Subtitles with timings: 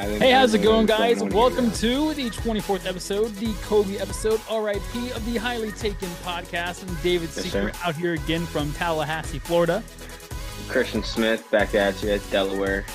[0.00, 1.22] I didn't Hey, how's it going, guys?
[1.22, 6.88] Welcome to the 24th episode, the Kobe episode, RIP of the Highly Taken podcast.
[6.88, 9.82] I'm David Yes, Seeker out here again from Tallahassee, Florida.
[10.68, 12.86] Christian Smith back at you at Delaware.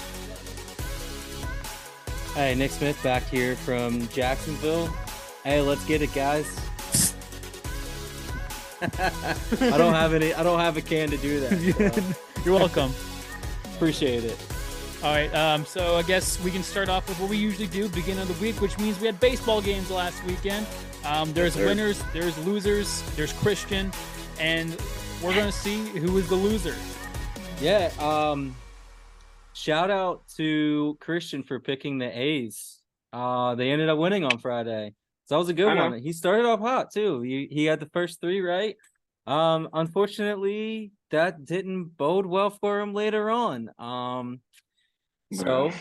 [2.34, 4.88] Hey, Nick Smith back here from Jacksonville.
[5.44, 6.60] Hey, let's get it, guys.
[8.82, 10.34] I don't have any.
[10.34, 12.16] I don't have a can to do that.
[12.16, 12.16] so
[12.46, 12.92] You're welcome.
[13.76, 14.55] appreciate it.
[15.06, 17.88] All right, um, so I guess we can start off with what we usually do,
[17.90, 20.66] beginning of the week, which means we had baseball games last weekend.
[21.06, 23.92] Um, there's Yes, winners, there's losers, there's Christian,
[24.40, 24.76] and
[25.22, 26.74] we're gonna see who is the loser.
[27.62, 27.92] Yeah.
[28.00, 28.56] Um.
[29.54, 32.82] Shout out to Christian for picking the A's.
[33.14, 35.90] Uh, they ended up winning on Friday, so that was a good I know.
[35.92, 36.00] one.
[36.00, 37.22] He started off hot too.
[37.22, 38.76] He he had the first three right.
[39.28, 43.70] Um, unfortunately, that didn't bode well for him later on.
[43.78, 44.40] Um,
[45.36, 45.72] so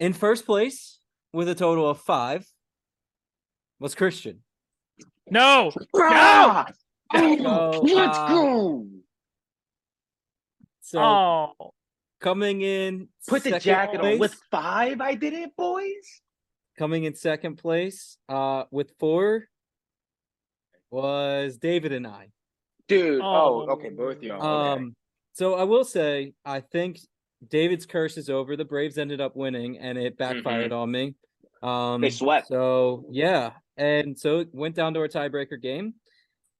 [0.00, 0.98] in first place
[1.32, 2.46] with a total of five
[3.80, 4.42] was Christian.
[5.30, 6.66] No, Ah!
[7.14, 7.20] So,
[7.82, 8.86] Let's uh, go!
[10.80, 11.72] So oh,
[12.20, 15.00] coming in, Put the second jacket on place- with five.
[15.00, 16.22] I did it, boys.
[16.78, 19.48] coming in second place uh with four
[20.90, 22.28] was David and I.
[22.88, 23.20] Dude.
[23.22, 23.72] Oh, Oh.
[23.72, 23.90] okay.
[23.90, 24.36] Both of y'all.
[24.42, 24.72] okay.
[24.82, 24.96] Um
[25.34, 26.98] so I will say I think
[27.46, 28.56] David's curse is over.
[28.56, 31.14] The Braves ended up winning and it backfired on me.
[31.62, 32.48] Um They swept.
[32.48, 33.52] So yeah.
[33.76, 35.94] And so it went down to our tiebreaker game.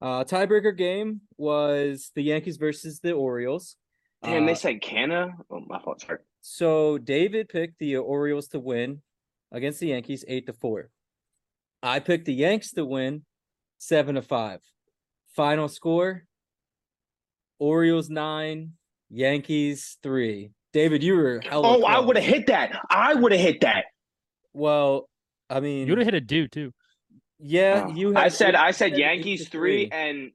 [0.01, 3.77] Uh tiebreaker game was the Yankees versus the Orioles.
[4.23, 5.31] Damn, they Uh, said Canna.
[5.51, 6.01] Oh, my fault.
[6.01, 6.19] Sorry.
[6.41, 9.03] So David picked the Orioles to win
[9.53, 10.91] against the Yankees eight to four.
[11.83, 13.25] I picked the Yanks to win
[13.79, 14.61] seven to five.
[15.37, 16.25] Final score:
[17.59, 18.73] Orioles nine,
[19.11, 20.51] Yankees three.
[20.73, 22.79] David, you were hella Oh, I would have hit that.
[22.91, 23.87] I would have hit that.
[24.53, 25.09] Well,
[25.49, 26.73] I mean, you would have hit a dude too.
[27.39, 27.95] yeah, Oh.
[27.95, 28.15] you.
[28.17, 30.33] I said eight- I said Yankees to three and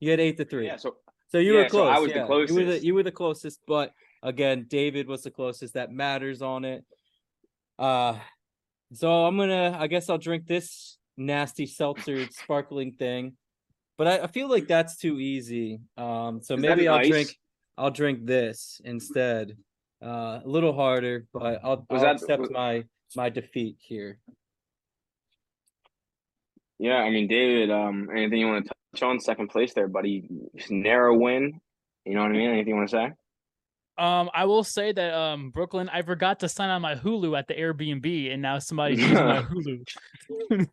[0.00, 0.66] You had eight to three.
[0.66, 0.76] yeah.
[0.76, 0.96] So
[1.28, 1.96] So you Yeah, were so close.
[1.96, 2.24] I was the yeah.
[2.24, 2.84] You were the closest.
[2.84, 3.92] you were the closest, but
[4.22, 5.74] again, David was the closest.
[5.74, 6.84] That matters on it.
[7.78, 8.18] Uh
[8.92, 13.36] so I'm gonna I guess I'll drink this nasty seltzer sparkling thing.
[13.98, 15.80] But I, I feel like that's too easy.
[15.96, 17.08] Um so Is maybe I'll ice?
[17.08, 17.36] drink
[17.80, 19.56] I'll drink this instead.
[20.02, 22.84] Uh a little harder, but I'll, Was I'll that- accept was- my
[23.16, 24.18] my defeat here.
[26.78, 27.70] yeah, I mean, David.
[27.70, 29.20] Um, anything you want to touch on?
[29.20, 30.24] Second place there, buddy.
[30.56, 31.60] Just narrow win.
[32.06, 32.50] You know what I mean?
[32.50, 33.12] Anything you want to say?
[33.98, 37.48] Um, I will say that um, Brooklyn, I forgot to sign on my Hulu at
[37.48, 40.68] the Airbnb, and now somebody's using my Hulu.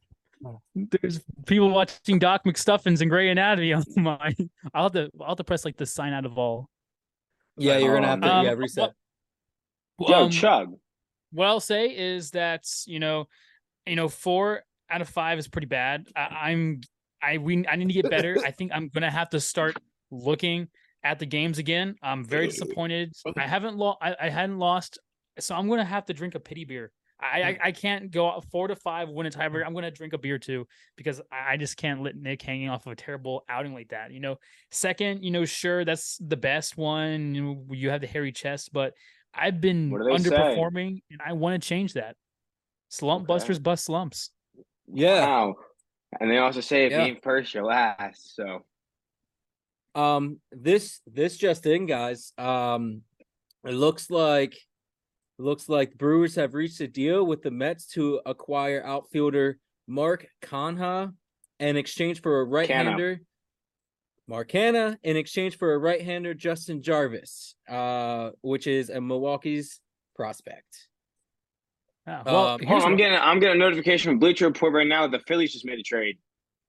[1.02, 4.34] There's people watching Doc McStuffins and Grey Anatomy on my.
[4.74, 5.10] I'll have to.
[5.20, 6.70] I'll have to press like the sign out of all.
[7.58, 8.94] Yeah, you're gonna have to Um, yeah, reset.
[9.98, 10.74] what- Yo, um, Chug.
[11.32, 13.28] what I'll say is that you know,
[13.86, 16.08] you know, four out of five is pretty bad.
[16.16, 16.82] I, I'm
[17.22, 18.38] I we I need to get better.
[18.46, 19.76] I think I'm gonna have to start
[20.12, 20.68] looking
[21.04, 21.96] at the games again.
[22.02, 23.14] I'm very disappointed.
[23.38, 23.98] I haven't lost.
[24.02, 25.00] I, I hadn't lost,
[25.40, 26.92] so I'm gonna have to drink a pity beer.
[27.20, 29.66] I I, I can't go out four to five win a tiebreaker.
[29.66, 32.86] I'm gonna drink a beer too because I, I just can't let Nick hanging off
[32.86, 34.12] of a terrible outing like that.
[34.12, 34.38] You know,
[34.72, 37.36] second, you know, sure that's the best one.
[37.36, 38.94] You know, you have the hairy chest, but
[39.34, 40.30] I've been What do they say?
[40.30, 42.16] underperforming, and I want to change that.
[42.90, 43.28] Slump Okay.
[43.28, 44.32] busters bust slumps.
[44.92, 45.26] Yeah.
[45.26, 45.56] Wow.
[46.20, 47.00] And they also say if Yeah.
[47.00, 48.36] you ain't first, you're last.
[48.36, 48.66] So
[49.96, 52.32] Um, this this just in, guys.
[52.38, 53.02] Um,
[53.66, 54.56] it looks like
[55.38, 61.14] looks like Brewers have reached a deal with the Mets to acquire outfielder Mark Canha
[61.60, 63.22] in exchange for a right-hander.
[64.28, 69.80] Mark Canha in exchange for a right-hander Justin Jarvis, uh, which is a Milwaukee's
[70.16, 70.88] prospect.
[72.06, 74.88] Ah, well, Um, hold on, I'm getting I'm getting a notification from Bleacher Report right
[74.88, 75.08] now.
[75.08, 76.18] The Phillies just made a trade.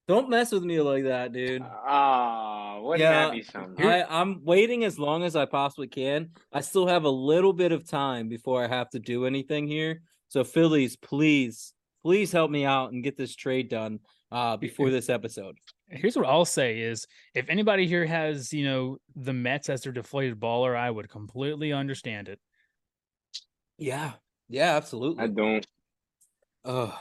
[0.09, 1.63] Don't mess with me like that, dude.
[1.63, 3.87] Ah, wouldn't Yeah, that be something?
[3.87, 6.31] I, I'm waiting as long as I possibly can.
[6.53, 10.03] I still have a little bit of time before I have to do anything here.
[10.29, 14.01] So Phillies, please, please help me out and get this trade done
[14.31, 15.57] uh before this episode.
[15.89, 19.93] here's what I'll say is if anybody here has, you know, the Mets as their
[19.93, 22.39] deflated baller, I would completely understand it.
[23.79, 24.13] Yeah.
[24.49, 25.25] Yeah, absolutely.
[25.25, 25.67] I don't.
[26.65, 26.93] Ugh.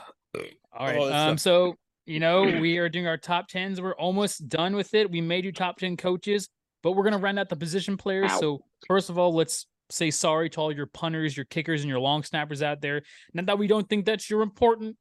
[0.72, 0.96] All right.
[0.98, 1.76] Oh, it's um, so
[2.08, 3.80] you know, we are doing our top tens.
[3.80, 5.10] We're almost done with it.
[5.10, 6.48] We made you top 10 coaches,
[6.82, 8.30] but we're gonna round out the position players.
[8.32, 8.40] Ow.
[8.40, 12.00] So first of all, let's say sorry to all your punters, your kickers, and your
[12.00, 13.02] long snappers out there.
[13.34, 14.96] Not that we don't think that you're important,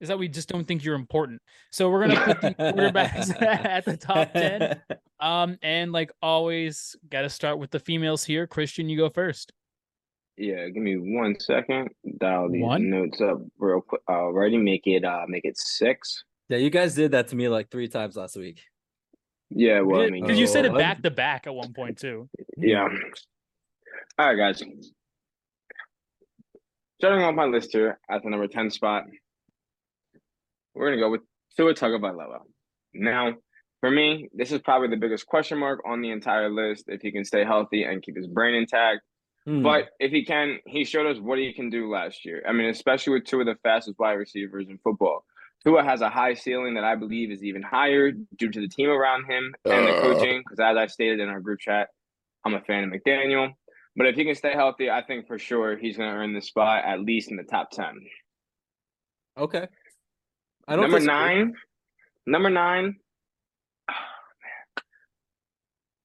[0.00, 1.40] is that we just don't think you're important.
[1.70, 4.80] So we're gonna put the quarterbacks at the top 10.
[5.18, 8.46] Um, and like always, gotta start with the females here.
[8.46, 9.50] Christian, you go first.
[10.36, 11.88] Yeah, give me one second.
[12.18, 12.90] Dial these One?
[12.90, 14.02] notes up real quick.
[14.08, 16.24] Already make it uh make it six.
[16.48, 18.60] Yeah, you guys did that to me like three times last week.
[19.50, 22.28] Yeah, well, I mean, Because you said it back to back at one point too.
[22.56, 22.88] yeah.
[24.18, 24.62] All right, guys.
[27.00, 29.04] Starting off my list here at the number 10 spot,
[30.74, 31.20] we're going to go with
[31.56, 32.38] Tua Tagovailoa.
[32.94, 33.34] Now,
[33.80, 37.12] for me, this is probably the biggest question mark on the entire list if he
[37.12, 39.00] can stay healthy and keep his brain intact.
[39.46, 39.62] Hmm.
[39.62, 42.42] But if he can, he showed us what he can do last year.
[42.48, 45.24] I mean, especially with two of the fastest wide receivers in football.
[45.64, 48.88] Tua has a high ceiling that I believe is even higher due to the team
[48.90, 50.00] around him and the Uh.
[50.02, 50.38] coaching.
[50.40, 51.88] Because as I stated in our group chat,
[52.44, 53.54] I'm a fan of McDaniel.
[53.96, 56.42] But if he can stay healthy, I think for sure he's going to earn the
[56.42, 58.04] spot at least in the top ten.
[59.38, 59.66] okay.
[60.68, 61.14] I don't number disagree.
[61.16, 61.54] nine,
[62.26, 62.96] number nine.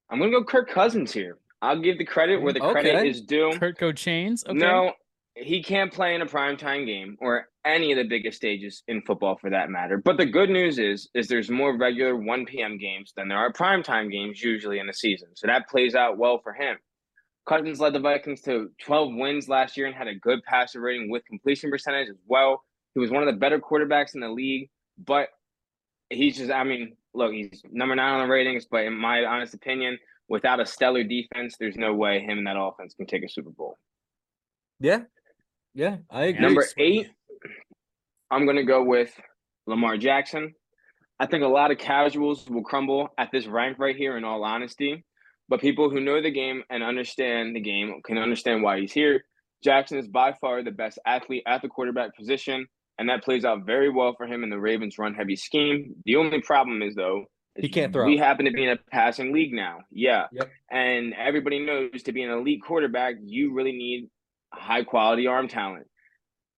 [0.09, 1.37] I'm gonna go Kirk Cousins here.
[1.61, 3.09] I'll give the credit where the credit Okay.
[3.09, 3.51] is due.
[3.57, 4.43] Kurt Chains.
[4.47, 4.57] Okay.
[4.57, 4.93] No,
[5.35, 9.37] he can't play in a primetime game or any of the biggest stages in football
[9.37, 9.97] for that matter.
[9.97, 12.77] But the good news is is there's more regular 1 p.m.
[12.77, 15.29] games than there are primetime games usually in a season.
[15.35, 16.77] So that plays out well for him.
[17.47, 21.09] Cousins led the Vikings to 12 wins last year and had a good passer rating
[21.09, 22.63] with completion percentage as well.
[22.93, 25.29] He was one of the better quarterbacks in the league, but
[26.09, 29.53] he's just I mean, look, he's number 9 on the ratings, but in my honest
[29.53, 29.97] opinion,
[30.31, 33.49] without a stellar defense, there's no way him and that offense can take a Super
[33.49, 33.77] Bowl.
[34.79, 35.01] Yeah.
[35.73, 36.41] Yeah, I agree.
[36.41, 37.09] Number eight,
[38.31, 39.11] I'm going to go with
[39.67, 40.55] Lamar Jackson.
[41.19, 44.43] I think a lot of casuals will crumble at this rank right here, in all
[44.43, 45.03] honesty.
[45.49, 49.25] But people who know the game and understand the game can understand why he's here.
[49.63, 52.65] Jackson is by far the best athlete at the quarterback position,
[52.97, 55.93] and that plays out very well for him in the Ravens' run heavy scheme.
[56.05, 57.25] The only problem is, though,
[57.61, 57.93] He can't mm-hmm.
[57.93, 58.05] throw.
[58.07, 59.81] We happen to be in a passing league now.
[59.91, 60.25] Yeah.
[60.31, 60.49] Yep.
[60.71, 64.09] And everybody knows to be an elite quarterback, you really need
[64.51, 65.87] high quality arm talent.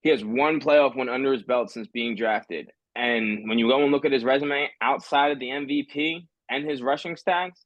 [0.02, 2.72] He has one playoff win under his belt since being drafted.
[2.96, 6.82] And when you go and look at his resume outside of the MVP and his
[6.82, 7.60] rushing stats,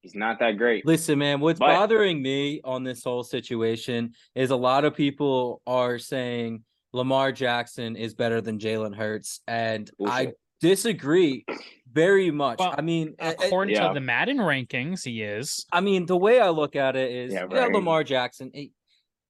[0.00, 0.86] he's not that great.
[0.86, 5.62] Listen, man, what's But- bothering me on this whole situation is a lot of people
[5.66, 11.44] are saying Lamar Jackson is better than Jalen Hurts, and I disagree
[11.92, 12.58] very much.
[12.58, 13.88] Well, I mean, a- a- According Yeah.
[13.88, 15.64] to the Madden rankings, he is.
[15.72, 17.66] I mean, the way I look at it is, Yeah, yeah.
[17.66, 18.72] Lamar Jackson, he-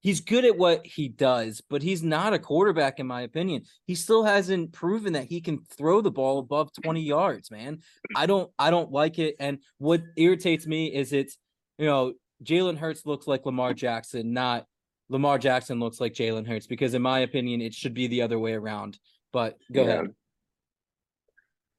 [0.00, 3.62] he's good at what he does, but he's not a quarterback, in my opinion.
[3.87, 7.81] He still hasn't proven that he can throw the ball above 20 yards, man.
[8.14, 9.37] I don't, I don't like it.
[9.40, 11.37] And what irritates me is it's,
[11.78, 12.14] you know,
[12.44, 14.66] Jalen Hurts looks like Lamar Jackson, not
[15.08, 18.38] Lamar Jackson looks like Jalen Hurts, because in my opinion, it should be the other
[18.38, 18.99] way around.
[19.32, 19.88] But go Yeah.
[19.90, 20.14] ahead.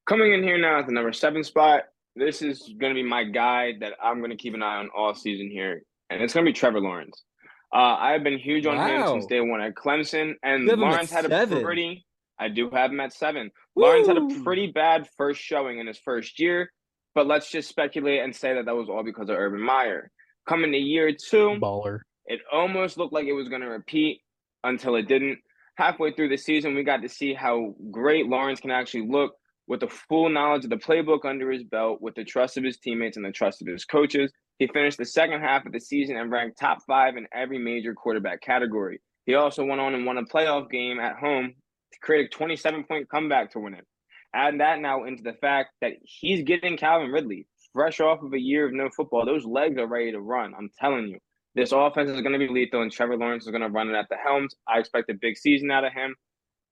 [0.10, 1.84] Coming in here now at the number seven spot,
[2.16, 4.90] this is going to be my guy that I'm going to keep an eye on
[4.98, 7.24] all season here, and it's going to be Trevor Lawrence.
[7.72, 10.84] Uh, I've been huge on him since day one at Clemson, and You have him
[10.84, 12.08] at Lawrence had a pretty.
[12.40, 13.52] I do have him at seven.
[13.76, 16.72] Lawrence had a pretty bad first showing in his first year,
[17.14, 20.10] but let's just speculate and say that that was all because of Urban Meyer.
[20.48, 22.00] Coming to year two, Baller.
[22.26, 24.22] it almost looked like it was going to repeat
[24.64, 25.38] until it didn't.
[25.76, 29.36] Halfway through the season, we got to see how great Lawrence can actually look
[29.70, 32.78] with the full knowledge of the playbook under his belt, with the trust of his
[32.78, 34.34] teammates and the trust of his coaches.
[34.58, 37.94] He finished the second half of the season and ranked top five in every major
[37.94, 39.00] quarterback category.
[39.26, 41.54] He also went on and won a playoff game at home
[41.94, 43.86] to create a 27 point comeback to win it.
[44.34, 48.40] Add that now into the fact that he's getting Calvin Ridley fresh off of a
[48.40, 49.26] year of no football.
[49.26, 50.54] Those legs are ready to run.
[50.58, 51.20] I'm telling you.
[51.56, 53.96] This offense is going to be lethal, and Trevor Lawrence is going to run it
[53.96, 54.56] at the helms.
[54.68, 56.16] I expect a big season out of him.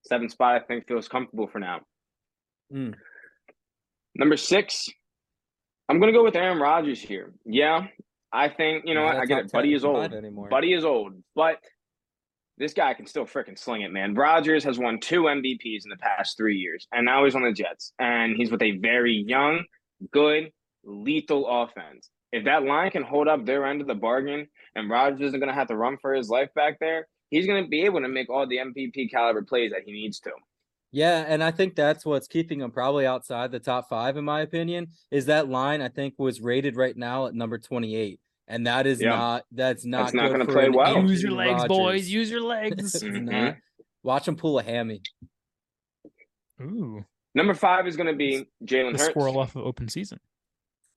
[0.02, 1.80] Seven spot, I think, feels comfortable for now.
[2.72, 2.94] Mm.
[4.14, 4.88] Number six,
[5.88, 7.32] I'm going to go with Aaron Rodgers here.
[7.44, 7.86] Yeah,
[8.32, 9.52] I think, you know a I get it.
[9.52, 10.12] Buddy is old.
[10.12, 10.48] anymore.
[10.48, 11.58] Buddy is old, but
[12.58, 14.14] this guy can still freaking sling it, man.
[14.14, 17.52] Rodgers has won two MVPs in the past three years, and now he's on the
[17.52, 19.64] Jets, and he's with a very young,
[20.12, 20.50] good,
[20.84, 22.10] lethal offense.
[22.32, 25.48] If that line can hold up their end of the bargain, and Rodgers isn't going
[25.48, 28.08] to have to run for his life back there, he's going to be able to
[28.08, 30.30] make all the MVP caliber plays that he needs to.
[30.90, 34.40] Yeah, and I think that's what's keeping him probably outside the top five, in my
[34.40, 34.88] opinion.
[35.10, 39.00] Is that line I think was rated right now at number twenty-eight, and that is
[39.02, 39.10] Yeah.
[39.10, 41.02] not that's not That's not good gonna play an well.
[41.06, 42.08] Use your Aaron legs, boys.
[42.08, 42.94] Use your legs.
[43.02, 43.22] Mhm.
[43.24, 43.56] not.
[44.02, 45.02] Watch him pull a hammy.
[46.60, 47.04] Ooh,
[47.34, 49.04] Number five is going to be Jalen Hurts.
[49.06, 50.18] squirrel off of open season.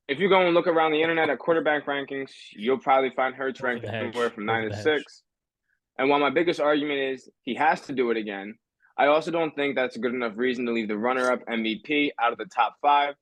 [0.07, 3.61] if you go and look around the internet at quarterback rankings, you'll probably find Hurts
[3.61, 5.23] ranked the anywhere from nine to six.
[5.97, 8.55] And while my biggest argument is he has to do it again,
[9.01, 12.33] I also don't think that's a good enough reason to leave the runner-up MVP out
[12.33, 13.15] of the top five.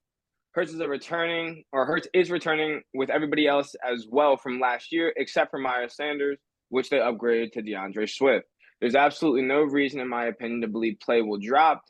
[0.52, 5.14] Hurts is returning, or Hurts is returning with everybody else as well from last year,
[5.16, 6.38] except for Miles Sanders.
[6.68, 8.46] which they upgraded to D'Andre Swift.
[8.82, 11.84] There's absolutely no reason, in my opinion, to believe play will drop.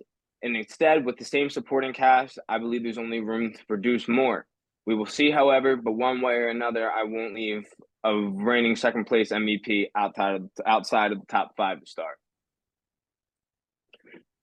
[0.43, 4.45] And instead, with the same supporting cast, I believe there's only room to produce more.
[4.85, 7.65] We will see, however, but one way or another, I won't leave
[8.03, 12.17] a reigning second place MVP outside of outside of the top five to start.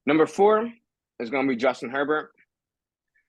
[0.07, 0.71] Number four
[1.19, 2.31] is going to be Justin Herbert.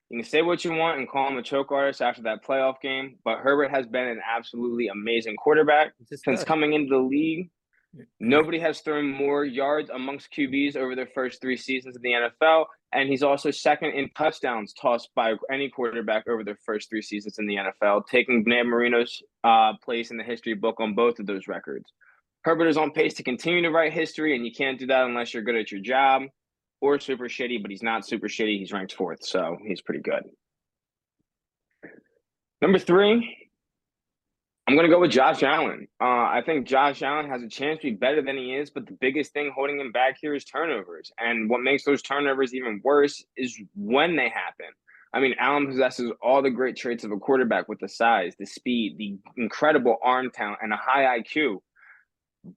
[0.09, 2.79] You can say what you want and call him a choke artist after that playoff
[2.81, 7.49] game, but Herbert has been an absolutely amazing quarterback since coming into the league.
[8.19, 12.65] Nobody has thrown more yards amongst QBs over their first three seasons in the NFL,
[12.93, 17.39] and he's also second in touchdowns tossed by any quarterback over their first three seasons
[17.39, 21.25] in the NFL, taking Dan Marino's uh, place in the history book on both of
[21.25, 21.91] those records.
[22.43, 25.33] Herbert is on pace to continue to write history, and you can't do that unless
[25.33, 26.23] you're good at your job
[26.81, 28.59] or super shitty, but he's not super shitty.
[28.59, 30.23] He's ranked fourth, so he's pretty good.
[32.61, 33.47] Number three,
[34.67, 35.87] I'm going to go with Josh Allen.
[36.01, 38.85] Uh, I think Josh Allen has a chance to be better than he is, but
[38.85, 41.11] the biggest thing holding him back here is turnovers.
[41.19, 44.67] And what makes those turnovers even worse is when they happen.
[45.13, 48.45] I mean, Allen possesses all the great traits of a quarterback with the size, the
[48.45, 51.59] speed, the incredible arm talent, and a high IQ.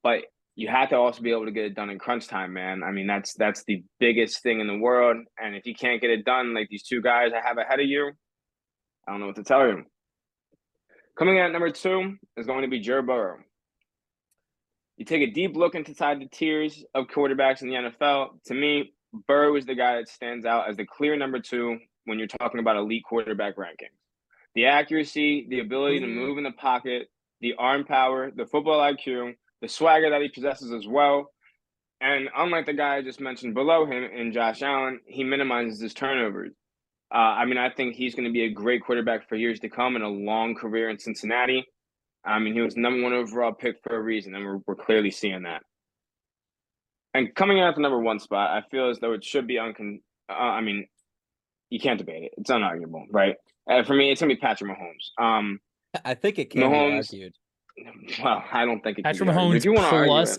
[0.02, 0.24] But
[0.60, 2.82] you have to also be able to get it done in crunch time, man.
[2.82, 5.16] I mean, that's that's the biggest thing in the world.
[5.42, 7.86] And if you can't get it done, like these two guys I have ahead of
[7.86, 8.12] you,
[9.08, 9.84] I don't know what to tell you.
[11.18, 13.38] Coming in at number two is going to be Joe Burrow.
[14.98, 18.42] You take a deep look inside the tiers of quarterbacks in the NFL.
[18.48, 18.92] To me,
[19.26, 22.60] Burrow is the guy that stands out as the clear number two when you're talking
[22.60, 23.96] about elite quarterback rankings.
[24.54, 26.18] The accuracy, the ability to mm-hmm.
[26.18, 27.08] move in the pocket,
[27.40, 31.30] the arm power, the football IQ, the swagger that he possesses as well.
[32.00, 35.92] And unlike the guy I just mentioned below him in Josh Allen, he minimizes his
[35.92, 36.52] turnovers.
[37.12, 39.68] Uh, I mean, I think he's going to be a great quarterback for years to
[39.68, 41.66] come and a long career in Cincinnati.
[42.24, 45.10] I mean, he was number one overall pick for a reason, and we're, we're clearly
[45.10, 45.62] seeing that.
[47.12, 49.56] And coming in at the number one spot, I feel as though it should be
[49.56, 50.00] uncon.
[50.28, 50.86] Uh, I mean,
[51.70, 53.36] you can't debate it; it's unarguable, right?
[53.68, 55.22] Uh, for me, it's gonna be Patrick Mahomes.
[55.22, 55.58] Um,
[56.04, 57.34] I think it can Mahomes, be argued.
[58.22, 59.04] Well, I don't think it.
[59.04, 60.38] Patrick Mahomes if you want plus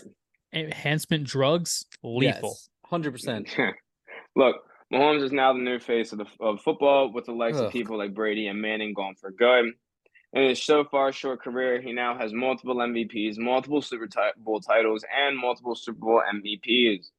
[0.52, 3.56] enhancement drugs, lethal, hundred percent.
[4.36, 4.56] Look,
[4.92, 7.66] Mahomes is now the new face of the of football with the likes Ugh.
[7.66, 9.72] of people like Brady and Manning gone for good.
[10.34, 14.08] In his so far short career, he now has multiple MVPs, multiple Super
[14.38, 17.10] Bowl titles, and multiple Super Bowl MVPs.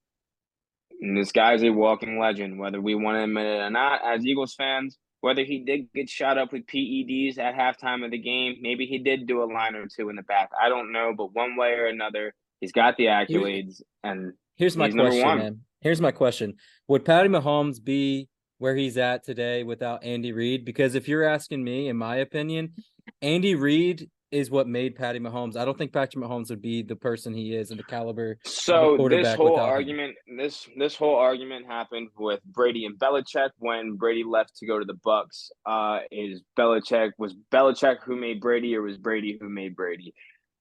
[1.00, 4.02] And this guy's a walking legend, whether we want to admit it or not.
[4.04, 8.18] As Eagles fans, whether he did get shot up with PEDs at halftime of the
[8.18, 10.50] game, maybe he did do a line or two in the back.
[10.62, 14.92] I don't know, but one way or another, he's got the accolades, and here's my
[14.92, 15.62] question, man.
[15.80, 16.56] Here's my question:
[16.90, 18.28] Would Patty Mahomes be
[18.58, 20.66] where he's at today without Andy Reid?
[20.66, 22.74] Because if you're asking me, in my opinion,
[23.22, 25.56] Andy Reid is what made Patty Mahomes.
[25.56, 28.38] I don't think Patrick Mahomes would be the person he is and the caliber.
[28.44, 30.38] So this whole argument, him.
[30.38, 34.86] this this whole argument happened with Brady and Belichick when Brady left to go to
[34.86, 35.52] the Bucks.
[35.66, 40.14] Uh, is Belichick was Belichick who made Brady, or was Brady who made Brady?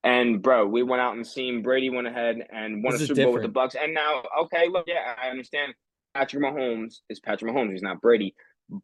[0.05, 3.25] And bro, we went out and seen Brady went ahead and won this a Super
[3.25, 3.75] Bowl with the Bucks.
[3.75, 5.73] And now, okay, look, yeah, I understand
[6.15, 7.73] Patrick Mahomes is Patrick Mahomes.
[7.73, 8.35] He's not Brady.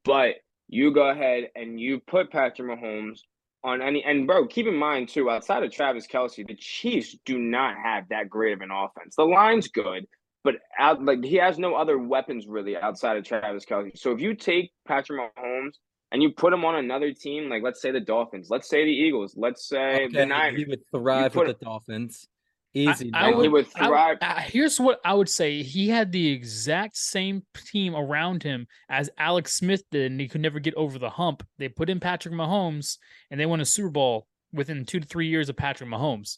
[0.04, 0.36] But
[0.68, 3.20] you go ahead and you put Patrick Mahomes
[3.64, 7.38] on any and bro, keep in mind too, outside of Travis Kelce, the Chiefs do
[7.38, 9.16] not have that great of an offense.
[9.16, 10.06] The line's good,
[10.44, 13.96] but out like he has no other weapons really outside of Travis Kelce.
[13.96, 15.72] So if you take Patrick Mahomes
[16.12, 18.90] and you put him on another team, like let's say the Dolphins, let's say the
[18.90, 20.60] Eagles, let's say okay, the Niners.
[20.60, 22.28] He would thrive with the Dolphins.
[22.74, 23.10] Easy.
[23.14, 24.18] I, I would, he would thrive.
[24.20, 29.08] I, here's what I would say: he had the exact same team around him as
[29.18, 31.42] Alex Smith did, and he could never get over the hump.
[31.58, 32.98] They put in Patrick Mahomes,
[33.30, 36.36] and they won a Super Bowl within two to three years of Patrick Mahomes.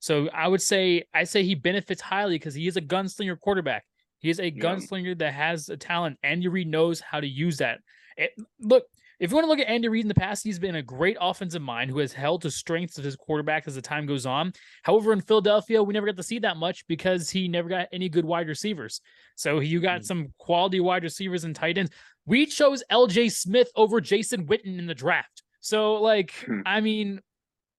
[0.00, 3.84] So I would say I say he benefits highly because he is a gunslinger quarterback.
[4.18, 5.14] He is a gunslinger yeah.
[5.18, 6.18] that has a talent.
[6.22, 7.78] Andy Reid knows how to use that.
[8.18, 8.84] It, look,
[9.20, 11.18] if you want to look at Andy Reid in the past, he's been a great
[11.20, 14.54] offensive mind who has held to strengths of his quarterback as the time goes on.
[14.82, 18.08] However, in Philadelphia, we never got to see that much because he never got any
[18.08, 19.02] good wide receivers.
[19.36, 20.04] So you got mm-hmm.
[20.04, 21.90] some quality wide receivers and tight ends.
[22.24, 25.42] We chose LJ Smith over Jason Witten in the draft.
[25.60, 26.60] So, like, hmm.
[26.64, 27.20] I mean,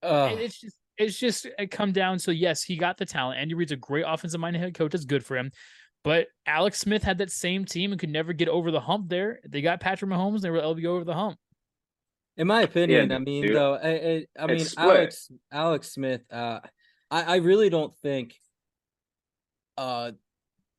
[0.03, 2.19] uh, it's just it's just it come down.
[2.19, 3.39] So yes, he got the talent.
[3.39, 4.91] Andy Reid's a great offensive minded head coach.
[4.91, 5.51] That's good for him.
[6.03, 9.39] But Alex Smith had that same team and could never get over the hump there.
[9.47, 11.37] They got Patrick Mahomes, they were able to go over the hump.
[12.37, 13.55] In my opinion, yeah, I mean, dude.
[13.55, 16.61] though, I, I, I mean, Alex Alex Smith, uh,
[17.11, 18.35] I, I really don't think
[19.77, 20.11] uh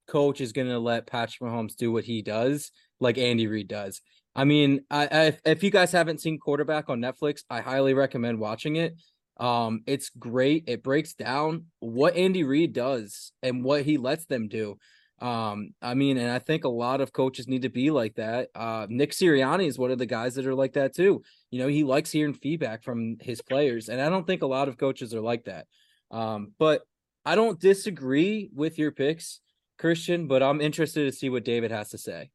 [0.09, 4.01] coach is gonna let Patrick Mahomes do what he does like Andy Reid does.
[4.35, 8.39] I mean, I, I if you guys haven't seen Quarterback on Netflix, I highly recommend
[8.39, 8.95] watching it.
[9.39, 10.65] Um, it's great.
[10.67, 14.79] It breaks down what Andy Reid does and what he lets them do.
[15.23, 18.49] Um, I mean, and I think a lot of coaches need to be like that.
[18.57, 21.23] Uh, Nick Sirianni is one of the guys that are like that too.
[21.53, 24.67] You know, he likes hearing feedback from his players, and I don't think a lot
[24.67, 25.67] of coaches are like that.
[26.11, 26.83] Um, but
[27.25, 29.39] I don't disagree with your picks,
[29.79, 32.31] Christian, but I'm interested to see what David has to say.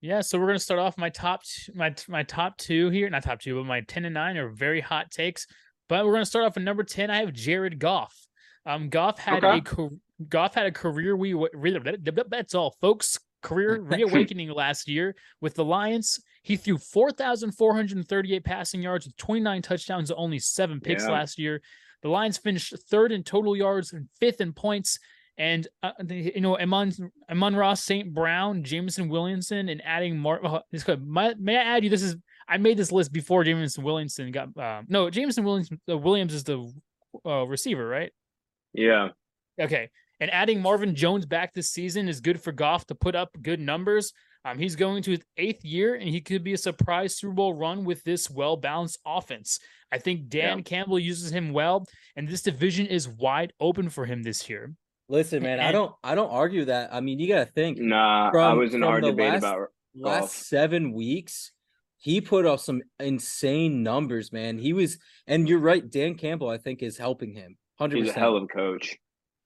[0.00, 1.42] Yeah, so we're gonna start off my top
[1.74, 4.80] my my top two here, not top two, but my ten and nine are very
[4.80, 5.48] hot takes.
[5.88, 7.10] But we're gonna start off at number ten.
[7.10, 8.16] I have Jared Goff.
[8.64, 9.58] Um, Goff had okay.
[9.58, 9.90] a
[10.28, 11.80] Goff had a career we really
[12.28, 13.18] that's all, folks.
[13.42, 16.20] Career reawakening last year with the Lions.
[16.42, 20.80] He threw four thousand four hundred thirty-eight passing yards with twenty-nine touchdowns, and only seven
[20.80, 21.12] picks yeah.
[21.12, 21.60] last year.
[22.02, 24.98] The Lions finished third in total yards and fifth in points.
[25.38, 26.92] And uh, you know, Amon
[27.30, 28.12] Amon-Ra St.
[28.12, 30.62] Brown, Jameson Williamson, and adding Mar.
[30.70, 31.88] This could, my, may I add you?
[31.88, 34.54] This is I made this list before Jameson Williamson got.
[34.56, 36.70] Uh, no, Jameson Williams uh, Williams is the
[37.24, 38.12] uh, receiver, right?
[38.74, 39.08] Yeah.
[39.58, 39.88] Okay.
[40.20, 43.58] And adding Marvin Jones back this season is good for Goff to put up good
[43.58, 44.12] numbers.
[44.44, 47.54] Um, he's going to his eighth year, and he could be a surprise Super Bowl
[47.54, 49.58] run with this well balanced offense.
[49.92, 50.62] I think Dan yeah.
[50.62, 51.86] Campbell uses him well,
[52.16, 54.72] and this division is wide open for him this year.
[55.08, 56.94] Listen, man, and, I don't I don't argue that.
[56.94, 57.78] I mean, you gotta think.
[57.78, 61.52] Nah, from, I was in our debate last, about last seven weeks.
[61.98, 64.56] He put up some insane numbers, man.
[64.56, 65.88] He was, and you're right.
[65.88, 67.58] Dan Campbell, I think, is helping him.
[67.78, 67.96] 100%.
[67.96, 68.96] He's a hell of a coach.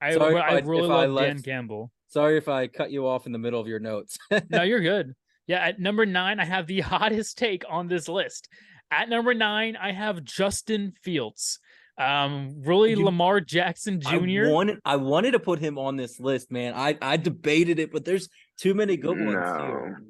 [0.05, 1.91] I, sorry I, I really love I left, Dan Campbell.
[2.09, 4.19] Sorry if I cut you off in the middle of your notes.
[4.51, 5.15] no, you're good.
[5.47, 8.49] Yeah, at number nine, I have the hottest take on this list.
[8.91, 11.59] At number nine, I have Justin Fields.
[11.97, 14.47] Um, really, you, Lamar Jackson Jr.
[14.47, 16.75] I wanted, I wanted to put him on this list, man.
[16.75, 20.03] I I debated it, but there's too many good ones here.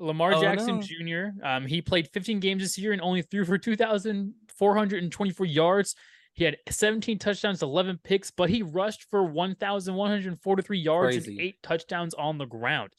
[0.00, 0.82] Lamar oh, Jackson no.
[0.82, 1.26] Jr.
[1.46, 5.94] Um, he played 15 games this year and only threw for 2,424 yards.
[6.34, 11.32] He had 17 touchdowns, 11 picks, but he rushed for 1,143 yards Crazy.
[11.32, 12.90] and eight touchdowns on the ground.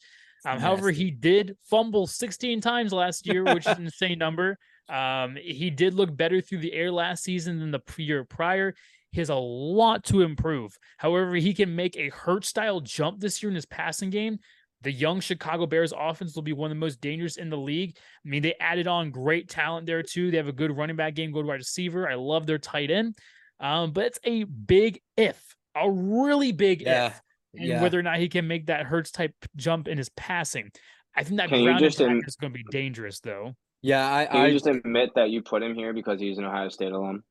[0.44, 4.58] Um, however, he did fumble 16 times last year, which is an insane number.
[4.88, 8.74] Um, he did look better through the air last season than the year prior.
[9.12, 10.76] He has a lot to improve.
[10.98, 14.38] However, he can make a hurt style jump this year in his passing game.
[14.82, 17.96] The young Chicago Bears offense will be one of the most dangerous in the league.
[18.24, 20.30] I mean, they added on great talent there too.
[20.30, 22.08] They have a good running back game, good wide receiver.
[22.08, 23.16] I love their tight end.
[23.60, 25.40] Um, but it's a big if,
[25.76, 27.06] a really big yeah.
[27.06, 27.20] if,
[27.54, 27.82] and yeah.
[27.82, 30.70] whether or not he can make that Hurts type jump in his passing.
[31.14, 33.54] I think that can ground attack Im- is going to be dangerous, though.
[33.82, 34.26] Yeah, I.
[34.26, 36.92] Can I you just admit that you put him here because he's an Ohio State
[36.92, 37.22] alum?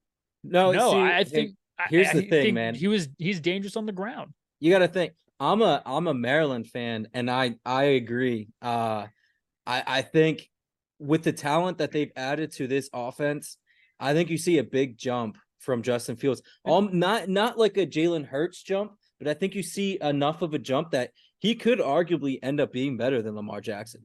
[0.43, 0.91] No, no.
[0.91, 1.55] See, I think
[1.89, 2.75] here's I, the I thing, man.
[2.75, 4.33] He was he's dangerous on the ground.
[4.59, 5.13] You got to think.
[5.41, 8.49] I'm a I'm a Maryland fan, and I I agree.
[8.61, 9.07] Uh,
[9.65, 10.47] I I think
[10.99, 13.57] with the talent that they've added to this offense,
[13.99, 16.43] I think you see a big jump from Justin Fields.
[16.63, 20.53] Um, not not like a Jalen Hurts jump, but I think you see enough of
[20.53, 24.03] a jump that he could arguably end up being better than Lamar Jackson.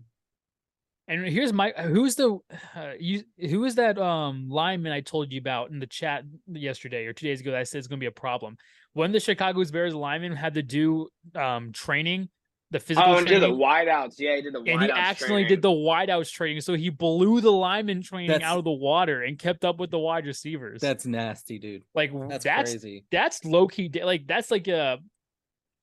[1.07, 2.39] And here's my who's the
[2.75, 7.05] uh, you who is that um lineman I told you about in the chat yesterday
[7.05, 8.57] or two days ago that I said it's going to be a problem.
[8.97, 12.31] When the Chicago Bears lineman had to do um training,
[12.71, 14.15] the physical oh, and training, did the wideouts.
[14.17, 15.49] Yeah, he did the and he accidentally training.
[15.49, 19.21] did the wideouts training, so he blew the lineman training that's, out of the water
[19.21, 20.81] and kept up with the wide receivers.
[20.81, 21.83] That's nasty, dude.
[21.95, 23.05] Like that's that's, crazy.
[23.13, 23.91] that's low key.
[24.03, 24.99] Like that's like a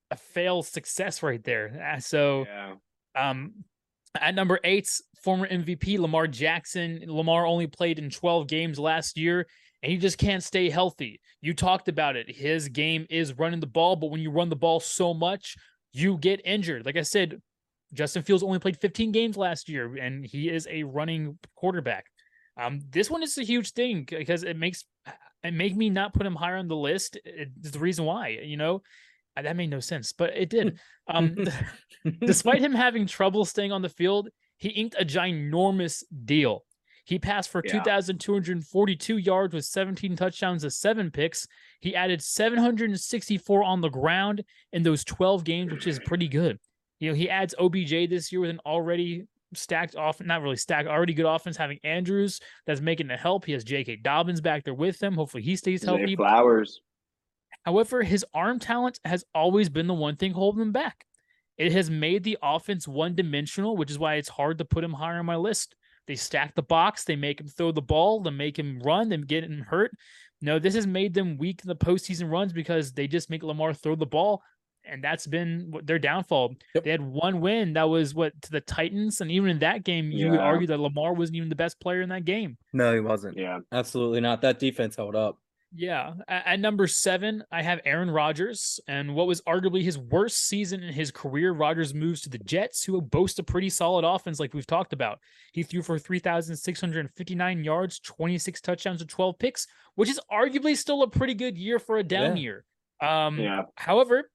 [0.10, 2.00] a failed success right there.
[2.00, 2.74] So yeah.
[3.16, 3.54] um
[4.20, 4.90] at number eight,
[5.22, 7.04] former MVP Lamar Jackson.
[7.06, 9.46] Lamar only played in 12 games last year,
[9.84, 11.20] and he just can't stay healthy.
[11.42, 12.34] You talked about it.
[12.34, 15.58] His game is running the ball, but when you run the ball so much,
[15.92, 16.86] you get injured.
[16.86, 17.42] Like I said,
[17.94, 22.06] Justin Fields only played 15 games last year, and he is a running quarterback.
[22.58, 24.86] Um, this one is a huge thing because it makes
[25.44, 27.18] it make me not put him higher on the list.
[27.26, 28.82] It's the reason why, you know.
[29.36, 30.80] Uh, that made no sense, but it did.
[31.08, 31.36] Um,
[32.22, 36.64] despite him having trouble staying on the field, he inked a ginormous deal.
[37.06, 37.74] He passed for yeah.
[37.74, 41.48] 2,242 yards with 17 touchdowns to seven picks.
[41.82, 46.60] He added 764 on the ground in those 12 games, which is pretty good.
[47.00, 50.88] You know, he adds OBJ this year with an already stacked off, not really stacked,
[50.88, 53.46] already good offense, having Andrews that's making the help.
[53.46, 53.98] He has J.K.
[53.98, 55.16] Dobbins back there with him.
[55.16, 56.16] Hopefully he stays healthy.
[56.16, 56.82] Flowers.
[57.66, 61.06] However, his arm talent has always been the one thing holding him back.
[61.58, 64.94] It has made the offense one dimensional, which is why it's hard to put him
[64.94, 65.76] higher on my list.
[66.08, 69.18] They stack the box, they make him throw the ball, they make him run, they
[69.18, 69.92] get him hurt.
[70.42, 73.74] No, this has made them weak in the postseason runs because they just make Lamar
[73.74, 74.42] throw the ball,
[74.84, 76.56] and that's been their downfall.
[76.76, 76.84] Yep.
[76.84, 80.12] They had one win that was what to the Titans, and even in that game,
[80.12, 80.32] you yeah.
[80.32, 82.58] would argue that Lamar wasn't even the best player in that game.
[82.74, 83.38] No, he wasn't.
[83.38, 84.42] Yeah, absolutely not.
[84.42, 85.38] That defense held up.
[85.76, 86.14] Yeah.
[86.28, 88.80] At, at, number seven, I have Aaron Rodgers.
[88.88, 92.84] And what was arguably his worst season in his career, Rodgers moves to the Jets,
[92.84, 95.20] who boast a pretty solid offense, like we've talked about.
[95.52, 101.10] He threw for 3,659 yards, 26 touchdowns, and 12 picks, which is arguably still a
[101.10, 102.44] pretty good year for a down yeah.
[102.44, 102.66] year.
[103.02, 103.64] Um, yeah.
[103.76, 104.30] However,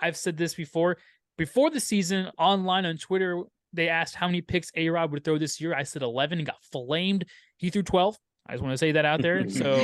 [0.00, 0.98] I've said this before.
[1.38, 3.42] Before the season, online on Twitter,
[3.72, 5.74] they asked how many picks A Rod would throw this year.
[5.74, 7.24] I said 11 and got flamed.
[7.56, 8.18] He threw 12.
[8.46, 9.44] I just want to say that out there.
[9.48, 9.74] So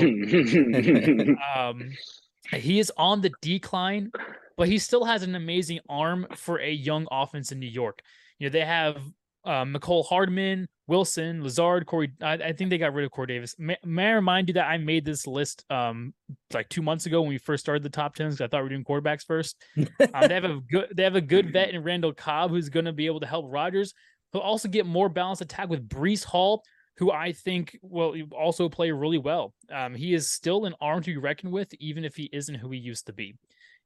[1.57, 1.91] um,
[2.53, 4.11] he is on the decline,
[4.57, 8.01] but he still has an amazing arm for a young offense in New York.
[8.39, 8.99] You know, they have
[9.45, 12.13] uh, Mecole Hardman, Wilson, Lazard, Corey.
[12.21, 13.55] I, I, think they got rid of Corey Davis.
[13.59, 16.13] May, may, I remind you that I made this list um
[16.53, 18.41] like two months ago when we first started the top tens.
[18.41, 19.57] I thought we were doing quarterbacks first.
[19.77, 19.87] um,
[20.29, 22.93] they have a good they have a good vet in Randall Cobb who's going to
[22.93, 23.95] be able to help Rodgers.
[24.33, 26.63] He'll also get more balanced attack with Breece Hall,
[26.99, 29.55] who I think will also play really well.
[29.73, 32.71] Um, he is still an arm to be reckoned with, even if he isn't who
[32.73, 33.37] he used to be.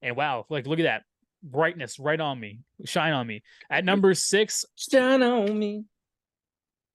[0.01, 1.03] And wow, like look at that
[1.43, 3.43] brightness right on me, shine on me.
[3.69, 5.85] At number six, shine on me.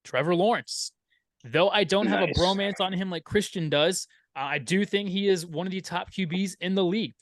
[0.03, 0.91] Trevor Lawrence.
[1.45, 2.19] Though I don't nice.
[2.19, 5.69] have a bromance on him like Christian does, uh, I do think he is one
[5.69, 7.15] of the top QBs in the league.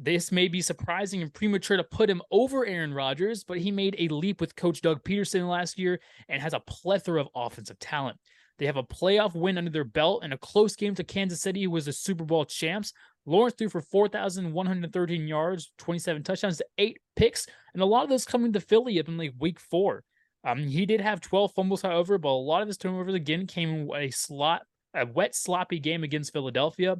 [0.00, 3.96] This may be surprising and premature to put him over Aaron Rodgers, but he made
[3.98, 8.16] a leap with coach Doug Pederson last year and has a plethora of offensive talent.
[8.58, 11.64] They have a playoff win under their belt and a close game to Kansas City,
[11.64, 12.92] who was the Super Bowl champs.
[13.26, 18.52] Lawrence threw for 4,113 yards, 27 touchdowns, eight picks, and a lot of those coming
[18.52, 20.04] to Philly up in like week four.
[20.44, 23.90] Um, he did have 12 fumbles, however, but a lot of his turnovers again came
[23.90, 24.62] in a slot,
[24.94, 26.96] a wet, sloppy game against Philadelphia.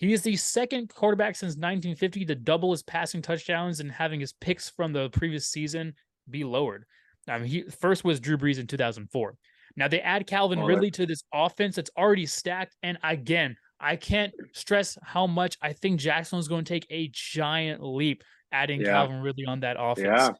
[0.00, 4.32] He is the second quarterback since 1950 to double his passing touchdowns and having his
[4.32, 5.94] picks from the previous season
[6.30, 6.86] be lowered.
[7.28, 9.36] Um, he first was Drew Brees in 2004.
[9.76, 12.76] Now they add Calvin Ridley to this offense that's already stacked.
[12.82, 17.10] And again, I can't stress how much I think Jackson is going to take a
[17.12, 18.92] giant leap adding yeah.
[18.92, 20.06] Calvin Ridley on that offense.
[20.06, 20.30] Yeah,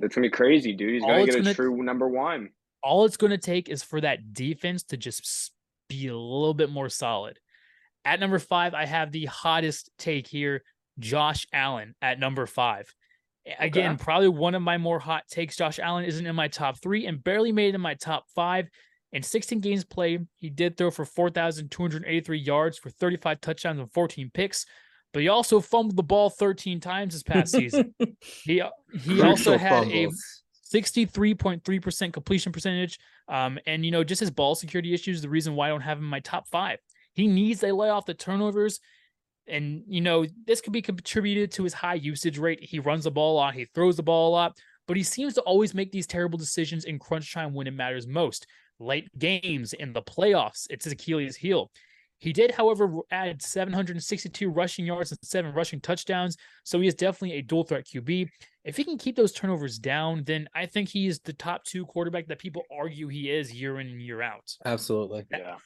[0.00, 0.94] it's gonna be crazy, dude.
[0.94, 2.48] He's gonna get a gonna, true number one.
[2.82, 5.52] All it's going to take is for that defense to just
[5.90, 7.38] be a little bit more solid.
[8.04, 10.62] At number five, I have the hottest take here
[10.98, 12.92] Josh Allen at number five.
[13.58, 14.04] Again, okay.
[14.04, 15.56] probably one of my more hot takes.
[15.56, 18.68] Josh Allen isn't in my top three and barely made it in my top five.
[19.12, 24.30] In 16 games played, he did throw for 4,283 yards for 35 touchdowns and 14
[24.32, 24.66] picks,
[25.12, 27.94] but he also fumbled the ball 13 times this past season.
[28.44, 28.62] he
[29.02, 30.42] he also had fumbles.
[30.72, 32.98] a 63.3% completion percentage.
[33.28, 35.98] Um, and you know, just his ball security issues, the reason why I don't have
[35.98, 36.78] him in my top five.
[37.20, 38.80] He needs to lay off the turnovers.
[39.46, 42.60] And, you know, this could be contributed to his high usage rate.
[42.62, 44.56] He runs the ball a lot, he throws the ball a lot,
[44.88, 48.06] but he seems to always make these terrible decisions in crunch time when it matters
[48.06, 48.46] most.
[48.78, 51.70] Late games in the playoffs, it's his Achilles heel.
[52.20, 56.38] He did, however, add 762 rushing yards and seven rushing touchdowns.
[56.64, 58.28] So he is definitely a dual threat QB.
[58.64, 61.84] If he can keep those turnovers down, then I think he is the top two
[61.84, 64.56] quarterback that people argue he is year in and year out.
[64.64, 65.26] Absolutely.
[65.30, 65.56] Yeah.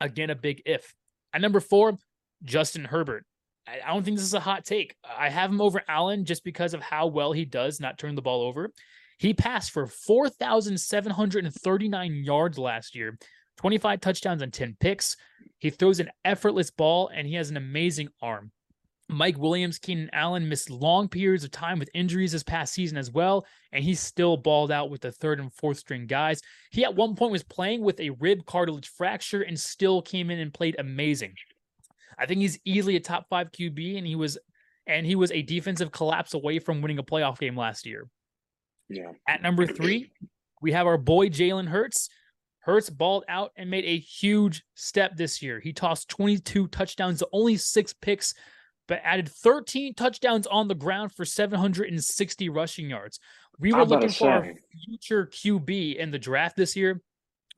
[0.00, 0.92] Again, a big if.
[1.32, 1.96] At number four,
[2.42, 3.24] Justin Herbert.
[3.66, 4.94] I don't think this is a hot take.
[5.04, 8.22] I have him over Allen just because of how well he does not turn the
[8.22, 8.70] ball over.
[9.18, 13.16] He passed for 4,739 yards last year,
[13.58, 15.16] 25 touchdowns and 10 picks.
[15.58, 18.52] He throws an effortless ball and he has an amazing arm.
[19.08, 23.10] Mike Williams, Keenan Allen missed long periods of time with injuries this past season as
[23.10, 26.40] well, and he still balled out with the third and fourth string guys.
[26.70, 30.38] He at one point was playing with a rib cartilage fracture and still came in
[30.38, 31.34] and played amazing.
[32.18, 34.38] I think he's easily a top five QB, and he was
[34.86, 38.08] and he was a defensive collapse away from winning a playoff game last year.
[38.88, 39.12] Yeah.
[39.28, 40.12] At number three,
[40.60, 42.08] we have our boy Jalen Hurts.
[42.60, 45.60] Hurts balled out and made a huge step this year.
[45.60, 48.34] He tossed 22 touchdowns, only six picks,
[48.86, 53.18] but added 13 touchdowns on the ground for 760 rushing yards.
[53.58, 54.54] We were looking for a
[54.86, 57.00] future QB in the draft this year,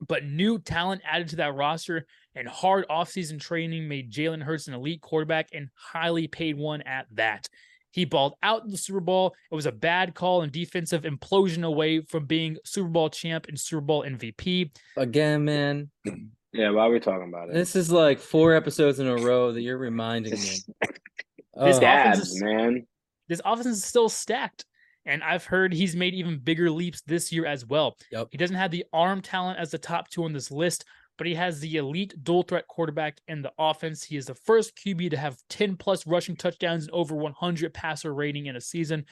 [0.05, 4.75] but new talent added to that roster and hard offseason training made Jalen Hurts an
[4.75, 7.47] elite quarterback and highly paid one at that.
[7.91, 9.33] He balled out in the Super Bowl.
[9.51, 13.59] It was a bad call and defensive implosion away from being Super Bowl champ and
[13.59, 14.69] Super Bowl MVP.
[14.95, 15.89] Again, man.
[16.53, 17.53] Yeah, why are we talking about it?
[17.53, 20.57] This is like four episodes in a row that you're reminding me.
[21.59, 21.85] This oh.
[21.85, 22.85] offense is, man.
[23.27, 24.65] This offense is still stacked.
[25.05, 27.95] And I've heard he's made even bigger leaps this year as well.
[28.11, 28.27] Yep.
[28.31, 30.83] He doesn't have the arm talent as the top two on this list,
[31.17, 34.03] but he has the elite dual threat quarterback in the offense.
[34.03, 38.13] He is the first QB to have 10 plus rushing touchdowns and over 100 passer
[38.13, 39.05] rating in a season.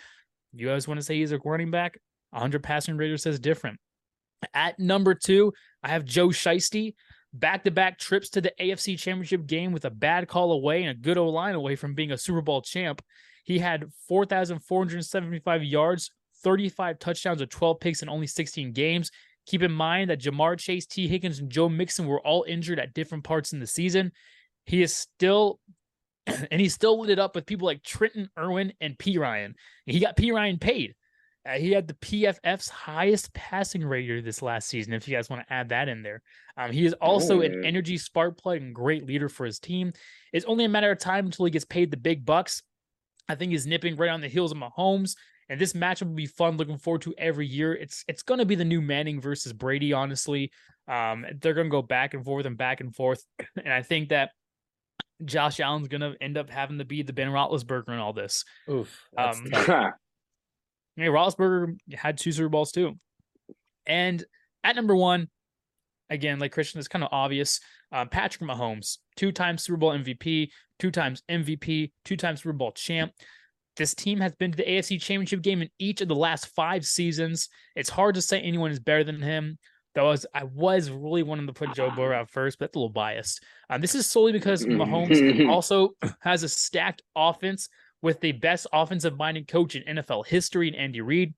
[0.53, 1.97] You guys want to say he's a running back?
[2.31, 3.79] 100 passing rating says different.
[4.53, 6.95] At number two, I have Joe Shiesty.
[7.37, 10.91] Back to back trips to the AFC Championship game with a bad call away and
[10.91, 13.01] a good O line away from being a Super Bowl champ.
[13.43, 16.11] He had 4,475 yards,
[16.43, 19.11] 35 touchdowns, with 12 picks in only 16 games.
[19.47, 22.93] Keep in mind that Ja'Marr Chase, Tee Higgins, and Joe Mixon were all injured at
[22.93, 24.13] different parts in the season.
[24.65, 25.59] He is still,
[26.27, 29.17] and he still lit it up with people like Trenton Irwin and P.
[29.17, 29.55] Ryan.
[29.85, 30.31] He got P.
[30.31, 30.95] Ryan paid.
[31.45, 34.93] Uh, he had the PFF's highest passing rater this last season.
[34.93, 36.21] If you guys want to add that in there,
[36.57, 39.93] um, he is also an energy spark plug and great leader for his team.
[40.33, 42.63] It's only a matter of time until he gets paid the big bucks.
[43.29, 45.15] I think he's nipping right on the heels of Mahomes,
[45.49, 46.57] and this matchup will be fun.
[46.57, 47.73] Looking forward to every year.
[47.73, 49.93] It's it's going to be the new Manning versus Brady.
[49.93, 50.51] Honestly,
[50.87, 53.23] um, they're going to go back and forth and back and forth,
[53.63, 54.31] and I think that
[55.23, 58.43] Josh Allen's going to end up having to be the Ben Roethlisberger in all this.
[58.69, 58.99] Oof.
[59.17, 59.45] Um,
[60.95, 62.97] Hey, Roethlisberger had two Super Bowls too.
[63.85, 64.23] And
[64.63, 65.29] at number one,
[66.09, 67.59] again, like Christian, it's kind of obvious.
[67.91, 72.71] Uh, Patrick Mahomes, two times Super Bowl MVP, two times MVP, two times Super Bowl
[72.71, 73.11] champ.
[73.77, 76.85] This team has been to the AFC Championship game in each of the last five
[76.85, 77.49] seasons.
[77.75, 79.57] It's hard to say anyone is better than him.
[79.95, 82.75] Though I was, I was really wanting to put Joe Burrow out first, but that's
[82.75, 83.43] a little biased.
[83.69, 87.69] Um, this is solely because Mahomes also has a stacked offense
[88.01, 91.33] with the best offensive minded coach in NFL history in Andy Reid.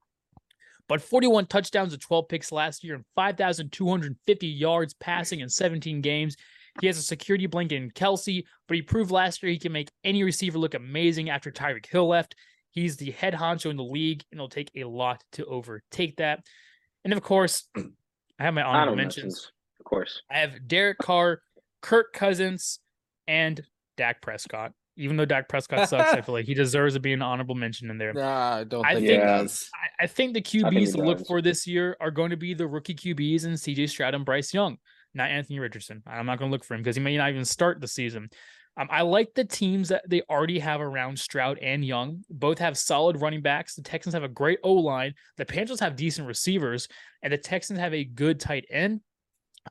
[0.87, 6.37] But 41 touchdowns and 12 picks last year and 5,250 yards passing in 17 games.
[6.79, 9.89] He has a security blanket in Kelce, but he proved last year he can make
[10.03, 12.35] any receiver look amazing after Tyreek Hill left.
[12.71, 16.45] He's the head honcho in the league, and it'll take a lot to overtake that.
[17.03, 19.23] And of course, I have my honorable Honorable mentions.
[19.23, 20.21] mentions, of course.
[20.29, 21.41] I have Derek Carr,
[21.81, 22.79] Kirk Cousins,
[23.27, 23.59] and
[23.97, 24.73] Dak Prescott.
[24.97, 27.89] Even though Dak Prescott sucks, I feel like he deserves to be an honorable mention
[27.89, 28.13] in there.
[28.13, 29.69] Nah, I don't I think think- it does.
[29.73, 32.53] I, I think the QBs he to look for this year are going to be
[32.53, 34.77] the rookie QBs and CJ Stroud and Bryce Young,
[35.13, 36.03] not Anthony Richardson.
[36.07, 38.29] I'm not going to look for him because he may not even start the season.
[38.79, 42.23] Um, I like the teams that they already have around Stroud and Young.
[42.29, 43.73] Both have solid running backs.
[43.73, 45.15] The Texans have a great O line.
[45.37, 46.87] The Panthers have decent receivers,
[47.23, 49.01] and the Texans have a good tight end.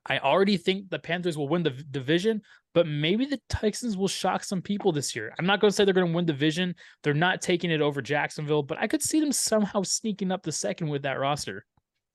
[0.06, 2.42] I already think the Panthers will win the division,
[2.74, 5.32] but maybe the Texans will shock some people this year.
[5.38, 6.74] I'm not going to say they're going to win the division.
[7.02, 10.52] They're not taking it over Jacksonville, but I could see them somehow sneaking up the
[10.52, 11.64] second with that roster.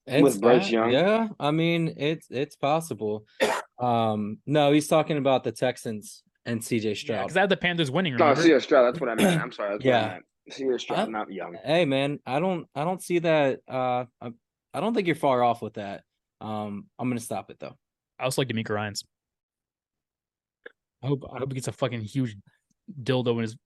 [0.06, 0.90] It's Bryce that- Young?
[0.92, 3.24] Yeah, I mean it's it's possible.
[3.78, 7.24] Um, no, he's talking about the Texans and CJ Stroud.
[7.24, 8.14] Because I have the Panthers winning.
[8.16, 8.48] No, Remember?
[8.48, 8.84] CJ Stroud.
[8.86, 9.40] That's what I meant.
[9.42, 9.72] I'm sorry.
[9.72, 10.02] That's Yeah.
[10.02, 10.24] what I meant.
[10.52, 11.56] CJ Stroud, Uh, not Young.
[11.64, 13.60] hey man, I don't I don't see that.
[13.68, 14.30] Uh, I,
[14.72, 16.02] I don't think you're far off with that.
[16.42, 17.76] Um, I'm gonna stop it though.
[18.18, 19.04] I also like DeMeco Ryans.
[21.02, 22.36] I hope I hope he gets a fucking huge
[23.02, 23.56] dildo in his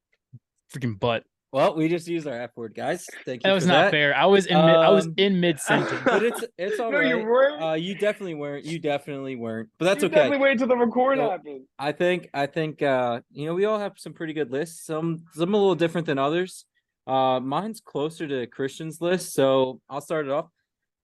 [0.74, 1.24] freaking butt.
[1.52, 3.06] Well, we just used our F word, guys.
[3.24, 3.48] Thank you.
[3.48, 3.90] That was for not that.
[3.92, 4.14] fair.
[4.16, 6.00] I was in mid, I was Um, in mid sentence.
[6.04, 7.08] But it's it's all no, right.
[7.08, 7.62] you weren't.
[7.62, 8.64] Uh, you definitely weren't.
[8.66, 9.68] You definitely weren't.
[9.78, 10.16] But that's you okay.
[10.16, 11.66] Definitely wait till the record So- happens.
[11.78, 14.84] I think I think uh you know we all have some pretty good lists.
[14.84, 16.64] Some some a little different than others.
[17.06, 20.48] Uh mine's closer to Christian's list, so I'll start it off.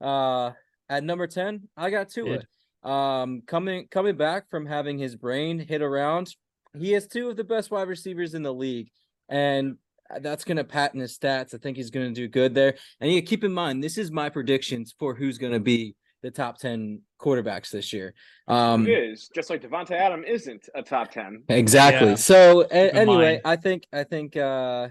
[0.01, 0.53] Uh
[0.93, 2.29] at number 10, I got Tua.
[2.31, 2.47] Mid.
[2.83, 6.35] Um coming coming back from having his brain hit around,
[6.77, 8.91] he has two of the best wide receivers in the league.
[9.29, 9.77] And
[10.21, 11.55] that's gonna patent his stats.
[11.55, 12.75] I think he's gonna do good there.
[13.01, 16.59] And yeah, keep in mind, this is my predictions for who's gonna be the top
[16.59, 18.15] 10 quarterbacks this year.
[18.49, 21.45] Um it is just like Davante Adam isn't a top ten.
[21.49, 22.09] Exactly.
[22.11, 22.15] Yeah.
[22.17, 23.41] So a- anyway, mind.
[23.45, 24.89] I think I think uh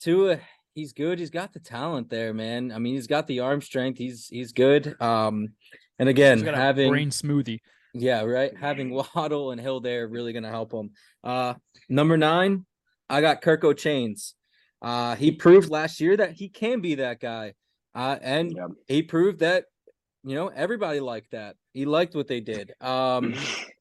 [0.00, 0.38] Tua
[0.74, 1.18] he's good.
[1.18, 2.72] He's got the talent there, man.
[2.72, 3.98] I mean, he's got the arm strength.
[3.98, 4.96] He's he's good.
[5.00, 5.48] Um
[5.98, 7.60] and again, He's got a having brain smoothie.
[7.94, 8.56] yeah, right.
[8.56, 10.90] Having Waddle and Hill there really gonna help him.
[11.22, 11.54] Uh
[11.88, 12.64] number nine,
[13.08, 14.32] I got Kirko Chainz.
[14.80, 17.54] Uh he proved last year that he can be that guy.
[17.94, 18.70] Uh and Yep.
[18.88, 19.66] he proved that
[20.24, 21.56] you know everybody liked that.
[21.72, 22.72] He liked what they did.
[22.80, 23.34] Um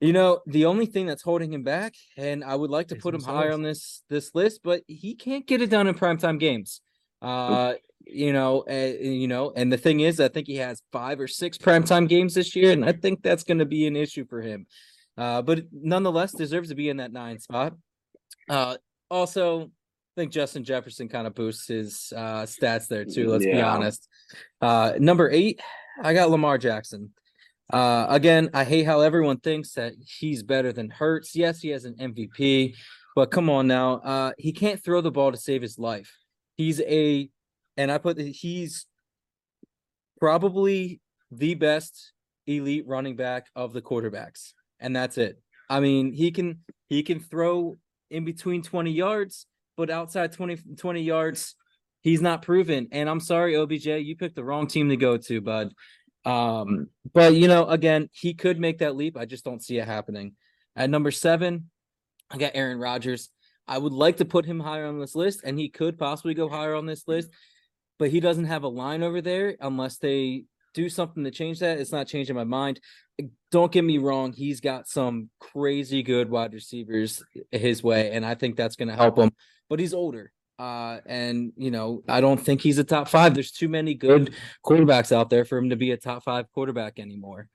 [0.00, 3.02] you know, the only thing that's holding him back, and I would like to Is
[3.02, 6.38] put him higher on this this list, but he can't get it done in primetime
[6.38, 6.80] games.
[7.22, 7.74] Uh,
[8.06, 11.26] you know, uh, you know, and the thing is, I think he has five or
[11.26, 14.42] six primetime games this year, and I think that's going to be an issue for
[14.42, 14.66] him.
[15.16, 17.74] Uh, but nonetheless, deserves to be in that nine spot.
[18.50, 18.76] Uh,
[19.10, 23.28] also, I think Justin Jefferson kind of boosts his uh stats there too.
[23.28, 24.08] Let's be honest.
[24.60, 25.60] Uh, number eight,
[26.02, 27.12] I got Lamar Jackson.
[27.72, 31.34] Uh, again, I hate how everyone thinks that he's better than Hurts.
[31.34, 32.74] Yes, he has an MVP,
[33.14, 36.16] but come on now, uh, he can't throw the ball to save his life.
[36.56, 37.28] He's a,
[37.76, 38.86] and I put he's
[40.20, 41.00] probably
[41.30, 42.12] the best
[42.46, 45.40] elite running back of the quarterbacks, and that's it.
[45.68, 47.76] I mean, he can he can throw
[48.10, 51.56] in between 20 yards, but outside 20 20 yards,
[52.02, 52.88] he's not proven.
[52.92, 55.72] And I'm sorry, OBJ, you picked the wrong team to go to, bud.
[56.26, 59.16] Um, but you know, again, he could make that leap.
[59.16, 60.32] I just don't see it happening.
[60.74, 61.70] At number seven,
[62.30, 63.30] I got Aaron Rodgers.
[63.68, 66.48] I would like to put him higher on this list, and he could possibly go
[66.48, 67.30] higher on this list,
[67.98, 71.78] but he doesn't have a line over there unless they do something to change that.
[71.78, 72.80] It's not changing my mind.
[73.50, 78.34] Don't get me wrong, he's got some crazy good wide receivers his way, and I
[78.34, 79.30] think that's going to help him.
[79.70, 80.32] But he's older.
[80.58, 83.34] Uh, and you know, I don't think he's a top five.
[83.34, 84.32] There's too many good
[84.64, 87.48] quarterbacks out there for him to be a top five quarterback anymore.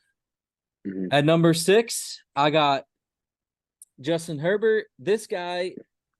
[0.85, 1.07] Mhm.
[1.11, 2.85] At number six, I got
[3.99, 4.85] Justin Herbert.
[4.99, 5.75] This guy,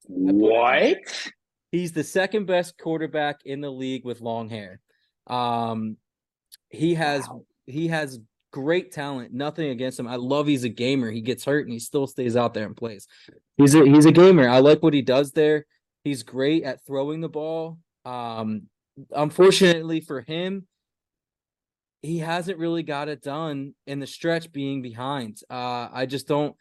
[0.07, 1.31] What?
[1.71, 4.79] he's the second best quarterback in the league with long hair.
[5.27, 5.97] Um,
[6.69, 7.45] he has Wow.
[7.67, 8.19] he has
[8.51, 9.33] great talent.
[9.33, 10.07] Nothing against him.
[10.07, 11.09] I love he's a gamer.
[11.11, 13.07] He gets hurt and he still stays out there and plays.
[13.57, 14.49] He's a he's a gamer.
[14.49, 15.65] I like what he does there.
[16.03, 17.79] He's great at throwing the ball.
[18.05, 18.63] Um,
[19.11, 20.67] unfortunately for him,
[22.01, 25.39] he hasn't really got it done in the stretch being behind.
[25.49, 26.55] Uh, I just don't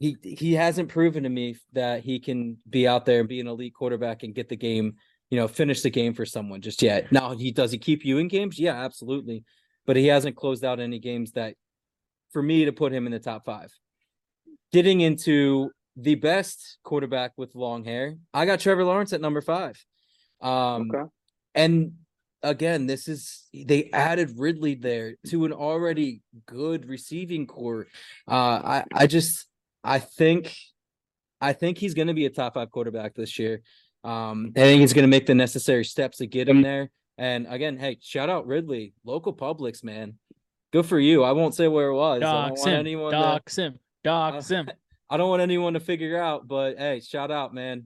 [0.00, 3.46] he he hasn't proven to me that he can be out there and be an
[3.46, 4.94] elite quarterback and get the game,
[5.30, 7.12] you know, finish the game for someone just yet.
[7.12, 8.58] Now he does he keep you in games?
[8.58, 9.44] Yeah, absolutely.
[9.86, 11.54] But he hasn't closed out any games that
[12.32, 13.70] for me to put him in the top five.
[14.72, 19.82] Getting into the best quarterback with long hair, I got Trevor Lawrence at number five.
[20.40, 21.08] Um Okay.
[21.54, 21.92] and
[22.42, 27.86] again, this is they added Ridley there to an already good receiving corps.
[28.28, 29.46] Uh, I I just
[29.82, 30.54] I think
[31.40, 33.62] I think he's going to be a top five quarterback this year.
[34.02, 36.90] Um, I think he's going to make the necessary steps to get him there.
[37.18, 40.14] And again, hey, shout out Ridley, local Publix, man.
[40.72, 41.22] Good for you.
[41.22, 42.16] I won't say where it was.
[42.16, 42.80] I don't Dox want him.
[42.80, 43.12] anyone.
[43.12, 43.78] To, him.
[44.02, 44.70] Dox him.
[45.14, 46.48] I don't want anyone to figure out.
[46.48, 47.84] But hey, shout out, man.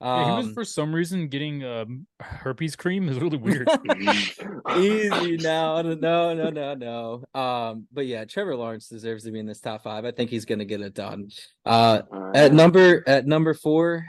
[0.00, 3.06] Yeah, he was Um, for some reason getting um, herpes cream.
[3.10, 3.68] is really weird.
[4.78, 5.82] Easy now.
[5.82, 7.24] No, no, no, no.
[7.38, 10.06] Um, but yeah, Trevor Lawrence deserves to be in this top five.
[10.06, 11.28] I think he's gonna get it done.
[11.66, 12.00] Uh
[12.34, 14.06] at number at number four,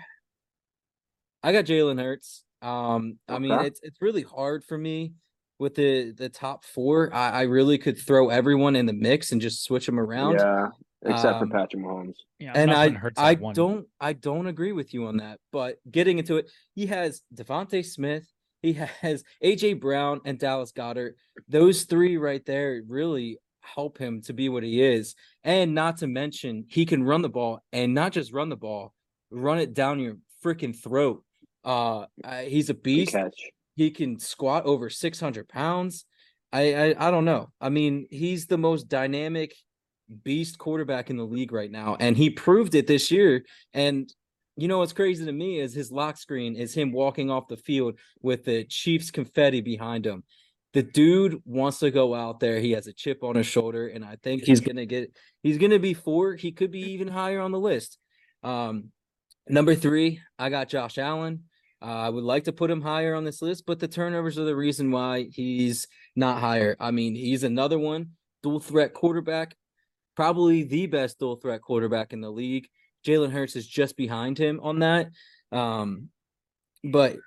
[1.44, 2.44] I got Jalen Hurts.
[2.62, 3.68] Um, I mean, Okay.
[3.68, 5.12] it's it's really hard for me
[5.60, 7.14] with the the top four.
[7.14, 10.36] I, I really could throw everyone in the mix and just switch them around.
[10.36, 10.68] Yeah,
[11.04, 12.16] except Um, for Patrick Mahomes.
[12.40, 13.54] Yeah, and I putting Hurts at I one.
[13.56, 15.40] don't I don't agree with you on that.
[15.52, 18.26] But getting into it, he has DeVonta Smith,
[18.62, 21.14] he has AJ Brown and Dallas Goedert.
[21.48, 25.16] Those three right there really help him to be what he is.
[25.44, 28.94] And not to mention, he can run the ball and not just run the ball,
[29.30, 31.24] run it down your freaking throat.
[31.64, 33.12] Uh, uh, he's a Good beast.
[33.12, 33.36] catch.
[33.76, 36.06] He can squat over 600 pounds.
[36.52, 37.50] I, I I don't know.
[37.62, 39.54] I mean, he's the most dynamic
[40.24, 43.46] beast quarterback in the league right now, and he proved it this year.
[43.74, 44.12] And
[44.58, 47.58] you know what's crazy to me is his lock screen is him walking off the
[47.58, 50.24] field with the Chiefs confetti behind him.
[50.74, 52.60] The dude wants to go out there.
[52.60, 55.14] He has a chip on his shoulder, and I think he's gonna get.
[55.44, 56.36] He's gonna be four.
[56.36, 57.98] He could be even higher on the list.
[58.44, 58.92] Um,
[59.50, 61.44] number three, I got Josh Allen.
[61.82, 64.46] Uh, I would like to put him higher on this list, but the turnovers are
[64.46, 66.76] the reason why he's not higher.
[66.80, 68.12] I mean, he's another one,
[68.44, 69.56] dual threat quarterback,
[70.16, 72.68] probably the best dual threat quarterback in the league.
[73.06, 75.10] Jalen Hurts is just behind him on that.
[75.52, 76.10] Um,
[76.84, 77.18] but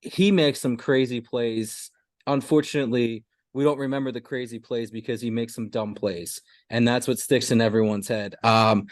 [0.00, 1.90] he makes some crazy plays.
[2.26, 6.40] Unfortunately, we don't remember the crazy plays because he makes some dumb plays,
[6.70, 8.34] and that's what sticks in everyone's head.
[8.42, 8.86] Um,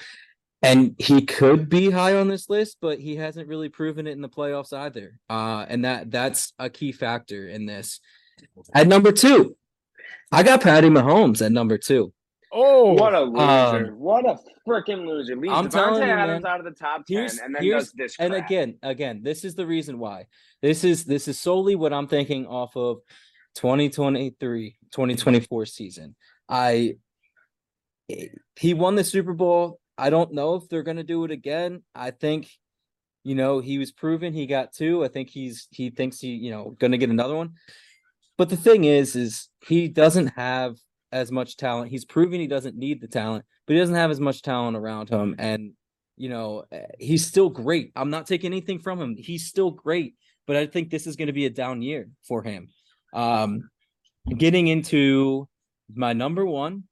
[0.63, 4.21] and he could be high on this list, but he hasn't really proven it in
[4.21, 5.19] the playoffs either.
[5.31, 8.01] Uh, and that that's a key factor in this.
[8.75, 9.57] At number two,
[10.31, 12.13] I got Patty Mahomes at number two.
[12.53, 13.91] Oh, What a loser!
[13.93, 15.37] um, what a freaking loser!
[15.37, 16.53] Leaves I'm Davante telling you, Adams man.
[16.53, 18.17] out of the top ten, and then does this.
[18.17, 18.27] Crap.
[18.27, 20.27] and again again this is the reason why
[20.61, 22.99] this is this is solely what i'm thinking off of
[23.55, 26.17] 2023 2024 season
[26.49, 26.95] i
[28.57, 31.83] he won the super bowl i don't know if they're going to do it again
[31.95, 32.49] i think
[33.25, 36.51] you know he was proven he got two i think he's he thinks he you
[36.51, 37.53] know going to get another one
[38.39, 40.77] but the thing is is he doesn't have
[41.13, 44.21] as much talent he's proven he doesn't need the talent but he doesn't have as
[44.21, 45.73] much talent around him and
[46.17, 47.93] you know, eh, he's still great.
[47.97, 49.17] I'm not taking anything from him.
[49.17, 52.43] He's still great, but I think this is going to be a down year for
[52.43, 52.69] him.
[53.15, 53.71] Um,
[54.37, 55.49] getting into
[55.95, 56.85] my number one,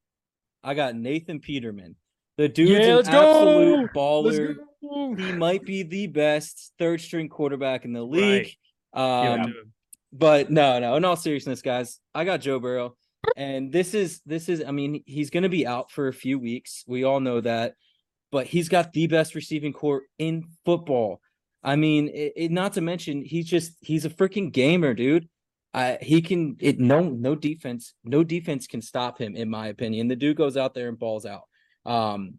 [0.65, 1.97] I got Nathan Peterman.
[2.39, 3.11] The dude's Yeah, an go!
[3.35, 3.93] absolute Let's
[4.39, 4.57] baller.
[4.81, 5.15] go.
[5.19, 8.47] He might be the best third string quarterback in the league.
[8.47, 9.73] It Um, him.
[10.11, 12.97] but no, no, in all seriousness, guys, I got Joe Burrow.
[13.37, 16.85] And this is this is I mean, he's gonna be out for a few weeks.
[16.87, 17.75] We all know that,
[18.33, 21.21] but he's got the best receiving corps in football.
[21.63, 25.29] I mean, it, it- not to mention he's just he's a freaking gamer, dude.
[25.75, 30.09] I he can it no no defense no defense can stop him in my opinion.
[30.09, 31.43] The dude goes out there and balls out.
[31.85, 32.39] Um,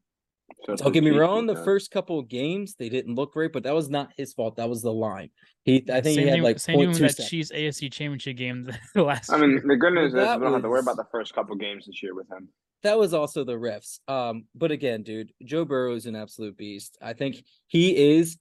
[0.66, 1.46] don't get me his wrong.
[1.48, 4.56] The first couple of games they didn't look great, but that was not his fault.
[4.58, 5.30] That was the line.
[5.64, 7.30] He I think same he had thing, like same thing with 0.2 that seconds.
[7.30, 9.32] Chiefs AFC Championship game the last.
[9.32, 11.56] I mean, the good news is we don't have to worry about the first couple
[11.56, 12.50] games this year with him.
[12.84, 14.00] that was also the refs.
[14.08, 16.98] Um, but again, dude, Joe Burrow is an absolute beast.
[17.02, 18.38] I think he is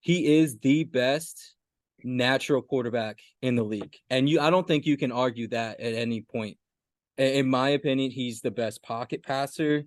[0.00, 1.54] he is the best
[2.02, 3.94] natural quarterback in the league.
[4.08, 6.56] And you I don't think you can argue that at any point.
[7.18, 9.84] I- In my opinion, he's the best pocket passer.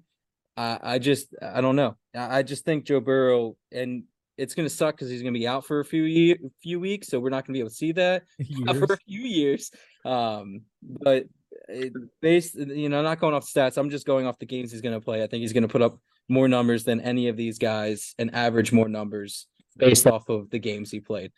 [0.56, 1.98] I I just I don't know.
[2.16, 4.04] I I just think Joe Burrow and
[4.38, 7.20] it's gonna suck because he's gonna be out for a few year, few weeks, so
[7.20, 8.24] we're not gonna be able to see that
[8.68, 9.72] for a few years.
[10.06, 11.26] Um, but
[11.70, 14.82] it, based, you know, not going off stats, I'm just going off the games he's
[14.82, 15.24] going to play.
[15.24, 15.98] I think he's going to put up
[16.30, 19.48] more numbers than any of these guys and average more numbers
[19.78, 21.32] based off of the games he played.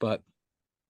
[0.00, 0.22] But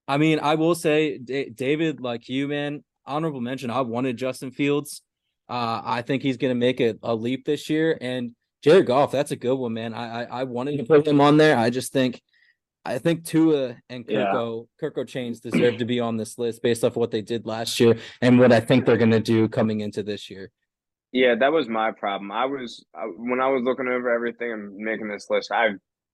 [0.07, 3.69] I mean, I will say, D- David, like you, man, honorable mention.
[3.69, 5.01] I wanted Justin Fields.
[5.47, 7.97] Uh, I think he's going to make a, a leap this year.
[8.01, 9.93] And Jared Goff, that's a good one, man.
[9.93, 11.57] I, I I wanted to put him on there.
[11.57, 12.21] I just think
[12.83, 14.25] I think Tua and Yeah.
[14.33, 17.79] Kirko Kirko Chainz deserve to be on this list based off what they did last
[17.79, 20.51] year and what I think they're gonna do coming into this year.
[21.11, 22.31] Yeah, that was my problem.
[22.31, 25.51] I was I, when I was looking over everything and making this list.
[25.51, 25.69] I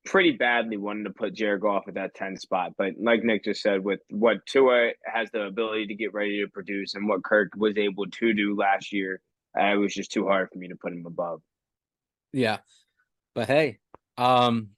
[0.05, 3.61] pretty badly wanted to put Jared Goff at that 10 spot, but like Nick just
[3.61, 7.51] said, with what Tua has the ability to get ready to produce and what Kirk
[7.55, 9.21] was able to do last year,
[9.59, 11.41] uh, it was just too hard for me to put him above.
[12.33, 12.57] Yeah.
[13.35, 13.79] But hey,
[14.17, 14.69] um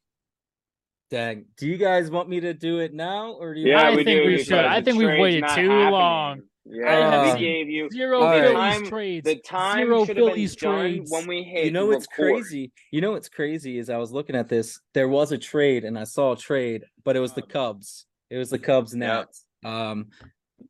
[1.09, 1.45] dang.
[1.57, 4.23] Do you guys want me to do it now or do you I we think
[4.23, 4.65] do, we should.
[4.65, 5.91] I think we've waited too happening.
[5.91, 6.41] long.
[6.65, 9.25] Yeah, have we seen gave you Zero Phillies Time- trades.
[9.25, 11.11] the time Zero should have Phillies trades.
[11.11, 11.65] when we hit.
[11.65, 12.33] you know what's record.
[12.43, 12.71] crazy?
[12.91, 14.79] You know what's crazy is I was looking at this.
[14.93, 18.05] There was a trade and I saw a trade, but it was the Cubs.
[18.29, 19.21] It was the Cubs now.
[19.21, 19.45] Nats.
[19.65, 20.07] Um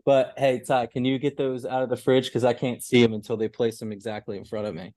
[0.06, 2.26] but hey, Ty, can you get those out of the fridge?
[2.26, 4.94] Because I can't see them until they place them exactly in front of me.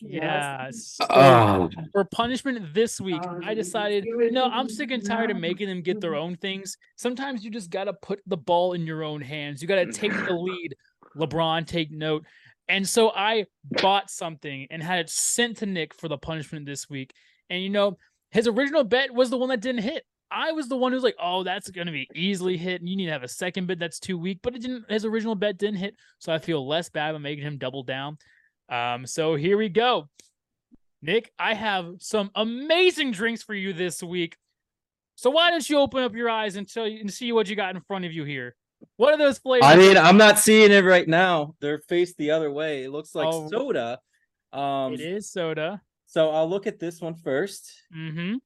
[0.00, 0.70] Yeah.
[0.70, 5.68] so Oh, for punishment this week, I decided, no, I'm sick and tired of making
[5.68, 6.76] them get their own things.
[6.96, 9.60] Sometimes you just gotta put the ball in your own hands.
[9.62, 10.74] You gotta take the lead.
[11.16, 12.24] LeBron, take note.
[12.68, 13.46] And so I
[13.82, 17.12] bought something and had it sent to Nick for the punishment this week.
[17.48, 17.96] And you know,
[18.30, 20.04] his original bet was the one that didn't hit.
[20.30, 22.96] I was the one who's like, "Oh, that's going to be easily hit, and you
[22.96, 24.90] need to have a second bid that's too weak." But it didn't.
[24.90, 28.18] His original bet didn't hit, so I feel less bad about making him double down.
[28.68, 30.08] Um, so here we go.
[31.02, 34.36] Nick, I have some amazing drinks for you this week.
[35.14, 37.56] So why don't you open up your eyes and tell you and see what you
[37.56, 38.54] got in front of you here?
[38.96, 39.66] What are those flavors?
[39.66, 41.54] I mean, I'm not seeing it right now.
[41.60, 42.84] They're faced the other way.
[42.84, 43.48] It looks like Oh.
[43.48, 44.00] soda.
[44.52, 45.80] Um, it is soda.
[46.06, 47.70] so I'll look at this one first.
[47.96, 48.36] Mm-hmm.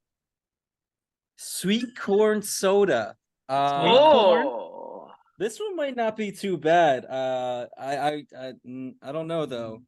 [1.36, 3.16] Sweet corn soda.
[3.48, 4.46] Um, Sweet corn?
[4.46, 7.04] Oh, This one might not be too bad.
[7.06, 9.82] Uh, I, I, I, mm, I don't know though.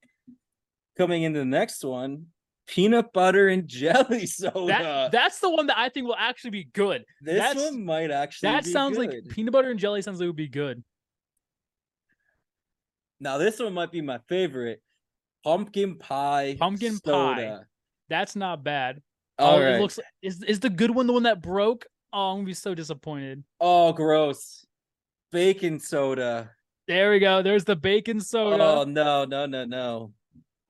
[0.97, 2.27] Coming into the next one,
[2.67, 4.67] peanut butter and jelly soda.
[4.67, 7.05] That that's the one that I think will actually be good.
[7.21, 8.51] this that's- one might actually.
[8.51, 10.83] That sounds like peanut butter and jelly sounds like it would be good.
[13.21, 14.83] Now this one might be my favorite.
[15.45, 16.57] Pumpkin pie.
[16.59, 17.11] Pumpkin pie.
[17.11, 17.67] soda.
[18.09, 19.01] That's not bad.
[19.39, 19.75] Oh, All oh, right.
[19.77, 21.87] it looks is is the good one the one that broke?
[22.13, 23.43] Oh, I'm gonna be so disappointed.
[23.61, 24.67] Oh, gross.
[25.31, 26.51] Bacon soda.
[26.87, 27.43] There we go.
[27.43, 28.63] There's the bacon soda.
[28.63, 30.13] Oh no, no, no, no.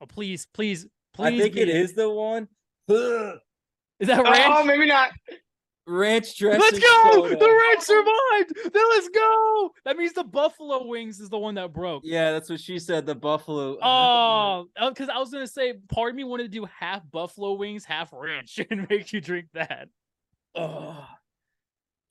[0.03, 1.39] Oh, please, please, please.
[1.39, 2.47] I think be it is the one.
[2.89, 3.37] Ugh.
[3.99, 4.53] Is that ranch?
[4.53, 5.11] oh, maybe not.
[5.87, 6.59] Ranch dressing.
[6.59, 7.11] Let's go!
[7.13, 7.37] soda.
[7.39, 8.73] The ranch survived.
[8.73, 9.71] Then let's go.
[9.85, 12.03] That means the buffalo wings is the one that broke.
[12.05, 13.05] Yeah, that's what she said.
[13.05, 13.77] The buffalo.
[13.81, 17.85] Oh, because I was gonna say, part of me wanted to do half buffalo wings,
[17.85, 19.87] half ranch, and make you drink that.
[20.55, 21.05] Oh.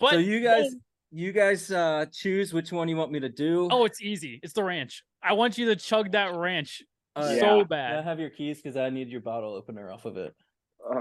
[0.00, 0.78] But so you guys, oh,
[1.10, 3.68] you guys, uh, choose which one you want me to do.
[3.70, 4.40] oh, it's easy.
[4.42, 5.02] It's the ranch.
[5.22, 6.82] I want you to chug that ranch
[7.14, 7.40] Uh, Yeah.
[7.40, 10.34] so Can I have your keys because I need your bottle opener off of it.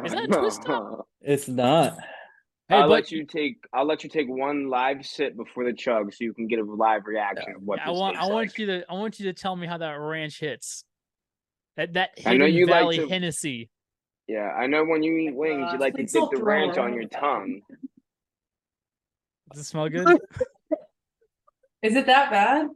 [0.05, 1.07] Is that a twist up?
[1.21, 1.97] It's not.
[2.69, 3.57] Hey, I'll but let you take.
[3.73, 6.63] I'll let you take one live sip before the chug, so you can get a
[6.63, 8.57] live reaction of what I want I want like.
[8.59, 10.83] you to I want you to tell me how that ranch hits.
[11.77, 13.69] That that I know hidden you like valley to- Hennessy.
[14.27, 16.93] Yeah, I know when you eat wings, you like to Please dip the ranch on
[16.93, 17.61] your tongue.
[19.51, 20.07] Does it smell good?
[21.81, 22.67] Is it that bad?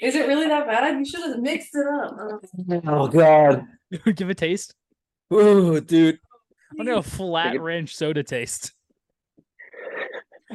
[0.00, 0.98] Is it really that bad?
[0.98, 2.16] You should have mixed it up.
[2.86, 3.64] Oh God.
[4.14, 4.74] Give a taste.
[5.32, 6.18] Ooh, dude.
[6.72, 8.72] I want a flat ranch soda taste.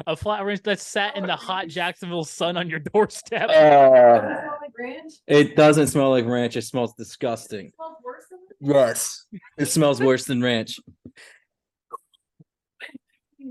[0.08, 3.50] A flat ranch that sat in the hot Jacksonville sun on your doorstep.
[3.50, 5.14] Uh, it smell like ranch?
[5.28, 6.58] it doesn't smell like ranch.
[6.58, 7.68] It smells disgusting.
[7.68, 8.74] It smells worse than that?
[8.74, 9.26] Yes.
[9.58, 10.80] It smells worse than ranch.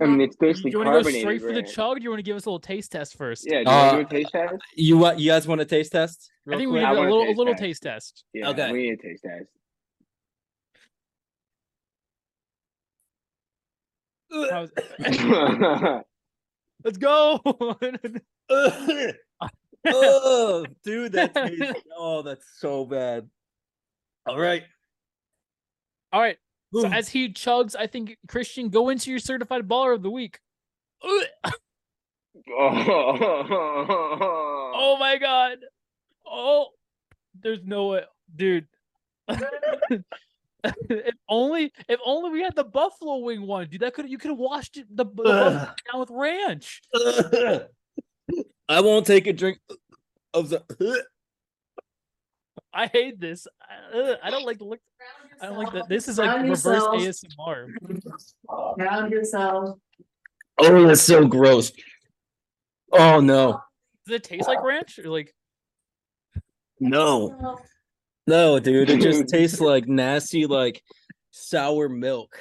[0.02, 1.68] I mean, it's basically you want to go straight for the Grant.
[1.68, 1.96] chug?
[1.96, 3.44] Or do you want to give us a little taste test first?
[3.46, 4.54] Yeah, do you Uh, want to do a taste test?
[4.76, 5.18] You what?
[5.20, 6.30] You guys want a taste test?
[6.46, 6.82] I real think we quick?
[6.82, 7.62] need a I want a little, a taste little test.
[7.62, 8.24] taste test.
[8.32, 8.72] Yeah, Okay.
[8.72, 9.46] we need a taste test.
[14.50, 14.70] How's-
[16.84, 17.40] Let's go.
[19.86, 21.80] oh, dude, that tastes.
[21.96, 23.28] Oh, that's so bad.
[24.26, 24.64] All right.
[26.12, 26.36] All right.
[26.74, 30.40] So as he chugs, I think Christian, go into your certified baller of the week.
[31.02, 31.24] Oh,
[34.76, 35.58] Oh my god.
[36.26, 36.68] Oh,
[37.40, 38.04] there's no way,
[38.34, 38.66] dude.
[39.28, 43.80] if only, if only we had the buffalo wing one, dude.
[43.82, 46.82] That could you could have washed it the, the down with ranch.
[48.68, 49.58] I won't take a drink
[50.32, 51.04] of the.
[52.72, 53.46] I hate this.
[53.62, 54.80] I, I don't like the look.
[55.40, 55.88] I don't like that.
[55.88, 57.26] This is like Ground reverse yourself.
[57.38, 58.74] ASMR.
[58.76, 59.78] Ground yourself.
[60.58, 61.72] Oh, that's so gross.
[62.92, 63.60] Oh no,
[64.06, 65.34] Does it taste like ranch or like?
[66.80, 67.58] no,
[68.26, 68.90] no, dude!
[68.90, 70.82] It just tastes like nasty, like
[71.30, 72.38] sour milk.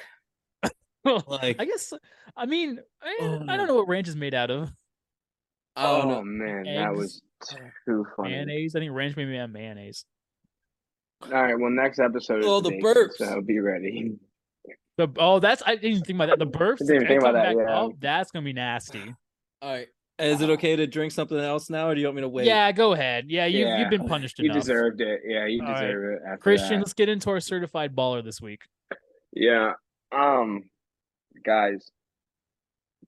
[1.04, 1.92] Like I guess.
[2.34, 3.56] I mean, I, oh, I Oh.
[3.58, 4.72] don't know what ranch is made out of.
[5.76, 6.16] I don't Oh know.
[6.20, 7.22] Oh, man, that Eggs, was
[7.86, 8.30] too funny.
[8.30, 8.74] Mayonnaise.
[8.74, 10.06] I think ranch made me have mayonnaise.
[11.32, 12.42] All right, well, next episode.
[12.44, 13.14] Oh, the bacon, burps.
[13.18, 14.14] So be ready.
[14.96, 16.38] The oh, that's I didn't think about that.
[16.38, 16.80] The burps.
[16.80, 17.80] I didn't think about that, back yeah.
[17.80, 19.12] up, that's gonna be nasty.
[19.60, 19.88] All right,
[20.20, 22.46] is it okay to drink something else now, or do you want me to wait?
[22.46, 23.26] Yeah, go ahead.
[23.28, 23.80] Yeah, you Yeah.
[23.80, 24.54] you've been punished enough.
[24.54, 25.22] You deserved it.
[25.26, 25.80] Yeah, you All right.
[25.80, 26.22] deserve it.
[26.24, 26.78] After Christian, that.
[26.78, 28.62] let's get into our certified baller this week.
[29.32, 29.72] Yeah.
[30.12, 30.70] Um,
[31.44, 31.90] guys,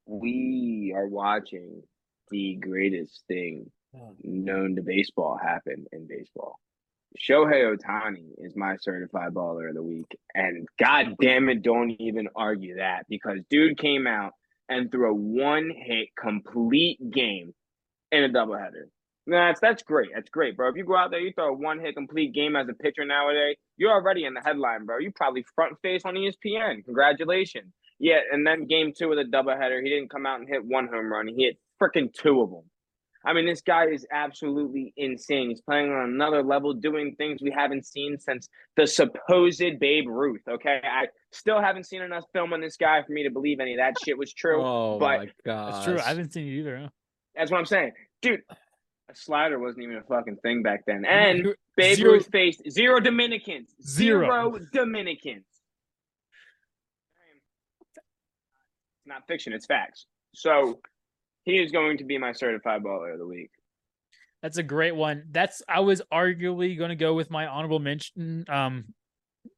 [0.07, 1.83] we are watching
[2.31, 3.71] the greatest thing
[4.23, 6.59] known to baseball happen in baseball.
[7.21, 10.19] Shohei Ohtani is my certified baller of the week.
[10.35, 14.33] And god damn it, don't even argue that because dude came out
[14.69, 17.55] and threw a one hit complete game
[18.13, 18.89] in a doubleheader.
[19.27, 20.11] That's that's great.
[20.15, 20.69] That's great, bro.
[20.69, 23.05] If you go out there, you throw a one hit complete game as a pitcher
[23.05, 24.99] nowadays, you're already in the headline, bro.
[24.99, 26.85] You probably front face on ESPN.
[26.85, 27.73] Congratulations.
[27.99, 30.87] Yeah, and then game two of the doubleheader, he didn't come out and hit one
[30.87, 31.27] home run.
[31.27, 32.71] He hit freaking two of them.
[33.27, 35.49] I mean, this guy is absolutely insane.
[35.49, 40.43] He's playing on another level, doing things we haven't seen since the supposed Babe Ruth.
[40.49, 43.73] Okay, I still haven't seen enough film on this guy for me to believe any
[43.75, 44.63] of that shit was true.
[44.65, 45.99] Oh but my god, That's true.
[45.99, 46.79] I haven't seen it either.
[46.79, 46.89] huh?
[47.35, 48.43] That's what I'm saying, dude.
[49.09, 52.63] A slider wasn't even a fucking thing back then, and Zero- Babe zero- Ruth faced
[52.71, 53.75] zero Dominicans.
[53.85, 54.25] Zero.
[54.27, 55.45] Zero Dominicans.
[57.81, 60.07] It's not fiction, it's facts.
[60.35, 60.81] So
[61.47, 63.51] he is going to be my certified baller of the week.
[64.43, 65.25] That's a great one.
[65.31, 68.45] That's I was arguably going to go with my honorable mention.
[68.49, 68.93] Um,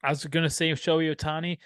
[0.05, 1.59] I was going to say Shohei Ohtani,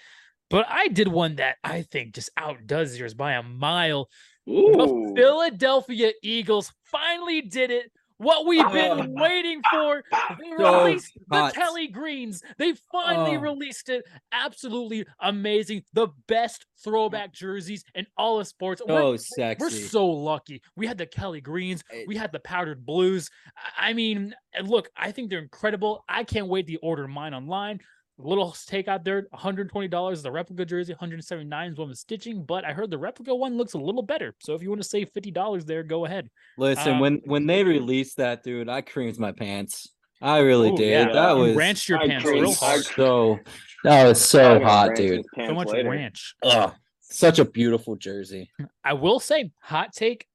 [0.49, 4.09] but I did one that I think just outdoes yours by a mile.
[4.45, 7.91] The Philadelphia Eagles finally did it.
[8.23, 9.21] What we've been Oh.
[9.21, 10.03] waiting for.
[10.39, 11.51] They So released the.
[11.53, 12.41] Kelly Greens.
[12.57, 13.41] They finally Oh.
[13.41, 14.05] released it.
[14.31, 15.83] Absolutely amazing.
[15.93, 18.81] The best throwback jerseys in all of sports.
[18.87, 20.61] We're- so we're so lucky.
[20.75, 21.83] We had the Kelly Greens.
[22.07, 23.29] We had the powdered blues.
[23.77, 26.03] I mean, look, I think they're incredible.
[26.09, 27.79] I can't wait to order mine online.
[28.19, 32.63] Little take out there, $120 is the replica jersey, 179 is one with stitching, but
[32.63, 34.35] I heard the replica one looks a little better.
[34.39, 36.29] So if you want to save $50 there, go ahead.
[36.57, 39.89] Listen, Um, when when they released that, dude, I creamed my pants.
[40.21, 41.07] I really Ooh, did.
[41.07, 42.83] yeah, That you was ranched your I pants creamed- real hard.
[42.85, 43.39] so.
[43.83, 45.25] That was so hot, dude.
[45.35, 45.89] So much later.
[45.89, 46.35] ranch.
[46.43, 48.49] Ugh, such a beautiful jersey.
[48.83, 50.25] I will say, hot take.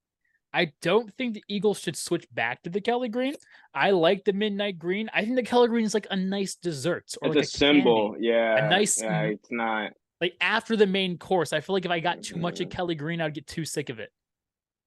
[0.58, 3.34] I don't think the Eagles should switch back to the Kelly Green.
[3.74, 5.08] I like the midnight green.
[5.14, 8.12] I think the Kelly Green is like a nice dessert or It's like a symbol,
[8.14, 8.26] candy.
[8.26, 8.68] yeah.
[8.68, 9.92] nice- Yeah, it's not.
[10.20, 12.70] Like after the main course, I feel like if I got too much of Mm.
[12.72, 14.10] Kelly Green, I'd get too sick of it.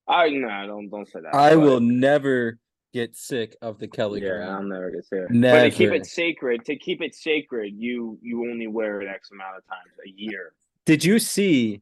[0.10, 1.34] I no, don't don't say that.
[1.34, 2.60] I but- will never
[2.94, 4.30] get sick of the Kelly Green.
[4.34, 4.50] Yeah, Green.
[4.50, 5.30] I'll never get sick.
[5.30, 5.58] Never.
[5.58, 9.32] But to keep it sacred, to keep it sacred, you you only wear it X
[9.32, 10.52] amount of times a year.
[10.86, 11.82] Did you see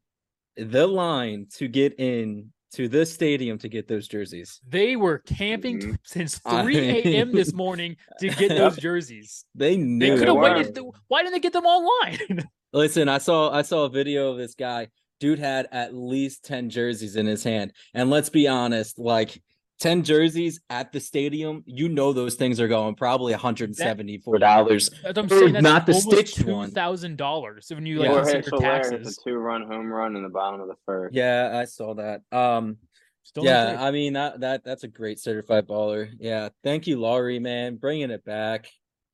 [0.55, 4.59] the line to get in to this stadium to get those jerseys?
[4.67, 5.97] They were camping Mhm.
[6.03, 7.31] since 3 a.m.
[7.33, 9.45] this morning to get those jerseys.
[9.55, 10.17] They They knew.
[10.17, 10.75] could they have waited.
[10.75, 12.43] th- Why didn't they get them online?
[12.73, 14.89] Listen, I saw I saw a video of this guy.
[15.19, 17.73] Dude had at least 10 jerseys in his hand.
[17.93, 19.41] And let's be honest, like
[19.79, 24.39] 10 jerseys at the stadium, you know those things are going probably $174.
[24.39, 25.53] That's what I'm Or saying.
[25.53, 26.67] That's not the almost stitched one.
[26.69, 28.15] two thousand dollars when you like Yeah.
[28.21, 29.17] Consider Hilaire hits taxes.
[29.25, 31.15] a two run home run in the bottom of the first.
[31.15, 32.21] Yeah, I saw that.
[32.31, 32.77] Um
[33.23, 33.77] Still yeah.
[33.79, 36.09] I mean that that that's a great certified baller.
[36.19, 38.67] Yeah, thank you, Lurie, man, bringing it back.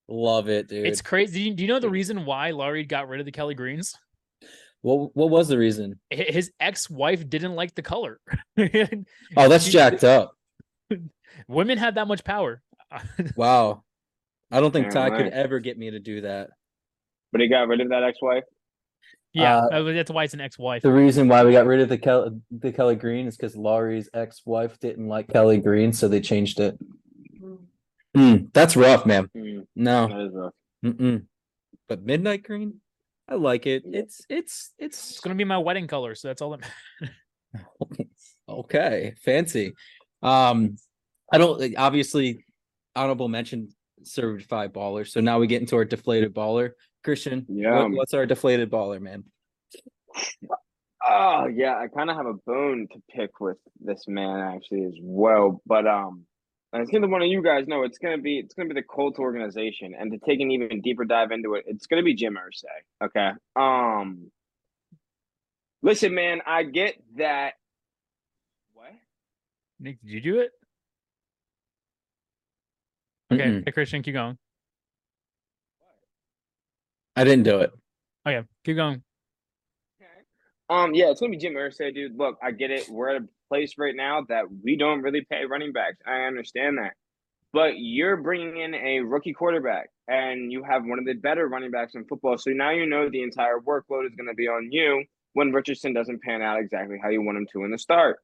[0.08, 0.86] Love it, dude.
[0.86, 1.34] it's crazy.
[1.40, 3.94] Do you, do you know the reason why Lurie got rid of the Kelly Greens?
[4.82, 6.00] What what was the reason?
[6.12, 8.20] His ex-wife didn't like the color.
[9.36, 10.32] Oh, that's She- jacked up.
[11.48, 12.62] Women have that much power.
[13.36, 13.84] Wow.
[14.52, 16.50] I don't think Damn Ty could ever get me to do that.
[17.32, 18.44] But he got rid of that ex-wife.
[19.34, 20.84] yeah, Uh, that's why it's an ex-wife.
[20.84, 24.08] The reason why we got rid of the Kelly the Kelly Green is because Lurie's
[24.14, 26.78] ex-wife didn't like Kelly Green, so they changed it.
[28.16, 29.28] Mm, that's rough, man.
[29.36, 30.08] Mm, No.
[30.08, 31.22] that is rough.
[31.90, 32.80] But Midnight Green,
[33.28, 33.84] I like it.
[33.86, 36.62] It's it's It's it's gonna be my wedding color, so that's all that
[37.02, 38.06] matters.
[38.50, 39.16] okay.
[39.24, 39.74] Fancy.
[40.24, 40.78] Um,
[41.32, 42.46] I don't obviously
[42.96, 43.70] honorable mention
[44.04, 45.08] certified baller.
[45.08, 46.72] So now we get into our deflated baller.
[47.04, 47.88] Christian, what- Yeah.
[47.88, 49.24] what's our deflated baller, man?
[51.08, 54.96] Oh yeah, I kind of have a bone to pick with this man actually as
[55.02, 55.62] well.
[55.66, 56.26] But um,
[56.74, 58.74] and it's gonna be one of you guys know it's gonna be it's gonna be
[58.76, 62.16] the Colts organization, and to take an even deeper dive into it, it's gonna be
[62.16, 63.06] Jim Irsay.
[63.06, 63.32] Okay.
[63.56, 64.32] Um.
[65.84, 67.54] Listen, man, I get that.
[68.74, 68.92] What?
[69.80, 70.52] Nick, did you do it?
[73.32, 73.64] Okay, Mm-mm.
[73.66, 74.38] hey, Christian, keep going.
[77.16, 77.72] I didn't do it.
[78.28, 79.02] Okay, keep going.
[80.70, 82.18] Um, yeah, it's gonna be Jim Irsay, dude.
[82.18, 82.90] Look, I get it.
[82.90, 85.98] We're at a place right now that we don't really pay running backs.
[86.08, 86.94] I understand that,
[87.54, 91.70] but you're bringing in a rookie quarterback, and you have one of the better running
[91.70, 92.38] backs in football.
[92.40, 95.04] So now you know the entire workload is gonna be on you
[95.34, 98.18] when Richardson doesn't pan out exactly how you want him to in the start.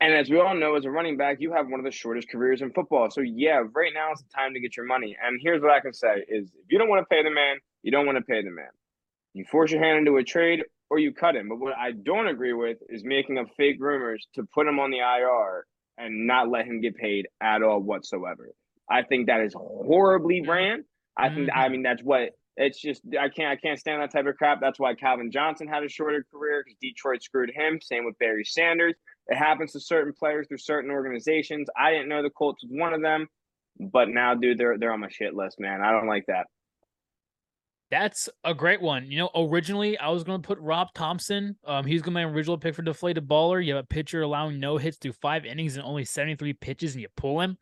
[0.00, 2.28] And as we all know, as a running back, you have one of the shortest
[2.30, 3.10] careers in football.
[3.10, 5.16] So yeah, right now is the time to get your money.
[5.20, 7.56] And here's what I can say: is if you don't want to pay the man,
[7.82, 8.70] you don't want to pay the man.
[9.34, 11.48] You force your hand into a trade or you cut him.
[11.48, 14.90] But what I don't agree with is making up fake rumors to put him on
[14.90, 15.66] the IR
[15.98, 18.50] and not let him get paid at all whatsoever.
[18.88, 20.84] I think that is horribly ran.
[21.16, 21.72] I think I mm-hmm.
[21.72, 24.60] mean that's what it's just I can't I can't stand that type of crap.
[24.60, 27.80] That's why Calvin Johnson had a shorter career because Detroit screwed him.
[27.82, 28.94] Same with Barry Sanders.
[29.28, 31.68] It happens to certain players through certain organizations.
[31.78, 33.28] I didn't know the Colts was one of them,
[33.78, 35.80] but now, dude, they're they're on my shit list, man.
[35.82, 36.46] I don't like that.
[37.90, 39.10] That's a great one.
[39.10, 41.56] You know, originally I was going to put Rob Thompson.
[41.66, 43.64] Um, he's going to be my original pick for deflated baller.
[43.64, 47.00] You have a pitcher allowing no hits through five innings and only 73 pitches, and
[47.02, 47.56] you pull him.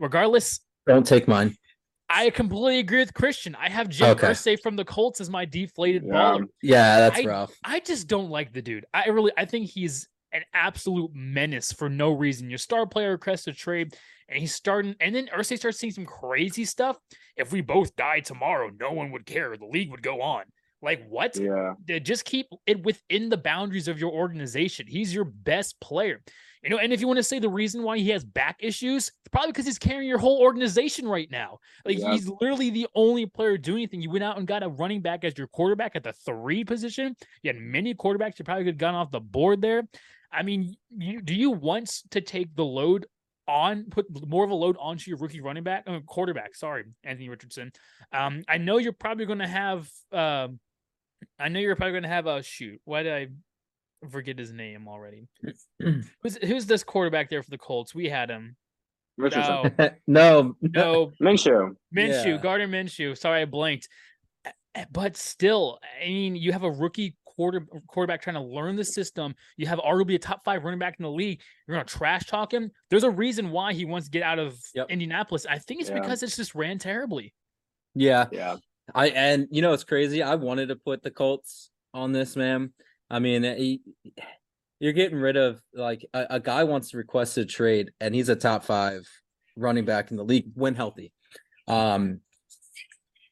[0.00, 1.56] Regardless, Don't take mine.
[2.10, 3.54] I completely agree with Christian.
[3.54, 4.26] I have Jim Okay.
[4.28, 6.12] Irsay from the Colts as my deflated Yeah.
[6.12, 6.44] baller.
[6.60, 7.54] Yeah, that's I- rough.
[7.62, 8.84] I just don't like the dude.
[8.92, 12.50] I really, I think he's an absolute menace for no reason.
[12.50, 13.96] Your star player requests a trade,
[14.28, 16.98] and he's starting, and then Irsay starts seeing some crazy stuff.
[17.36, 19.56] If we both died tomorrow, no one would care.
[19.56, 20.44] The league would go on.
[20.82, 21.36] Like what?
[21.36, 21.74] Yeah.
[22.00, 24.86] Just keep it within the boundaries of your organization.
[24.86, 26.20] He's your best player.
[26.62, 29.08] You know, and if you want to say the reason why he has back issues,
[29.08, 31.58] it's probably because he's carrying your whole organization right now.
[31.84, 32.12] Like Yeah.
[32.12, 34.00] he's literally the only player doing anything.
[34.00, 37.16] You went out and got a running back as your quarterback at the three position.
[37.42, 38.38] You had many quarterbacks.
[38.38, 39.82] You probably could have gone off the board there.
[40.34, 43.06] I mean, you do you want to take the load
[43.46, 46.54] on, put more of a load onto your rookie running back, uh, quarterback?
[46.54, 47.72] Sorry, Anthony Richardson.
[48.12, 49.88] Um, I know you're probably going to have.
[50.12, 50.58] Um,
[51.38, 52.80] I know you're probably going to have a shoot.
[52.84, 55.28] Why did I forget his name already?
[55.78, 57.94] who's who's this quarterback there for the Colts?
[57.94, 58.56] We had him.
[59.16, 59.72] Richardson.
[59.78, 61.76] No, no, no, Minshew.
[61.96, 62.36] Minshew, Yeah.
[62.38, 63.16] Gardner Minshew.
[63.16, 63.88] Sorry, I blanked.
[64.90, 69.34] But still, I mean, you have a rookie quarter quarterback trying to learn the system.
[69.56, 71.40] You have arguably a top five running back in the league.
[71.66, 72.70] You're gonna trash talk him.
[72.90, 74.90] There's a reason why he wants to get out of Yep.
[74.90, 75.46] Indianapolis.
[75.46, 76.00] I think it's Yeah.
[76.00, 77.34] because it's just ran terribly.
[77.94, 78.56] Yeah, Yeah.
[78.94, 80.22] I and you know it's crazy.
[80.22, 82.72] I wanted to put the Colts on this, man.
[83.10, 83.80] I mean, he,
[84.80, 88.28] you're getting rid of like a, a guy wants to request a trade, and he's
[88.28, 89.08] a top five
[89.56, 91.12] running back in the league when healthy.
[91.68, 92.20] Um,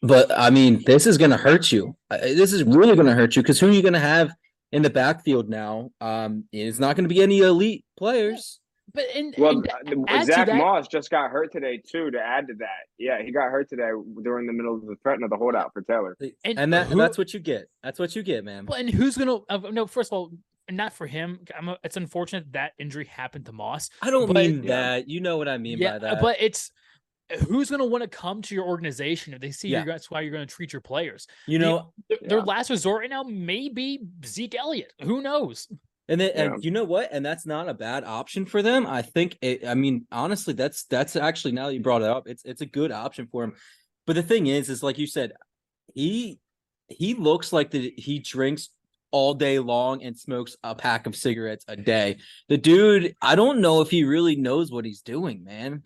[0.03, 1.97] but I mean, this is gonna hurt you.
[2.11, 4.33] Uh, This is really gonna hurt you because who are you gonna have
[4.73, 5.91] in the backfield now?
[6.01, 8.59] Um, it's not gonna be any elite players.
[8.95, 12.11] But in, Well, in- uh, Zach that- Moss just got hurt today too.
[12.11, 13.89] To add to that, yeah, he got hurt today
[14.23, 16.15] during the middle of the threat of the holdout for Taylor.
[16.45, 17.69] And And, that, who, that's what you get.
[17.83, 18.67] That's what you get, man.
[18.67, 19.37] Well, and who's gonna?
[19.49, 20.33] Uh, no, first of all,
[20.71, 21.41] not for him.
[21.57, 23.89] I'm a, it's unfortunate that injury happened to Moss.
[24.03, 25.09] I don't but- mean that.
[25.09, 26.21] You know what I mean yeah, by that.
[26.21, 26.71] but it's
[27.49, 29.85] who's gonna want to come to your organization if they see Yeah.
[29.85, 31.27] you're that's why you're gonna treat your players.
[31.47, 34.93] you the- know, Their, their last resort right now may be Zeke Elliott.
[35.03, 35.69] Who knows?
[36.09, 36.43] And then, Yeah.
[36.55, 37.11] and you know what?
[37.13, 38.87] And that's not a bad option for them.
[38.87, 39.65] I think it.
[39.67, 42.67] I mean, honestly, that's that's actually now that you brought it up, it's it's a
[42.67, 43.55] good option for him.
[44.07, 45.33] But the thing is, is like you said,
[45.95, 46.41] he
[46.89, 48.71] he looks like that he drinks
[49.13, 52.17] all day long and smokes a pack of cigarettes a day.
[52.49, 55.83] The dude, I don't know if he really knows what he's doing, man.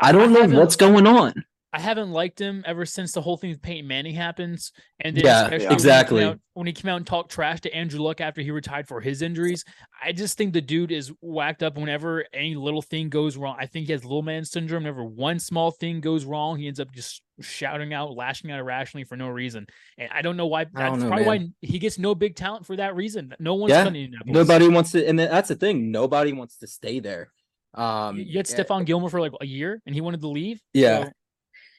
[0.00, 1.44] I don't I know what's going on.
[1.72, 4.72] I haven't liked him ever since the whole thing with Peyton Manning happens.
[4.98, 6.24] And then Yeah, especially when he exactly.
[6.24, 9.00] out- When he came out and talked trash to Andrew Luck after he retired for
[9.00, 9.64] his injuries,
[10.02, 13.56] I just think the dude is whacked up whenever any little thing goes wrong.
[13.58, 14.82] I think he has little man syndrome.
[14.82, 19.04] Whenever one small thing goes wrong, he ends up just shouting out, lashing out irrationally
[19.04, 19.66] for no reason.
[19.96, 20.64] And I don't know why.
[20.64, 23.32] That's know, probably why he gets no big talent for that reason.
[23.38, 23.88] No one's Yeah,
[24.26, 25.92] Nobody wants to, and that's the thing.
[25.92, 27.30] Nobody wants to stay there.
[27.74, 30.60] Um, You had Stephon Gilmore for like a year, and he wanted to leave.
[30.74, 31.04] Yeah.
[31.04, 31.10] So,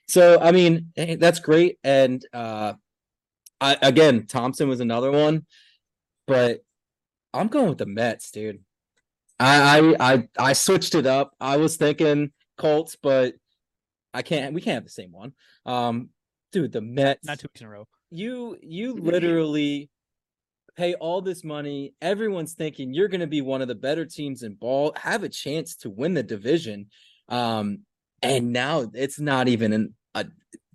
[0.07, 1.77] So I mean, hey, that's great.
[1.83, 2.73] And uh
[3.59, 5.45] I again, Thompson was another one,
[6.27, 6.61] but
[7.33, 8.59] I'm going with the Mets, dude.
[9.39, 11.33] I I I, I switched it up.
[11.39, 13.35] I was thinking Colts, but
[14.13, 15.33] I can't we can't have the same one.
[15.65, 16.09] Um
[16.51, 17.87] dude, the Mets not two weeks in a row.
[18.09, 19.90] you you literally
[20.81, 21.93] pay all this money.
[22.01, 25.29] Everyone's thinking you're going to be one of the better teams in ball, have a
[25.29, 26.87] chance to win the division.
[27.29, 27.81] Um,
[28.23, 30.25] and now it's not even in a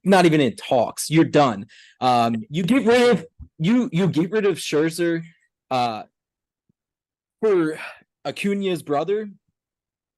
[0.04, 1.10] not even in talks.
[1.10, 1.66] You're done.
[2.00, 3.26] Um, you get rid of
[3.58, 5.24] you you get rid of Scherzer
[5.72, 6.04] uh
[7.42, 7.76] for
[8.24, 9.28] Acuna's brother.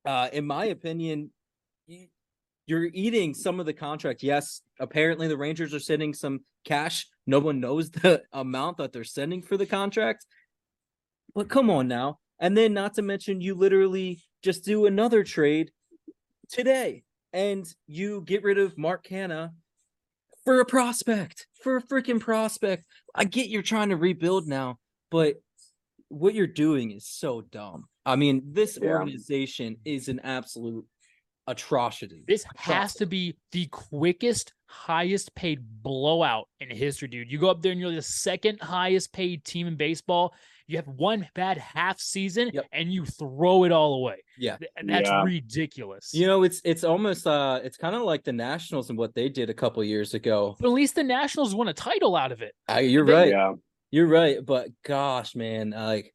[0.04, 1.30] Uh, in my opinion,
[2.66, 4.22] you're eating some of the contract.
[4.22, 7.06] Yes, apparently the Rangers are sending some cash.
[7.28, 10.26] No one knows the amount that they're sending for the contract.
[11.34, 12.18] But come on now.
[12.40, 15.70] And then not to mention you literally just do another trade
[16.48, 19.50] today and you get rid of Mark Canha
[20.44, 22.86] for a prospect, for a freaking prospect.
[23.14, 24.78] I get you're trying to rebuild now,
[25.10, 25.36] but
[26.08, 27.84] what you're doing is so dumb.
[28.06, 28.92] I mean, this Yeah.
[28.92, 30.86] organization is an absolute
[31.48, 32.22] atrocity.
[32.28, 37.30] This has to be the quickest, highest paid blowout in history, dude.
[37.30, 40.34] You go up there and you're the second highest paid team in baseball.
[40.66, 42.66] You have one bad half season Yep.
[42.72, 44.22] and you throw it all away.
[44.36, 44.58] Yeah.
[44.58, 45.22] Th- That's Yeah.
[45.24, 46.12] ridiculous.
[46.12, 49.30] You know, it's it's almost uh it's kind of like the Nationals and what they
[49.30, 50.56] did a couple years ago.
[50.60, 52.54] but at least the Nationals won a title out of it.
[52.70, 53.28] Uh, you're They- right.
[53.30, 53.54] Yeah.
[53.90, 56.12] You're right, but gosh, man, like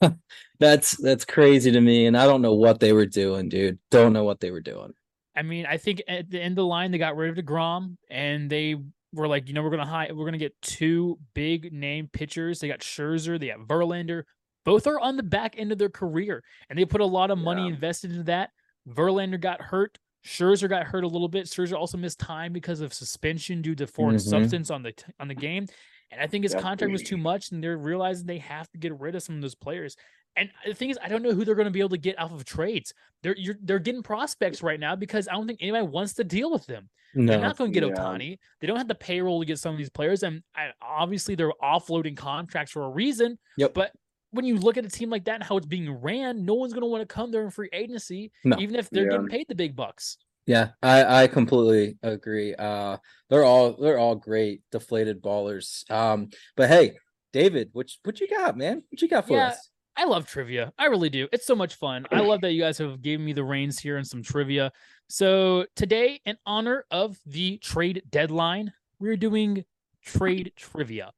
[0.58, 3.78] that's that's crazy to me, and I don't know what they were doing, dude.
[3.90, 4.92] Don't know what they were doing.
[5.36, 7.96] I mean, I think at the end of the line, they got rid of DeGrom
[8.08, 8.76] and they
[9.12, 12.60] were like, you know, we're gonna high, we're gonna get two big name pitchers.
[12.60, 14.22] They got Scherzer, they got Verlander.
[14.64, 17.38] Both are on the back end of their career, and they put a lot of
[17.38, 17.74] money Yeah.
[17.74, 18.50] invested into that.
[18.88, 19.98] Verlander got hurt.
[20.24, 21.46] Scherzer got hurt a little bit.
[21.46, 24.20] Scherzer also missed time because of suspension due to foreign Mhm.
[24.20, 25.66] substance on the on the game.
[26.14, 28.98] And I think his contract was too much, and they're realizing they have to get
[29.00, 29.96] rid of some of those players.
[30.36, 32.18] And the thing is, I don't know who they're going to be able to get
[32.18, 32.92] off of trades.
[33.22, 36.66] They're they're getting prospects right now because I don't think anybody wants to deal with
[36.66, 36.88] them.
[37.14, 37.94] They're not going to get Yeah.
[37.94, 38.38] Ohtani.
[38.60, 41.52] They don't have the payroll to get some of these players, and I, obviously they're
[41.62, 43.38] offloading contracts for a reason.
[43.56, 43.74] Yep.
[43.74, 43.92] But
[44.32, 46.72] when you look at a team like that and how it's being ran, no one's
[46.72, 48.56] going to want to come there in free agency, No.
[48.58, 49.10] even if they're Yeah.
[49.12, 50.18] getting paid the big bucks.
[50.46, 52.54] Yeah, I I completely agree.
[52.54, 52.96] Uh,
[53.30, 55.88] they're all they're all great deflated ballers.
[55.90, 56.96] Um, but hey,
[57.32, 58.82] David, what you- what you got, man?
[58.90, 59.70] What you got for Yeah, us?
[59.96, 60.72] I love trivia.
[60.78, 61.28] I really do.
[61.32, 62.04] It's so much fun.
[62.10, 64.72] I love that you guys have given me the reins here and some trivia.
[65.08, 69.64] So today, in honor of the trade deadline, we're doing
[70.02, 71.12] trade trivia.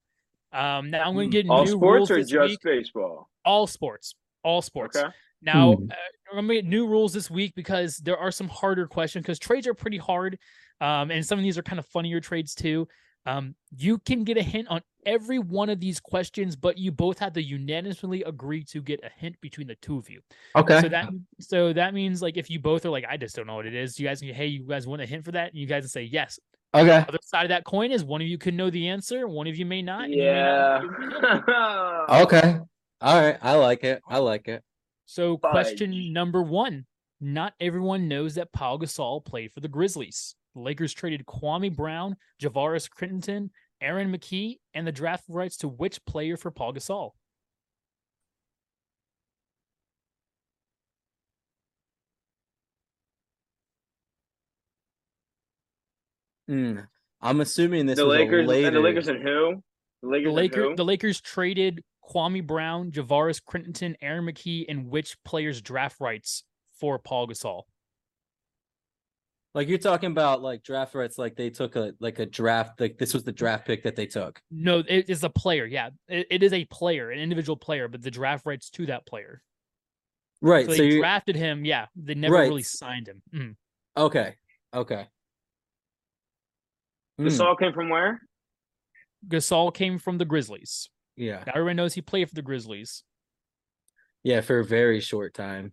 [0.53, 2.61] Um, now I'm going to get All new sports rules or this just week.
[2.63, 3.29] baseball?
[3.45, 4.15] All sports.
[4.43, 4.97] All sports.
[4.97, 5.09] Okay.
[5.47, 5.91] Now, Hmm.
[5.91, 5.95] uh,
[6.39, 9.67] I'm gonna get new rules this week because there are some harder questions because trades
[9.67, 10.39] are pretty hard,
[10.81, 12.89] um, and some of these are kind of funnier trades too.
[13.27, 17.19] Um, you can get a hint on every one of these questions, but you both
[17.19, 20.21] have to unanimously agree to get a hint between the two of you.
[20.55, 20.81] Okay.
[20.81, 21.09] So that
[21.41, 23.75] so that means like if you both are like, I just don't know what it
[23.75, 25.51] is, you guys can hey, you guys want a hint for that?
[25.53, 26.39] And you guys can say yes.
[26.75, 27.05] okay.
[27.09, 29.57] Other side of that coin is one of you could know the answer, one of
[29.57, 30.05] you may not.
[30.05, 30.79] and you may not Yeah.
[30.83, 31.45] know the hint.
[32.23, 32.59] Okay.
[33.01, 33.39] All right.
[33.43, 34.03] I like it.
[34.09, 34.63] I like it.
[35.07, 35.51] So, Fudge.
[35.53, 36.85] question number one
[37.21, 40.35] Not everyone knows that Paul Gasol played for the Grizzlies.
[40.55, 43.51] The Lakers traded Kwame Brown, Javaris Crittenton,
[43.81, 47.13] Aaron McKie, and the draft rights to which player for Paul Gasol?
[56.49, 56.79] Hmm.
[57.21, 58.67] I'm assuming this the was Lakers a later.
[58.69, 59.63] and the Lakers and who?
[60.03, 60.77] The Lakers The, and Laker, who?
[60.77, 66.45] the Lakers traded Kwame Brown, Javaris Crittenton, Aaron McKie, and which players' draft rights
[66.79, 67.63] for Paul Gasol?
[69.55, 72.99] Like you're talking about like draft rights, like they took a like a draft, like
[72.99, 74.39] this was the draft pick that they took.
[74.51, 75.65] No, it is a player.
[75.65, 79.07] Yeah, it, it is a player, an individual player, but the draft rights to that
[79.07, 79.43] player.
[80.43, 80.67] Right.
[80.67, 81.65] So So, they you drafted him.
[81.65, 82.49] Yeah, they never Right.
[82.49, 83.23] really signed him.
[83.35, 83.57] Mhm.
[83.97, 84.35] okay.
[84.75, 85.07] Okay.
[87.17, 88.21] The Hmm, Saul came from where?
[89.27, 90.91] Gasol came from the Grizzlies.
[91.17, 91.43] Yeah.
[91.47, 93.03] Now everyone knows he played for the Grizzlies.
[94.23, 95.73] Yeah, for a very short time.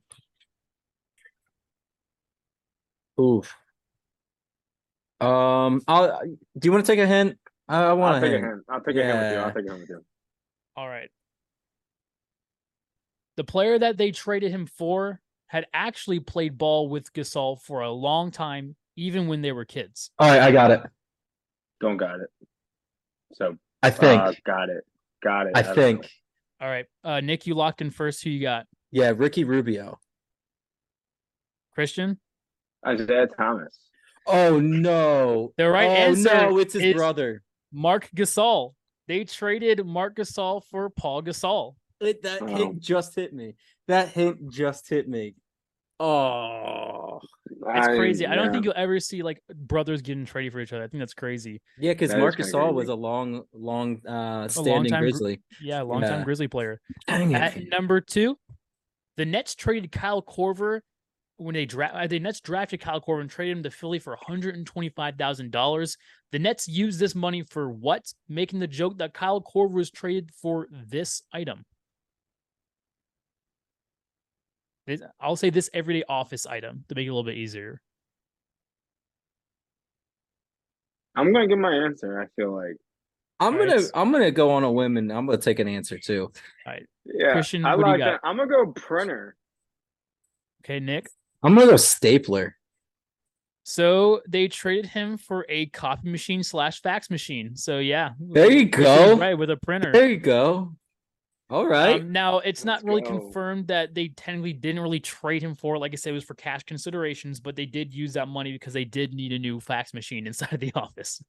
[3.19, 3.53] Oof.
[5.19, 6.19] Um, I'll.
[6.57, 7.37] Do you want to take a hint?
[7.67, 8.45] I, I I'll want a take a hint.
[8.45, 8.61] hint.
[8.69, 9.37] I'll take a hint with you.
[9.39, 10.05] I'll take a hint with you.
[10.75, 11.09] All right.
[13.37, 17.91] The player that they traded him for had actually played ball with Gasol for a
[17.91, 20.11] long time, even when they were kids.
[20.19, 20.81] All right, I got it.
[21.79, 22.29] Don't got it.
[23.33, 24.21] So I think.
[24.21, 24.83] uh, got it.
[25.23, 25.53] Got it.
[25.55, 26.09] I don't think.
[26.61, 26.85] All right.
[27.03, 28.23] Uh Nick, you locked in first.
[28.23, 28.65] Who you got?
[28.91, 29.99] Yeah, Ricky Rubio.
[31.73, 32.19] Christian?
[32.85, 33.77] Isaiah Thomas.
[34.27, 35.51] Oh no!
[35.57, 37.41] The right oh, answer no, it's his is- brother.
[37.71, 38.73] Marc Gasol.
[39.07, 41.75] They traded Marc Gasol for Paul Gasol.
[41.99, 42.45] It, that Oh.
[42.47, 43.55] hint just hit me.
[43.87, 45.35] That hint just hit me.
[45.99, 47.02] Oh,
[47.67, 48.25] It's crazy.
[48.27, 50.83] I don't think you'll ever see like brothers getting traded for each other.
[50.83, 51.61] I think that's crazy.
[51.79, 55.05] yeah, because That is Marcus kinda Gasol was a long, long, uh, standing time gr-
[55.09, 55.41] Grizzly.
[55.61, 56.23] Yeah, longtime Yeah.
[56.23, 56.79] Grizzly player.
[57.07, 58.37] At number two,
[59.17, 60.81] the Nets traded Kyle Korver
[61.37, 62.09] when they draft.
[62.09, 65.15] The Nets drafted Kyle Korver and traded him to Philly for one hundred and twenty-five
[65.15, 65.97] thousand dollars.
[66.31, 68.11] The Nets used this money for what?
[68.29, 71.65] Making the joke that Kyle Korver was traded for this item.
[75.19, 77.81] I'll say this everyday office item to make it a little bit easier.
[81.15, 82.21] I'm gonna give my answer.
[82.21, 82.75] I feel like.
[83.39, 85.97] I'm Alright, gonna, I'm gonna go on a whim and I'm gonna take an answer
[85.97, 86.31] too.
[87.05, 87.33] Yeah.
[87.33, 88.11] Christian, I what do you like got?
[88.11, 88.27] that.
[88.27, 89.35] I'm gonna go printer.
[90.63, 91.09] Okay, Nick.
[91.43, 92.55] I'm gonna go stapler.
[93.63, 97.55] So they traded him for a copy machine slash fax machine.
[97.55, 99.17] So yeah, There you go.
[99.17, 99.91] Right with a printer.
[99.91, 100.75] There you go.
[101.53, 102.01] All right.
[102.01, 103.19] Um, now it's not Let's really go.
[103.19, 105.77] confirmed that they technically didn't really trade him for.
[105.77, 108.73] Like I said, it was for cash considerations, but they did use that money because
[108.73, 111.21] they did need a new fax machine inside of the office.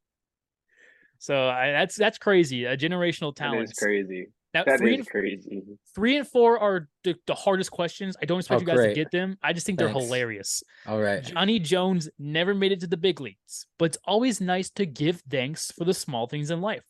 [1.18, 2.64] So I, that's that's crazy.
[2.64, 3.64] A generational talent.
[3.64, 4.28] is crazy.
[4.54, 5.62] Now That three is and crazy.
[5.94, 8.16] three and four are the, the hardest questions.
[8.22, 8.88] I don't expect Oh, you guys great.
[8.90, 9.36] to get them.
[9.42, 10.62] I just think they're hilarious.
[10.86, 11.22] All right.
[11.22, 15.22] Johnny Jones never made it to the big leagues, but it's always nice to give
[15.28, 16.84] thanks for the small things in life.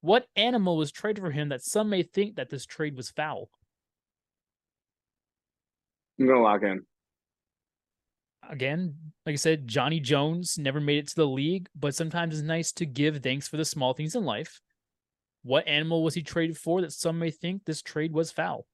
[0.00, 3.50] What animal was traded for him that some may think that this trade was foul?
[6.18, 6.84] I'm gonna lock in.
[8.48, 8.94] Again,
[9.26, 12.72] like I said, Johnny Jones never made it to the league, but sometimes it's nice
[12.72, 14.60] to give thanks for the small things in life.
[15.42, 18.66] What animal was he traded for that some may think this trade was foul?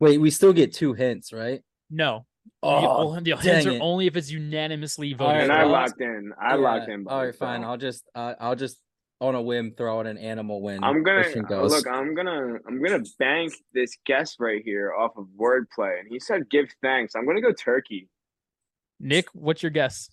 [0.00, 1.62] Wait, we still get two hints, right?
[1.90, 2.26] No.
[2.44, 3.80] The Oh, ol- the hints dang are it.
[3.80, 5.32] only if it's unanimously voted.
[5.32, 5.52] Alright, and.
[5.52, 6.32] I locked in.
[6.40, 6.94] I locked Yeah.
[6.94, 7.08] in.
[7.08, 7.62] All right, fine.
[7.62, 7.66] so.
[7.68, 8.78] I'll just, uh, I'll just
[9.20, 11.70] on a whim throw out an animal when I'm gonna goes.
[11.70, 11.86] look.
[11.86, 16.50] I'm gonna I'm gonna bank this guess right here off of wordplay, and he said
[16.50, 17.14] give thanks.
[17.14, 18.08] I'm gonna go turkey.
[18.98, 20.08] Nick, what's your guess?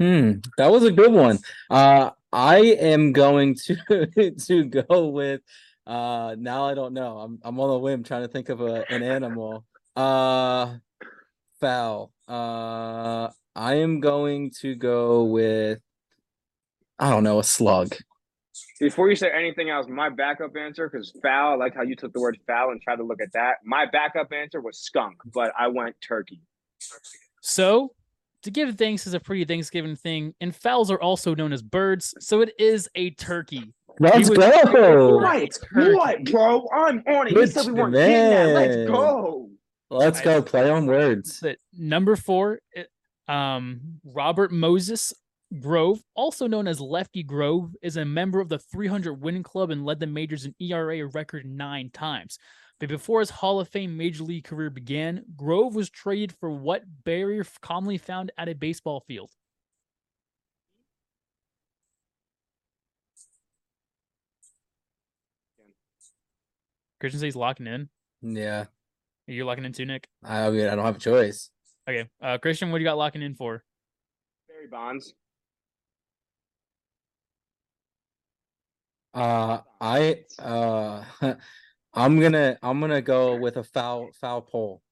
[0.00, 1.38] Hmm, that was a good one.
[1.70, 4.06] Uh, I am going to
[4.46, 5.40] to go with.
[5.86, 7.18] Uh, now I don't know.
[7.18, 9.64] I'm I'm on a whim trying to think of a an animal.
[9.96, 10.76] Uh,
[11.60, 12.12] foul.
[12.26, 15.80] Uh, I am going to go with.
[16.98, 17.94] I don't know a slug.
[18.80, 22.12] Before you say anything else, my backup answer, because foul, I like how you took
[22.12, 23.56] the word foul and tried to look at that.
[23.64, 26.40] My backup answer was skunk, but I went turkey.
[27.40, 27.94] So,
[28.42, 32.14] to give thanks is a pretty Thanksgiving thing, and fowls are also known as birds,
[32.20, 33.72] so it is a turkey.
[34.00, 35.18] Let's go.
[35.18, 35.52] Right.
[35.74, 35.94] Turkey.
[35.94, 36.68] What, bro?
[36.72, 37.34] I'm on it.
[37.34, 38.54] Good you said we weren't getting that.
[38.54, 39.50] Let's go.
[39.90, 40.42] Let's go.
[40.42, 41.42] Play on words.
[41.72, 42.90] Number four, it-
[43.26, 45.12] um, Robert Moses
[45.60, 49.84] Grove, also known as Lefty Grove, is a member of the 300 winning club and
[49.84, 52.38] led the majors in ERA a record nine times.
[52.80, 56.84] But before his Hall of Fame major league career began, Grove was traded for what
[57.04, 59.30] barrier commonly found at a baseball field?
[67.00, 67.88] Christian says locking in.
[68.22, 68.66] Yeah,
[69.28, 70.08] You're locking in too, Nick.
[70.24, 71.50] I mean I don't have a choice.
[71.88, 73.62] Okay, uh, Christian, what do you got locking in for?
[74.48, 75.14] Barry Bonds.
[79.14, 81.04] Uh, I uh,
[81.94, 84.82] I'm gonna I'm gonna go with a foul foul pole.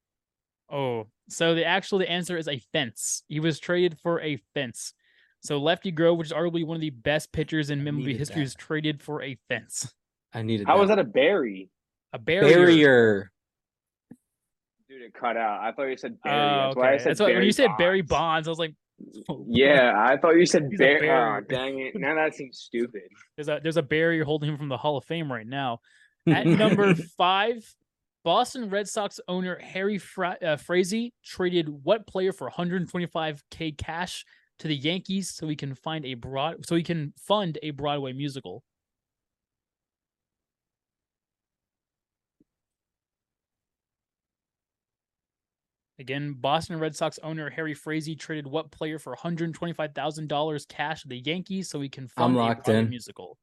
[0.70, 3.22] Oh, so the actual the answer is a fence.
[3.28, 4.93] He was traded for a fence.
[5.41, 8.41] So Lefty Grove, which is arguably one of the best pitchers in I MLB history,
[8.41, 8.47] that.
[8.47, 9.93] is traded for a fence.
[10.34, 10.97] I needed How was that.
[10.97, 11.70] that a berry?
[12.12, 12.57] A barrier.
[12.66, 13.32] barrier.
[14.97, 15.61] Dude, it cut out.
[15.61, 16.36] I thought you said berry.
[16.36, 16.99] Oh, That's why I okay.
[16.99, 18.47] said That's why when you said Barry Bonds.
[18.47, 18.74] Bonds, I was like,
[19.47, 21.11] Yeah, I thought you said Barry.
[21.11, 21.97] Oh, dang it.
[21.97, 23.03] Now that seems stupid.
[23.36, 25.80] there's a there's a barrier holding him from the Hall of Fame right now.
[26.26, 27.62] At number five,
[28.24, 34.24] Boston Red Sox owner Harry Fra- uh, Frazee traded what player for 125k cash
[34.59, 38.14] to the Yankees so he can find a broad so he can fund a Broadway
[38.14, 38.64] musical.
[45.99, 51.18] Again, Boston Red Sox owner Harry Frazee traded what player for $125,000 cash to the
[51.18, 52.88] Yankees so he can I'm fund a locked Broadway in.
[52.90, 53.38] musical?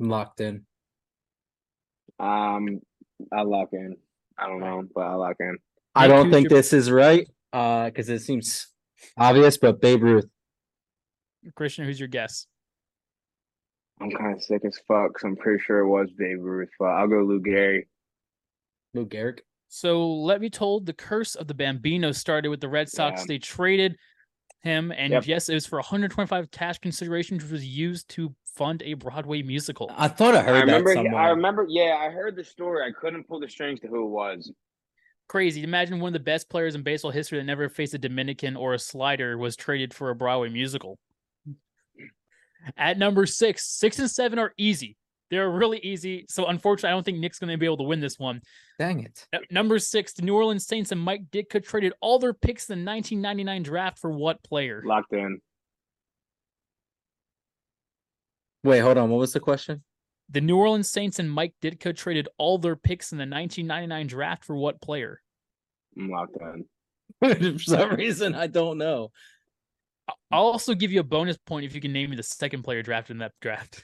[0.00, 0.64] I'm locked in.
[2.20, 2.80] Um,
[3.32, 3.96] I lock in.
[4.38, 5.58] I don't know, but I lock in.
[5.94, 8.68] I don't think your- this is right, uh, because it seems
[9.16, 10.26] obvious, but Babe Ruth.
[11.56, 12.46] Christian, who's your guess?
[14.00, 16.86] I'm kind of sick as fuck, so I'm pretty sure it was Babe Ruth, but
[16.86, 17.88] I'll go Lou Gehrig.
[18.94, 19.40] Lou Gehrig.
[19.74, 23.22] So let me told the curse of the Bambino started with the Red Sox.
[23.22, 23.26] Yeah.
[23.26, 23.96] They traded
[24.60, 25.26] him, and Yep.
[25.26, 29.90] yes, it was for 125 cash consideration, which was used to fund a Broadway musical.
[29.96, 30.90] I thought I heard I remember.
[30.94, 31.22] that he- somewhere.
[31.22, 31.64] I remember.
[31.70, 32.86] Yeah, I heard the story.
[32.86, 34.52] I couldn't pull the strings to who it was.
[35.26, 35.62] Crazy.
[35.62, 38.74] Imagine one of the best players in baseball history that never faced a Dominican or
[38.74, 40.98] a slider was traded for a Broadway musical.
[42.76, 44.98] At number six, six and seven are easy.
[45.32, 46.26] They're really easy.
[46.28, 48.42] So unfortunately, I don't think Nick's going to be able to win this one.
[48.78, 49.26] Dang it.
[49.32, 52.84] At number six, the New Orleans Saints and Mike Ditka traded all their picks in
[52.84, 54.82] the 1999 draft for what player?
[54.84, 55.40] Locked in.
[58.62, 59.08] Wait, hold on.
[59.08, 59.82] What was the question?
[60.28, 64.44] The New Orleans Saints and Mike Ditka traded all their picks in the 1999 draft
[64.44, 65.22] for what player?
[65.96, 66.36] I'm locked
[67.22, 67.54] in.
[67.58, 69.12] For some reason, I don't know.
[70.06, 72.64] I- I'll also give you a bonus point if you can name me the second
[72.64, 73.82] player drafted in that draft.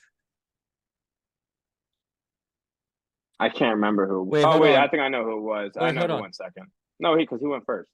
[3.40, 4.22] I can't remember who.
[4.22, 4.82] Wait, oh hold wait, on.
[4.82, 5.72] I think I know who it was.
[5.78, 6.22] I know hold who on.
[6.22, 6.66] went second.
[6.98, 7.90] No, he because he went first.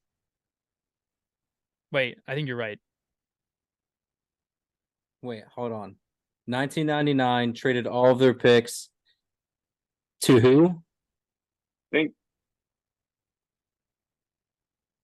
[1.93, 2.79] Wait, I think you're right.
[5.23, 5.97] Wait, hold on.
[6.47, 8.91] 1999 traded all of their picks
[10.23, 10.83] to who?
[11.95, 12.13] think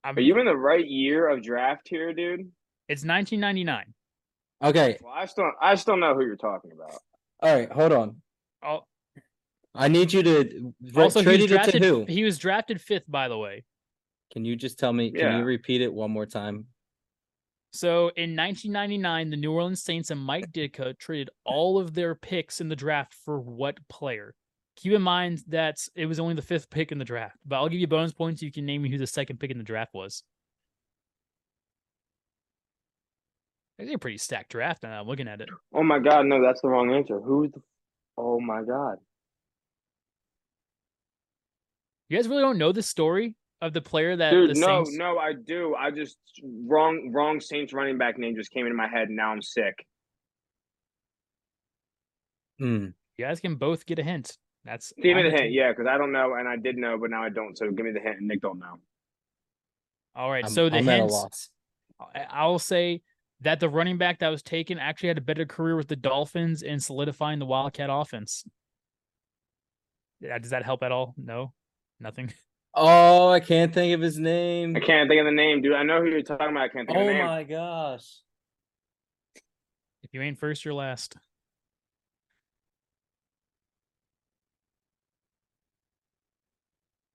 [0.02, 2.50] I'm, are you in the right year of draft here, dude?
[2.88, 3.94] It's 1999.
[4.62, 4.98] Okay.
[5.02, 6.98] Well, I still I still know who you're talking about.
[7.42, 8.16] All right, hold on.
[8.64, 8.80] Oh,
[9.74, 12.04] I need you to also, he was, traded it to drafted, who?
[12.06, 13.64] he was drafted fifth, by the way.
[14.32, 15.10] Can you just tell me?
[15.10, 15.38] Can Yeah.
[15.38, 16.66] you repeat it one more time?
[17.72, 22.60] So in 1999, the New Orleans Saints and Mike Ditka traded all of their picks
[22.60, 24.34] in the draft for what player?
[24.76, 27.68] Keep in mind that it was only the fifth pick in the draft, but I'll
[27.68, 28.42] give you bonus points.
[28.42, 30.24] You can name me who the second pick in the draft was.
[33.78, 34.90] It's a pretty stacked draft now.
[34.90, 35.48] that I'm looking at it.
[35.74, 37.20] Oh my god, no, that's the wrong answer.
[37.20, 37.62] Who's the
[38.18, 38.98] Oh my god.
[42.10, 44.98] You guys really don't know the story of the player that Dude, the no, Saints.
[44.98, 45.74] no, I do.
[45.76, 49.30] I just wrong wrong Saints running back name just came into my head and now
[49.30, 49.86] I'm sick.
[52.58, 52.86] Hmm.
[53.16, 54.36] You guys can both get a hint.
[54.64, 56.98] That's Give me the the hint, yeah, because I don't know and I did know,
[56.98, 57.56] but now I don't.
[57.56, 58.76] So give me the hint and Nick don't know.
[60.14, 60.44] All right.
[60.44, 61.12] I'm, so the I'm at a hints.
[61.14, 61.48] loss.
[62.14, 63.02] I- I'll say
[63.40, 66.62] that the running back that was taken actually had a better career with the Dolphins
[66.62, 68.44] in solidifying the Wildcat offense.
[70.20, 71.14] Yeah, does that help at all?
[71.16, 71.54] No,
[72.00, 72.32] nothing.
[72.72, 74.76] Oh, I can't think of his name.
[74.76, 75.74] I can't think of the name, dude.
[75.74, 76.62] I know who you're talking about.
[76.62, 77.24] I can't think of Oh the name.
[77.24, 78.06] Oh my gosh.
[80.04, 81.16] If you ain't first, you're last.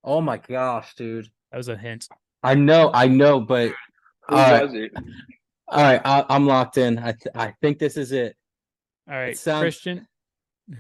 [0.04, 1.30] Oh my gosh, dude.
[1.52, 2.08] That was a hint.
[2.44, 3.70] I know, I know, but
[4.30, 4.92] Who all right, was it?
[5.68, 6.02] all right.
[6.06, 7.00] I, I'm locked in.
[7.00, 8.36] I th- I think this is it.
[9.10, 10.08] All right, sounds- Christian.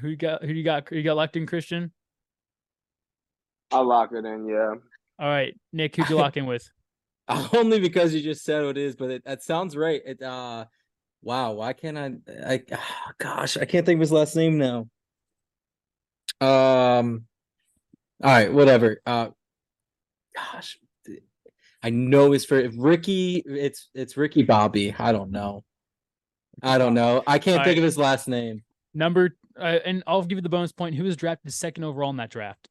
[0.02, 0.44] Who you got?
[0.44, 0.92] Who you got?
[0.92, 1.92] You got locked in, Christian.
[3.72, 4.74] I'll lock it in, yeah.
[5.20, 5.96] All right, Nick.
[5.96, 6.70] Who'd you lock in with?
[7.54, 10.02] Only because you just said what it is, but it, that sounds right.
[10.06, 10.66] It uh,
[11.24, 11.54] wow.
[11.54, 12.14] Why can't I?
[12.48, 14.88] I ah, gosh, I can't think of his last name now.
[16.42, 17.26] Um.
[18.24, 19.02] All right, whatever.
[19.06, 19.30] Uh,
[20.36, 20.78] gosh,
[21.82, 23.44] I know his for Ricky.
[23.46, 24.94] It's it's Ricky Bobby.
[24.98, 25.64] I don't know.
[26.62, 27.24] I don't know.
[27.28, 27.78] I can't All think right.
[27.80, 28.64] of his last name.
[28.94, 30.96] Number, uh, and I'll give you the bonus point.
[30.96, 32.70] Who was drafted second overall in that draft?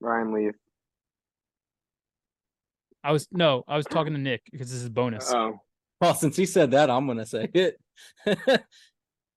[0.00, 0.54] Ryan Leaf.
[3.04, 5.32] I was no, I was talking to Nick because this is bonus.
[5.32, 5.60] Oh.
[6.00, 7.80] Well, since he said that, I'm gonna say it.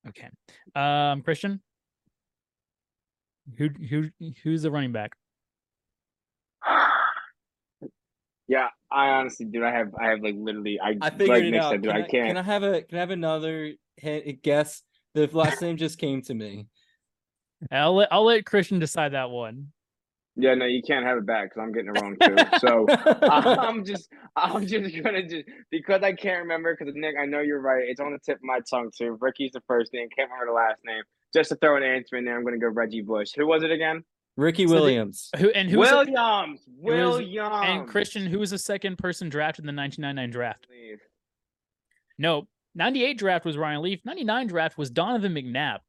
[0.07, 0.30] Okay.
[0.76, 1.62] Um, Christian.
[3.57, 4.10] Who who
[4.43, 5.12] who's the running back?
[8.47, 11.51] Yeah, I honestly, dude, I have, I have like literally, I, I figured like it
[11.51, 11.72] Nick out.
[11.72, 12.28] said, dude, can, I, I, can't.
[12.30, 14.82] can I have a can I have another hint, guess?
[15.14, 16.66] The last name just came to me.
[17.72, 19.68] I'll let I'll let Christian decide that one.
[20.41, 22.35] Yeah, no, you can't have it back because I'm getting it wrong too.
[22.59, 22.85] So
[23.23, 27.59] I'm just, I'm just gonna just because I can't remember because Nick, I know you're
[27.61, 27.83] right.
[27.87, 29.17] It's on the tip of my tongue too.
[29.19, 31.03] Ricky's the first name, can't remember the last name.
[31.33, 33.31] Just to throw an answer in there, I'm gonna go Reggie Bush.
[33.35, 34.03] Who was it again?
[34.37, 35.29] Ricky So the- Williams.
[35.37, 36.09] Who and who Williams.
[36.15, 37.49] was- Williams.
[37.65, 38.25] and Christian?
[38.25, 40.67] Who was the second person drafted in the 1999 draft?
[42.17, 43.99] No, 98 draft was Ryan Leaf.
[44.05, 45.79] 99 draft was Donovan McNabb.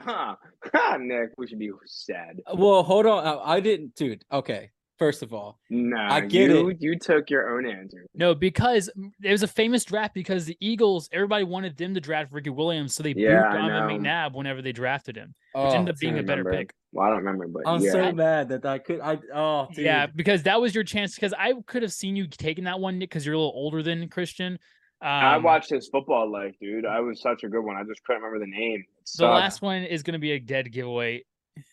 [0.00, 0.36] Huh.
[0.74, 2.38] Huh, Nick, we should be sad.
[2.54, 3.26] Well, hold on.
[3.26, 4.22] I, I didn't, dude.
[4.30, 4.70] Okay,
[5.00, 6.76] First of all, Nah, I get you, it.
[6.78, 8.04] You took your own answer.
[8.14, 8.90] No, because
[9.22, 12.94] it was a famous draft because the Eagles, everybody wanted them to draft Ricky Williams,
[12.94, 14.02] so they Yeah, booed Donovan.
[14.02, 16.74] McNabb whenever they drafted him, which oh, ended up being a better pick.
[16.92, 17.92] Well, I don't remember, but I'm yeah.
[17.92, 19.00] so mad that I could.
[19.00, 19.86] I oh, dude.
[19.86, 21.14] Yeah, because that was your chance.
[21.14, 23.82] Because I could have seen you taking that one, Nick, because you're a little older
[23.82, 24.58] than Christian.
[25.02, 26.84] Um, I watched his football life, dude.
[26.84, 27.76] I was such a good one.
[27.76, 28.84] I just couldn't remember the name.
[29.18, 31.24] The last one is going to be a dead giveaway.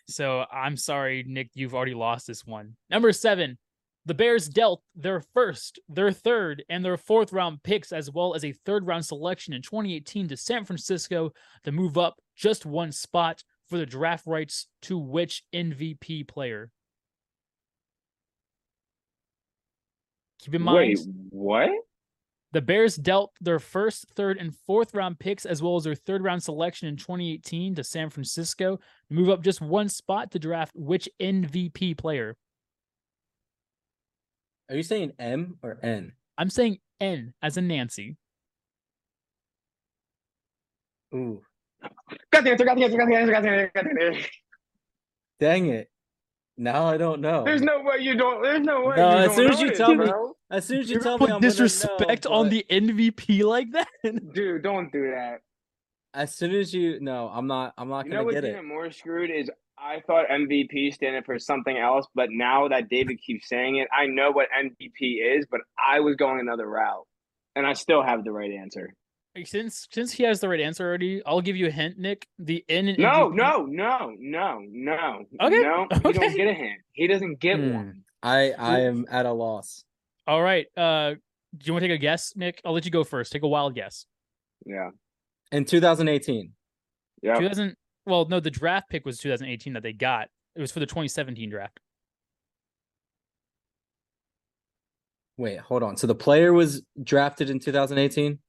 [0.07, 2.75] So I'm sorry, Nick, you've already lost this one.
[2.89, 3.57] Number seven,
[4.05, 8.45] the Bears dealt their first, their third, and their fourth round picks, as well as
[8.45, 11.31] a third round selection in 2018 to San Francisco
[11.63, 16.71] to move up just one spot for the draft rights to which MVP player?
[20.39, 20.99] Keep in mind, Wait,
[21.31, 21.69] what?
[22.53, 26.23] The Bears dealt their first, third, and fourth round picks, as well as their third
[26.23, 30.73] round selection in 2018 to San Francisco, to move up just one spot to draft
[30.75, 32.35] which MVP player.
[34.69, 36.13] Are you saying M or N?
[36.37, 38.17] I'm saying N as in Nancy.
[41.13, 41.41] Ooh,
[42.31, 42.65] Got the answer.
[42.65, 42.97] Got the answer.
[42.97, 43.31] Got the answer.
[43.31, 43.71] Got the answer.
[43.73, 44.29] Got the answer.
[45.39, 45.89] dang it!
[46.57, 47.43] Now I don't know.
[47.43, 48.41] There's no way you don't.
[48.41, 48.95] There's no way.
[48.95, 50.33] No, you as don't soon as you this, tell me- bro.
[50.49, 52.65] As soon as you You tell me, put I'm gonna disrespect know, on but the
[52.69, 53.87] MVP like that.
[54.33, 55.41] dude, don't do that.
[56.13, 57.73] As soon as you no, I'm not.
[57.77, 58.51] I'm not You gonna know what's get it.
[58.53, 63.19] even more screwed is I thought MVP standing for something else, but now that David
[63.23, 67.05] keeps saying it, I know what MVP is, but I was going another route,
[67.55, 68.93] and I still have the right answer.
[69.45, 72.27] Since since he has the right answer already, I'll give you a hint, Nick.
[72.39, 75.25] The N in No, MVP no, no, no, no.
[75.41, 76.11] Okay, No, he okay.
[76.19, 76.81] don't get a hint.
[76.93, 77.73] He doesn't get Hmm.
[77.73, 78.03] one.
[78.23, 79.83] I I am at a loss.
[80.25, 80.65] All right.
[80.75, 81.15] Uh
[81.57, 82.61] do you want to take a guess, Nick?
[82.65, 83.31] I'll let you go first.
[83.31, 84.05] Take a wild guess.
[84.65, 84.89] Yeah.
[85.51, 86.51] In 2018,
[87.21, 87.35] Yeah.
[87.39, 87.75] 2000
[88.05, 90.29] well, no, the draft pick was 2018 that they got.
[90.55, 91.79] It was for the 2017 draft.
[95.37, 95.95] wait, hold on.
[95.97, 98.39] So the player was drafted in 2018.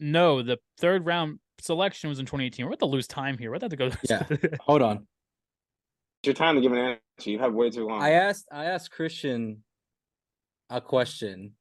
[0.00, 2.64] No, the third round selection was in 2018.
[2.64, 3.50] We're about to lose time here.
[3.50, 3.90] We're about to go.
[4.08, 4.24] Yeah.
[4.60, 5.06] Hold on.
[6.22, 7.30] It's your time to give an answer.
[7.30, 8.02] You have way too long.
[8.02, 9.62] I asked I asked Christian
[10.70, 11.52] a question.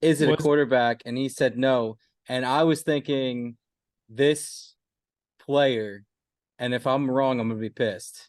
[0.00, 1.02] Is it Was- a quarterback?
[1.06, 1.96] And he said no.
[2.28, 3.56] And I was thinking
[4.08, 4.74] this
[5.40, 6.04] player,
[6.58, 8.28] and if I'm wrong, I'm gonna be pissed.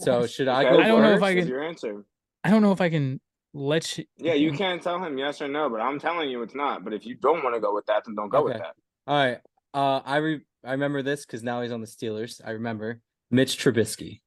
[0.00, 1.24] So should I go I don't know if first?
[1.24, 2.04] I what's can- Your answer.
[2.42, 3.20] I don't know if I can
[3.52, 4.04] let you.
[4.16, 6.84] Yeah, you can't tell him yes or no, but I'm telling you it's not.
[6.84, 8.74] But if you don't want to go with that, then don't go with that.
[9.06, 9.38] All right.
[9.72, 12.40] Uh, I re- I remember this because now he's on the Steelers.
[12.44, 14.20] I remember Mitch Trubisky.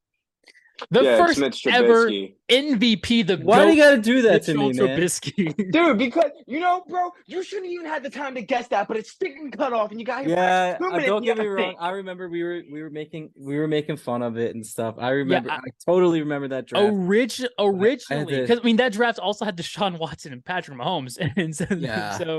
[0.90, 2.34] The yeah, first Mitch ever Trubisky.
[2.50, 3.26] MVP.
[3.26, 4.98] The Why do you gotta do that to me, Mitchell man?
[4.98, 5.70] Trubisky.
[5.72, 8.96] Dude, because you know, bro, you shouldn't even had the time to guess that, but
[8.96, 11.56] it's sticking cut off, and you got Yeah, two uh, don't get me wrong.
[11.68, 11.78] think.
[11.80, 14.96] I remember we were we were making we were making fun of it and stuff.
[14.98, 15.50] I remember.
[15.50, 16.92] I- I, totally remember that draft.
[16.92, 21.54] Orig- originally, because I mean that draft also had Deshaun Watson and Patrick Mahomes, and
[21.54, 22.18] so, Yeah.
[22.18, 22.38] so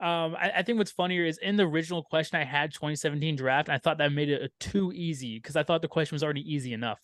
[0.00, 3.68] um, I, I think what's funnier is in the original question I had 2017 draft,
[3.68, 6.42] I thought that made it a too easy because I thought the question was already
[6.42, 7.00] easy enough.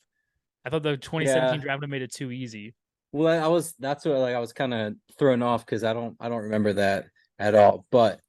[0.64, 1.64] I thought the 2017 Yeah.
[1.64, 2.74] draft would have made it too easy.
[3.12, 6.16] Well, I was that's what like I was kind of thrown off because I don't
[6.18, 7.06] I don't remember that
[7.38, 7.86] at all.
[7.90, 8.20] But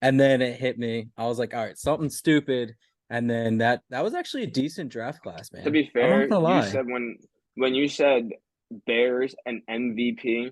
[0.00, 1.08] and then it hit me.
[1.16, 2.74] I was like, all right, something stupid.
[3.10, 5.64] And then that that was actually a decent draft class, man.
[5.64, 7.16] To be I'm fair, not gonna you said when
[7.56, 8.30] when you said
[8.86, 10.50] Bears and MVP,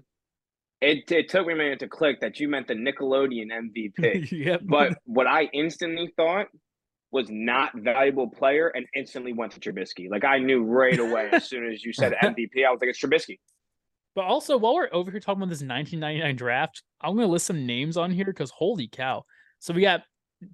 [0.82, 4.30] it it took me a minute to click that you meant the Nickelodeon MVP.
[4.32, 4.60] yep.
[4.64, 6.48] but what I instantly thought
[7.12, 10.10] was not valuable player and instantly went to Trubisky.
[10.10, 13.00] Like I knew right away as soon as you said MVP, I was like, it's
[13.00, 13.38] Trubisky.
[14.14, 17.46] But also, while we're over here talking about this 1999 draft, I'm going to list
[17.46, 19.24] some names on here because holy cow.
[19.58, 20.02] So we got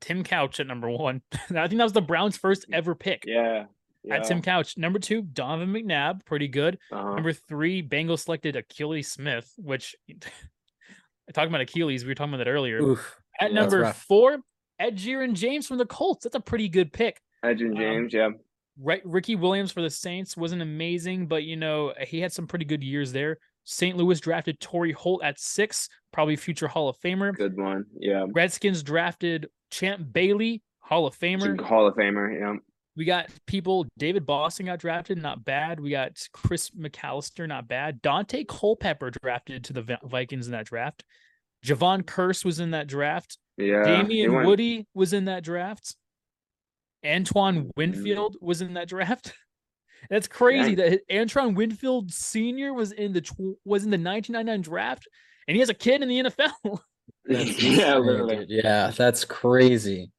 [0.00, 1.22] Tim Couch at number one.
[1.32, 3.24] I think that was the Browns' first ever pick.
[3.26, 3.64] Yeah.
[4.04, 4.16] yeah.
[4.16, 4.76] At Tim Couch.
[4.76, 6.78] Number two, Donovan McNabb, pretty good.
[6.92, 7.14] Uh-huh.
[7.14, 9.96] Number three, Bengals selected Akili Smith, which
[11.32, 12.80] talking about Achilles, we were talking about that earlier.
[12.80, 13.16] Oof.
[13.40, 14.38] At yeah, number four,
[14.80, 16.24] Edgerrin James from the Colts.
[16.24, 17.20] That's a pretty good pick.
[17.44, 18.30] Edgerrin um, James, yeah.
[18.80, 22.64] Right, Ricky Williams for the Saints wasn't amazing, but you know he had some pretty
[22.64, 23.38] good years there.
[23.64, 23.96] St.
[23.96, 27.34] Louis drafted Torry Holt at six, probably future Hall of Famer.
[27.34, 27.84] Good one.
[27.98, 28.24] Yeah.
[28.32, 31.60] Redskins drafted Champ Bailey, Hall of Famer.
[31.60, 32.54] Hall of Famer, yeah.
[32.96, 33.86] We got people.
[33.98, 35.80] David Boston got drafted, not bad.
[35.80, 38.02] We got Chris McAlister, not bad.
[38.02, 41.04] Daunte Culpepper drafted to the Vikings in that draft.
[41.64, 43.38] Jevon Kearse was in that draft.
[43.56, 43.84] Yeah.
[43.84, 45.96] Damien went- Woody was in that draft.
[47.06, 49.32] Antoine Winfield was in that draft.
[50.10, 55.08] That's crazy that Antoine Winfield Senior was in the tw- was in the 1999 draft,
[55.46, 56.78] and he has a kid in the NFL.
[57.28, 58.46] Yeah, insane, literally.
[58.48, 60.12] Yeah, that's crazy.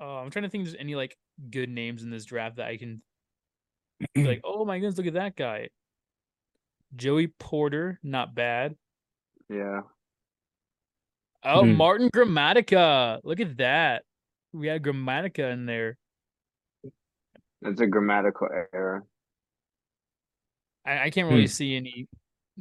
[0.00, 0.66] Uh, I'm trying to think.
[0.66, 1.16] If there's any like
[1.50, 3.00] good names in this draft that I can
[4.14, 5.68] be like, oh my goodness, look at that guy.
[6.94, 8.76] Joey Porter, not bad.
[9.48, 9.80] Yeah.
[11.50, 11.74] Oh, Hmm.
[11.76, 13.20] Martin Gramatica.
[13.24, 14.02] Look at that.
[14.52, 15.96] We had Grammatica in there.
[17.62, 19.04] That's a grammatical error.
[20.86, 21.46] I, I can't really Hmm.
[21.48, 22.06] see any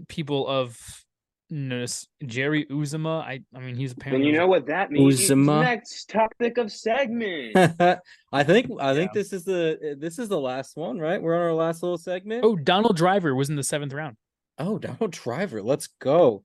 [0.08, 0.78] people of
[1.50, 2.08] notice.
[2.26, 3.22] Jerry Azumah.
[3.22, 5.20] I I mean he's Then apparently you know what that means.
[5.22, 5.62] Uzuma.
[5.64, 7.56] Next topic of segment.
[8.34, 9.22] I think I think Yeah.
[9.22, 11.22] this is the this is the last one, right?
[11.22, 12.44] We're on our last little segment.
[12.44, 14.18] Oh, Donald Driver was in the seventh round.
[14.58, 16.44] Oh, Donald Driver, let's go.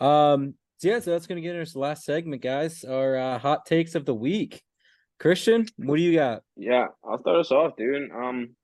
[0.00, 2.84] Um, so yeah, so that's gonna get us the last segment, guys.
[2.84, 4.62] Our uh, hot takes of the week.
[5.18, 6.42] Christian, what do you got?
[6.56, 8.10] Yeah, I'll start us off, dude.
[8.10, 8.56] Um,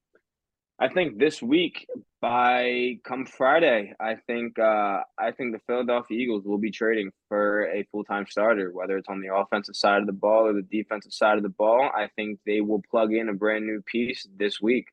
[0.80, 1.86] I think this week
[2.20, 7.68] by come Friday, I think uh I think the Philadelphia Eagles will be trading for
[7.70, 10.62] a full time starter, whether it's on the offensive side of the ball or the
[10.62, 11.90] defensive side of the ball.
[11.94, 14.86] I think they will plug in a brand new piece this week.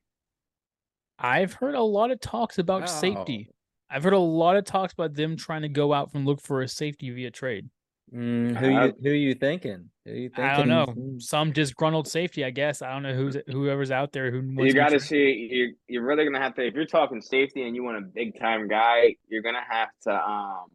[1.18, 2.86] I've heard a lot of talks about Wow.
[2.86, 3.50] safety.
[3.90, 6.62] I've heard a lot of talks about them trying to go out and look for
[6.62, 7.68] a safety via trade.
[8.14, 9.90] Mm, who you who you thinking?
[10.04, 10.44] Who you thinking?
[10.44, 10.86] I don't know.
[10.86, 12.80] Mm, Some disgruntled safety, I guess.
[12.80, 16.04] I don't know who's whoever's out there who wants You got to see You're you're
[16.04, 19.16] really gonna have to if you're talking safety and you want a big time guy,
[19.28, 20.66] you're gonna have to um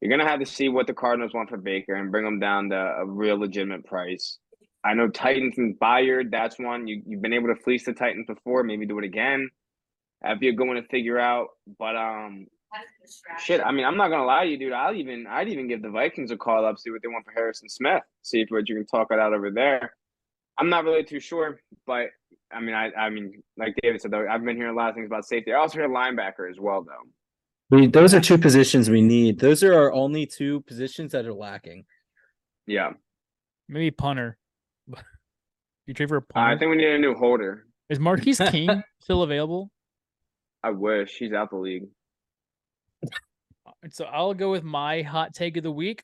[0.00, 2.70] you're gonna have to see what the Cardinals want for Baker and bring them down
[2.70, 4.38] to a real legitimate price.
[4.82, 8.26] I know Titans and Byard, that's one you you've been able to fleece the Titans
[8.26, 8.62] before.
[8.64, 9.50] Maybe do it again.
[10.22, 11.48] That'd be a good one to figure out.
[11.78, 12.46] But um,
[13.38, 13.60] shit.
[13.64, 14.72] I mean, I'm not gonna lie to you, dude.
[14.72, 17.32] I'll even I'd even give the Vikings a call up, see what they want for
[17.32, 19.94] Harrison Smith, see if what you can talk it out over there.
[20.58, 22.08] I'm not really too sure, but
[22.52, 24.94] I mean, I I mean, like David said, though, I've been hearing a lot of
[24.94, 25.52] things about safety.
[25.52, 27.76] I also hear linebacker as well, though.
[27.76, 29.38] We, those are two positions we need.
[29.38, 31.84] Those are our only two positions that are lacking.
[32.66, 32.90] Yeah,
[33.70, 34.36] Maybe punter.
[35.86, 36.56] you trade for a I punter?
[36.56, 37.66] I think we need a new holder.
[37.88, 39.70] Is Marquette King still available?
[40.62, 41.84] I wish he's out the league.
[43.90, 46.02] So I'll go with my hot take of the week.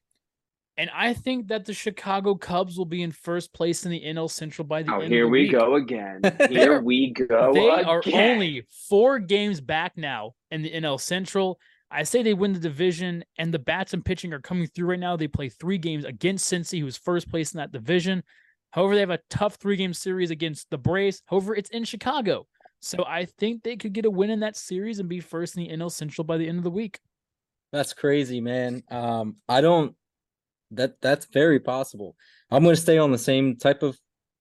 [0.78, 4.30] And I think that the Chicago Cubs will be in first place in the NL
[4.30, 5.46] Central by the Oh, end here of the year.
[5.48, 5.52] Here we week.
[5.52, 6.20] go again.
[6.50, 7.52] Here we go.
[7.54, 11.58] They are only four games back now in the NL Central.
[11.90, 14.98] I say they win the division, and the bats and pitching are coming through right
[15.00, 15.16] now.
[15.16, 18.22] They play three games against Cincy, who's first place in that division.
[18.70, 21.22] However, they have a tough three game series against the Braves.
[21.26, 22.46] However, it's in Chicago.
[22.80, 25.64] So I think they could get a win in that series and be first in
[25.64, 27.00] the NL Central by the end of the week.
[27.72, 28.82] That's crazy, man.
[28.90, 29.94] Um, I don't.
[30.72, 32.16] That that's very possible.
[32.50, 33.98] I'm going to stay on the same type of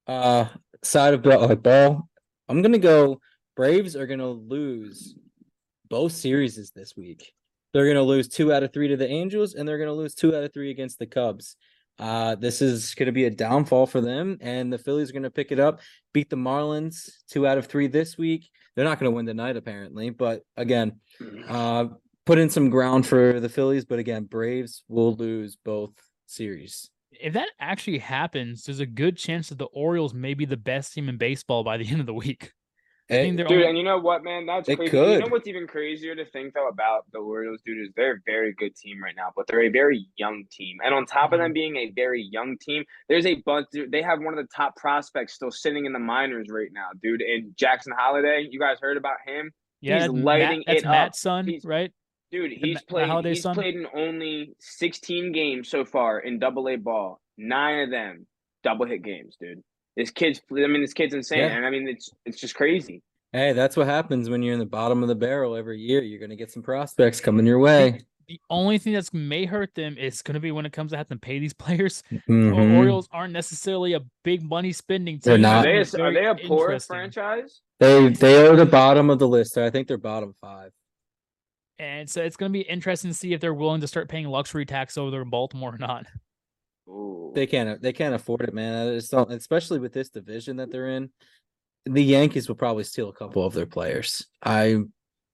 [0.08, 0.46] uh
[0.84, 2.10] side of the like ball.
[2.50, 3.20] I'm going to go.
[3.56, 5.16] Braves are going to lose
[5.90, 7.34] both series this week.
[7.74, 9.94] They're going to lose two out of three to the Angels, and they're going to
[9.94, 11.58] lose two out of three against the Cubs.
[11.98, 15.24] Uh, this is going to be a downfall for them, and the Phillies are going
[15.24, 15.80] to pick it up,
[16.14, 18.50] beat the Marlins two out of three this week.
[18.76, 21.00] They're not going to win tonight, apparently, but again,
[21.48, 21.86] uh,
[22.26, 25.94] put in some ground for the Phillies, but again, Braves will lose both
[26.26, 26.90] series.
[27.12, 30.94] If that actually happens, there's a good chance that the Orioles may be the best
[30.94, 32.52] team in baseball by the end of the week.
[33.10, 34.46] I they're Dude, and you know what, man?
[34.48, 34.98] That's They crazy.
[34.98, 38.20] You know what's even crazier to think though about the Orioles, dude, is they're a
[38.26, 40.78] very good team right now, but they're a very young team.
[40.84, 41.44] And on top of Mm-hmm.
[41.44, 43.68] them being a very young team, there's a bunch.
[43.72, 46.88] dude, They have one of the top prospects still sitting in the minors right now,
[47.04, 47.22] dude.
[47.22, 49.52] And Jackson Holliday, you guys heard about him,
[49.82, 51.30] yeah, he's that's Matt- lighting that's it Matt's up.
[51.30, 51.92] son, He's- right?
[52.32, 52.52] dude.
[52.52, 53.08] The He's the played.
[53.08, 53.54] Holliday He's son?
[53.54, 57.22] played in only 16 games so far in Double A ball.
[57.38, 58.26] Nine of them
[58.64, 59.62] double hit games, dude.
[59.96, 60.42] This kid's.
[60.52, 61.56] I mean, this kid's insane, Yeah.
[61.56, 63.02] and I mean, it's it's just crazy.
[63.32, 66.02] Hey, that's what happens when you're in the bottom of the barrel every year.
[66.02, 68.02] You're going to get some prospects coming your way.
[68.28, 70.98] The only thing that's may hurt them is going to be when it comes to
[70.98, 72.02] having to pay these players.
[72.10, 72.78] The Mhm.
[72.78, 75.22] Orioles aren't necessarily a big money spending team.
[75.24, 75.64] They're Are not.
[75.64, 77.62] they, a, are they a poor franchise?
[77.80, 79.58] They they are the bottom of the list.
[79.58, 80.72] I think they're bottom five.
[81.78, 84.28] And so it's going to be interesting to see if they're willing to start paying
[84.28, 86.06] luxury tax over there in Baltimore or not.
[86.88, 87.32] Ooh.
[87.34, 88.88] They can't they can't afford it, man.
[88.88, 91.10] I just don't, especially with this division that they're in.
[91.86, 94.26] The Yankees will probably steal a couple of their players.
[94.44, 94.78] I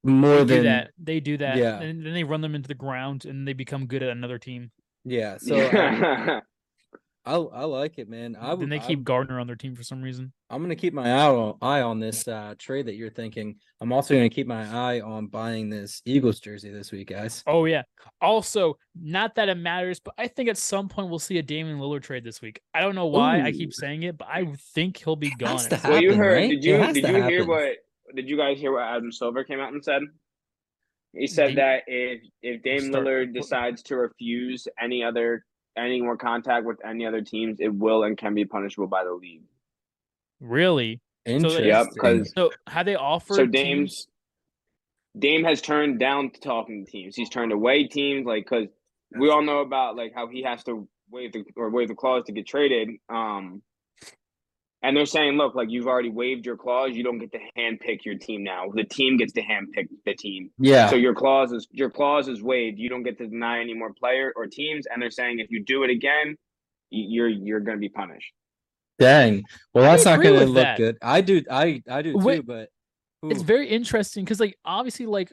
[0.03, 0.91] more They than do that.
[1.01, 1.57] They do that.
[1.57, 1.79] Yeah.
[1.79, 4.71] And then they run them into the ground and they become good at another team.
[5.05, 5.37] yeah.
[5.37, 6.41] So I,
[7.23, 8.35] I I like it, man.
[8.39, 10.33] I then they I- keep Gardner on their team for some reason.
[10.49, 13.57] I'm gonna keep my eye on, eye on this uh, trade that you're thinking.
[13.79, 17.43] I'm also gonna keep my eye on buying this Eagles jersey this week, guys.
[17.45, 17.83] Oh yeah.
[18.21, 21.77] Also, not that it matters, but I think at some point we'll see a Damian
[21.77, 22.59] Lillard trade this week.
[22.73, 25.51] I don't know why I keep saying it, but I think he'll be gone.
[25.51, 26.33] has to some well, you heard?
[26.33, 26.49] right?
[26.49, 27.75] Did you did to you hear what?
[28.15, 30.01] Did you guys hear what Adam Silver came out and said?
[31.13, 35.45] He said He- that if if Dame Lillard decides to refuse any other
[35.77, 39.13] any more contact with any other teams, it will and can be punishable by the
[39.13, 39.43] league.
[40.39, 40.99] Really?
[41.25, 41.65] Interesting.
[41.65, 44.07] Yep, 'cause- So have they offered So teams- Dame's
[45.19, 47.17] Dame has turned down talking to teams.
[47.17, 48.67] He's turned away teams like because
[49.19, 52.23] we all know about like how he has to waive the or waive the clause
[52.27, 52.91] to get traded.
[53.09, 53.61] Um,
[54.83, 58.03] and they're saying, look, like you've already waived your clause, you don't get to handpick
[58.03, 58.65] your team now.
[58.73, 60.49] The team gets to handpick the team.
[60.57, 60.89] Yeah.
[60.89, 62.79] So your clause is your clause is waived.
[62.79, 64.87] You don't get to deny any more player or teams.
[64.91, 66.35] And they're saying if you do it again,
[66.89, 68.33] you're you're going to be punished.
[68.99, 69.43] Dang.
[69.73, 70.77] Well, that's not going to look that.
[70.77, 70.97] good.
[71.01, 71.43] I do.
[71.49, 72.19] I I do too.
[72.19, 72.69] Wait, but
[73.23, 75.31] it's very interesting because like obviously like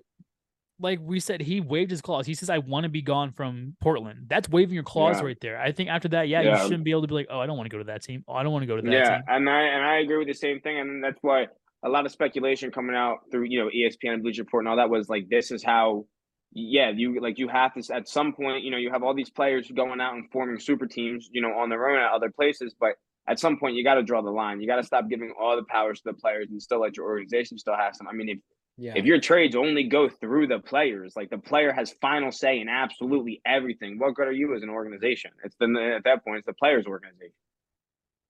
[0.80, 3.74] like we said he waived his clause he says i want to be gone from
[3.80, 5.26] portland that's waiving your clause Yeah.
[5.26, 6.56] right there i think after that yeah, Yeah.
[6.56, 8.02] you shouldn't be able to be like oh i don't want to go to that
[8.02, 9.96] team oh i don't want to go to that Yeah, team and I and I
[9.98, 11.46] agree with the same thing, and that's why
[11.84, 14.76] a lot of speculation coming out through you know ESPN and Bleacher Report and all
[14.76, 16.06] that was like this is how.
[16.54, 18.64] Yeah, you like you have to at some point.
[18.64, 21.28] You know, you have all these players going out and forming super teams.
[21.30, 22.92] You know, on their own at other places, but
[23.28, 24.58] at some point you got to draw the line.
[24.58, 27.04] You got to stop giving all the powers to the players and still let your
[27.04, 28.08] organization still have some.
[28.08, 28.38] I mean, if
[28.78, 28.92] yeah.
[28.94, 32.68] if your trades only go through the players, like the player has final say in
[32.68, 35.32] absolutely everything, what good are you as an organization?
[35.42, 37.34] It's then at that point it's the players' organization.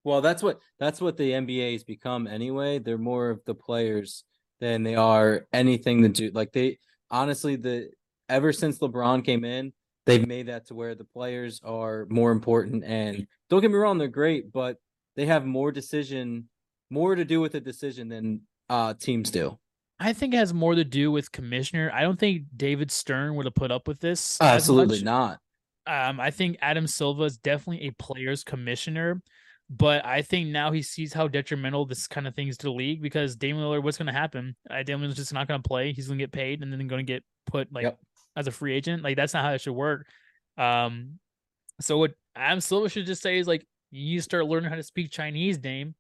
[0.04, 2.78] Well, that's what that's what the NBA has become anyway.
[2.78, 4.24] They're more of the players
[4.58, 6.30] than they are anything to do.
[6.32, 6.78] Like they
[7.10, 7.90] honestly, the
[8.30, 9.74] ever since LeBron came in,
[10.06, 12.84] they've made that to where the players are more important.
[12.84, 14.78] And don't get me wrong, they're great, but
[15.14, 16.48] they have more decision,
[16.88, 19.58] more to do with the decision than uh teams do.
[20.00, 23.46] I think it has more to do with commissioner i don't think david stern would
[23.46, 25.40] have put up with this Absolutely not.
[25.88, 29.22] Um, I think Adam Silver is definitely a players commissioner,
[29.70, 32.72] but I think now he sees how detrimental this kind of thing is to the
[32.72, 34.54] league because Damian Lillard, what's going to happen?
[34.68, 35.92] Uh, Damian Lillard's just not going to play.
[35.94, 37.98] He's going to get paid and then going to get put like Yep.
[38.36, 39.02] as a free agent.
[39.02, 40.06] Like that's not how it should work.
[40.58, 41.18] Um,
[41.80, 45.10] so what Adam Silver should just say is like, you start learning how to speak
[45.10, 45.94] Chinese, Dame.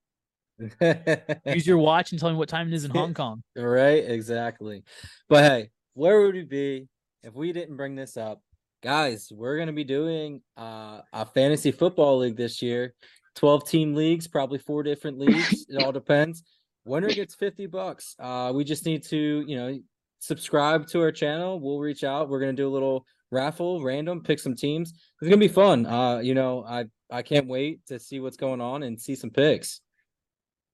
[0.58, 3.42] Use your watch and tell me what time it is in Hong Kong.
[3.56, 4.82] Right, exactly.
[5.28, 6.88] But hey, where would we be
[7.22, 8.40] if we didn't bring this up?
[8.82, 12.94] Guys, we're gonna be doing uh a fantasy football league this year.
[13.36, 15.66] 12 team leagues, probably four different leagues.
[15.68, 16.42] it all depends.
[16.84, 18.14] Winner gets 50 bucks.
[18.18, 19.78] Uh we just need to, you know,
[20.20, 21.60] subscribe to our channel.
[21.60, 22.28] We'll reach out.
[22.28, 24.92] We're gonna do a little raffle, random, pick some teams.
[25.20, 25.86] It's gonna be fun.
[25.86, 29.30] Uh, you know, I I can't wait to see what's going on and see some
[29.30, 29.80] picks.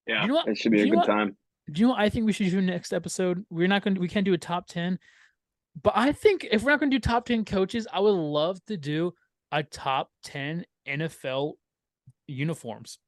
[0.07, 0.49] Yeah, You know what?
[0.49, 1.07] it should be Do a good what?
[1.07, 1.37] time.
[1.73, 3.45] Do you know what I think we should do next episode?
[3.51, 4.99] We're not going to we can't do a top 10.
[5.83, 8.65] But I think if we're not going to do top 10 coaches, I would love
[8.67, 9.15] to do
[9.51, 11.55] a top 10 NFL
[12.27, 12.99] uniforms.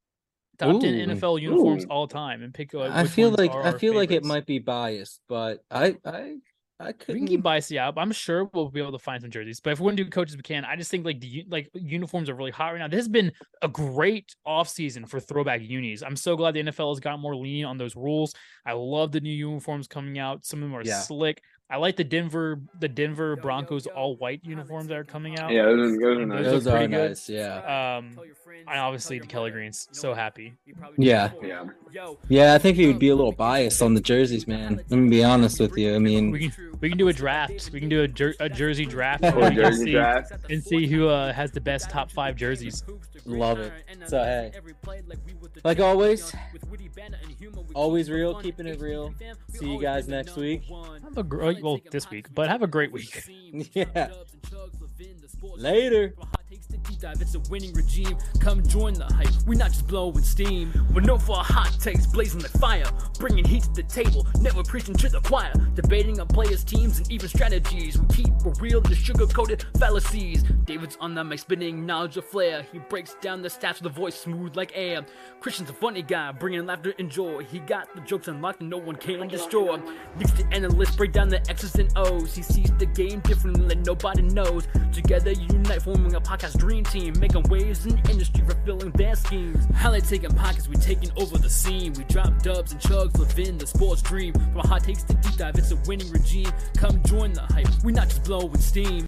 [0.59, 1.89] Top 10 NFL uniforms ooh.
[1.89, 4.59] all time and pick uh, I feel like I our feel like it might be
[4.59, 6.36] biased, but I I
[6.78, 7.94] I we couldn't can keep bias out.
[7.97, 9.61] I'm sure we'll be able to find some jerseys.
[9.61, 10.65] But if we want to do coaches, we can.
[10.65, 12.89] I just think like the like uniforms are really hot right now.
[12.89, 13.32] This has been
[13.62, 16.03] a great offseason for throwback unis.
[16.03, 18.35] I'm so glad the NFL has got more lenient on those rules.
[18.66, 20.44] I love the new uniforms coming out.
[20.44, 21.01] Some of them are Yeah.
[21.01, 21.43] slick.
[21.68, 25.51] I like the Denver the Denver Broncos all white uniforms that are coming out.
[25.51, 26.44] Yeah, those are, those are nice.
[26.44, 27.09] look Those are pretty good.
[27.09, 27.97] nice, yeah.
[27.98, 28.18] Um,
[28.68, 29.88] and obviously the Kelly Greens.
[29.93, 30.55] So happy.
[30.97, 31.30] Yeah.
[31.43, 31.64] Yeah.
[32.28, 34.76] Yeah, I think he would be a little biased on the jerseys, man.
[34.88, 35.94] Let me be honest with you.
[35.94, 37.70] I mean, We mean, can we can do a draft.
[37.72, 40.32] We can do a, jer- a jersey draft Or where we jersey see- draft.
[40.51, 42.84] and see who uh, has the best top five jerseys.
[43.24, 43.72] love it.
[44.06, 44.52] So hey,
[45.64, 46.32] like always,
[47.74, 49.12] always real, keeping it real.
[49.48, 50.62] See you guys next week.
[51.57, 53.23] Have well this week, but have a great week.
[53.73, 54.11] Yeah.
[55.57, 56.15] Later.
[56.70, 58.16] Deep dive, it's a winning regime.
[58.38, 59.28] Come join the hype.
[59.47, 60.72] We're not just blowing steam.
[60.93, 62.86] We're known for our hot takes, blazing like fire,
[63.18, 64.26] bringing heat to the table.
[64.40, 67.98] Never preaching to the choir, debating on players, teams, and even strategies.
[67.98, 70.44] We keep it real, the sugar-coated fallacies.
[70.64, 72.64] David's on the mic, spinning knowledge of flair.
[72.72, 75.05] He breaks down the stats with a voice smooth like air.
[75.40, 77.44] Christian's a funny guy, bringing laughter and joy.
[77.44, 79.80] He got the jokes unlocked, and no one can destroy.
[80.18, 82.34] Nick's the analyst, break down the X's and O's.
[82.34, 84.68] He sees the game differently, nobody knows.
[84.93, 89.64] Together, unite, forming a podcast dream team, making waves in the industry, fulfilling their schemes.
[89.76, 91.93] Highlight taking pockets, we taking over the scene.
[91.93, 94.32] We drop dubs and chugs, living the sports dream.
[94.32, 96.51] From hot takes to deep dive, it's a winning regime.
[96.76, 97.68] Come join the hype.
[97.84, 99.05] We not just blowing steam.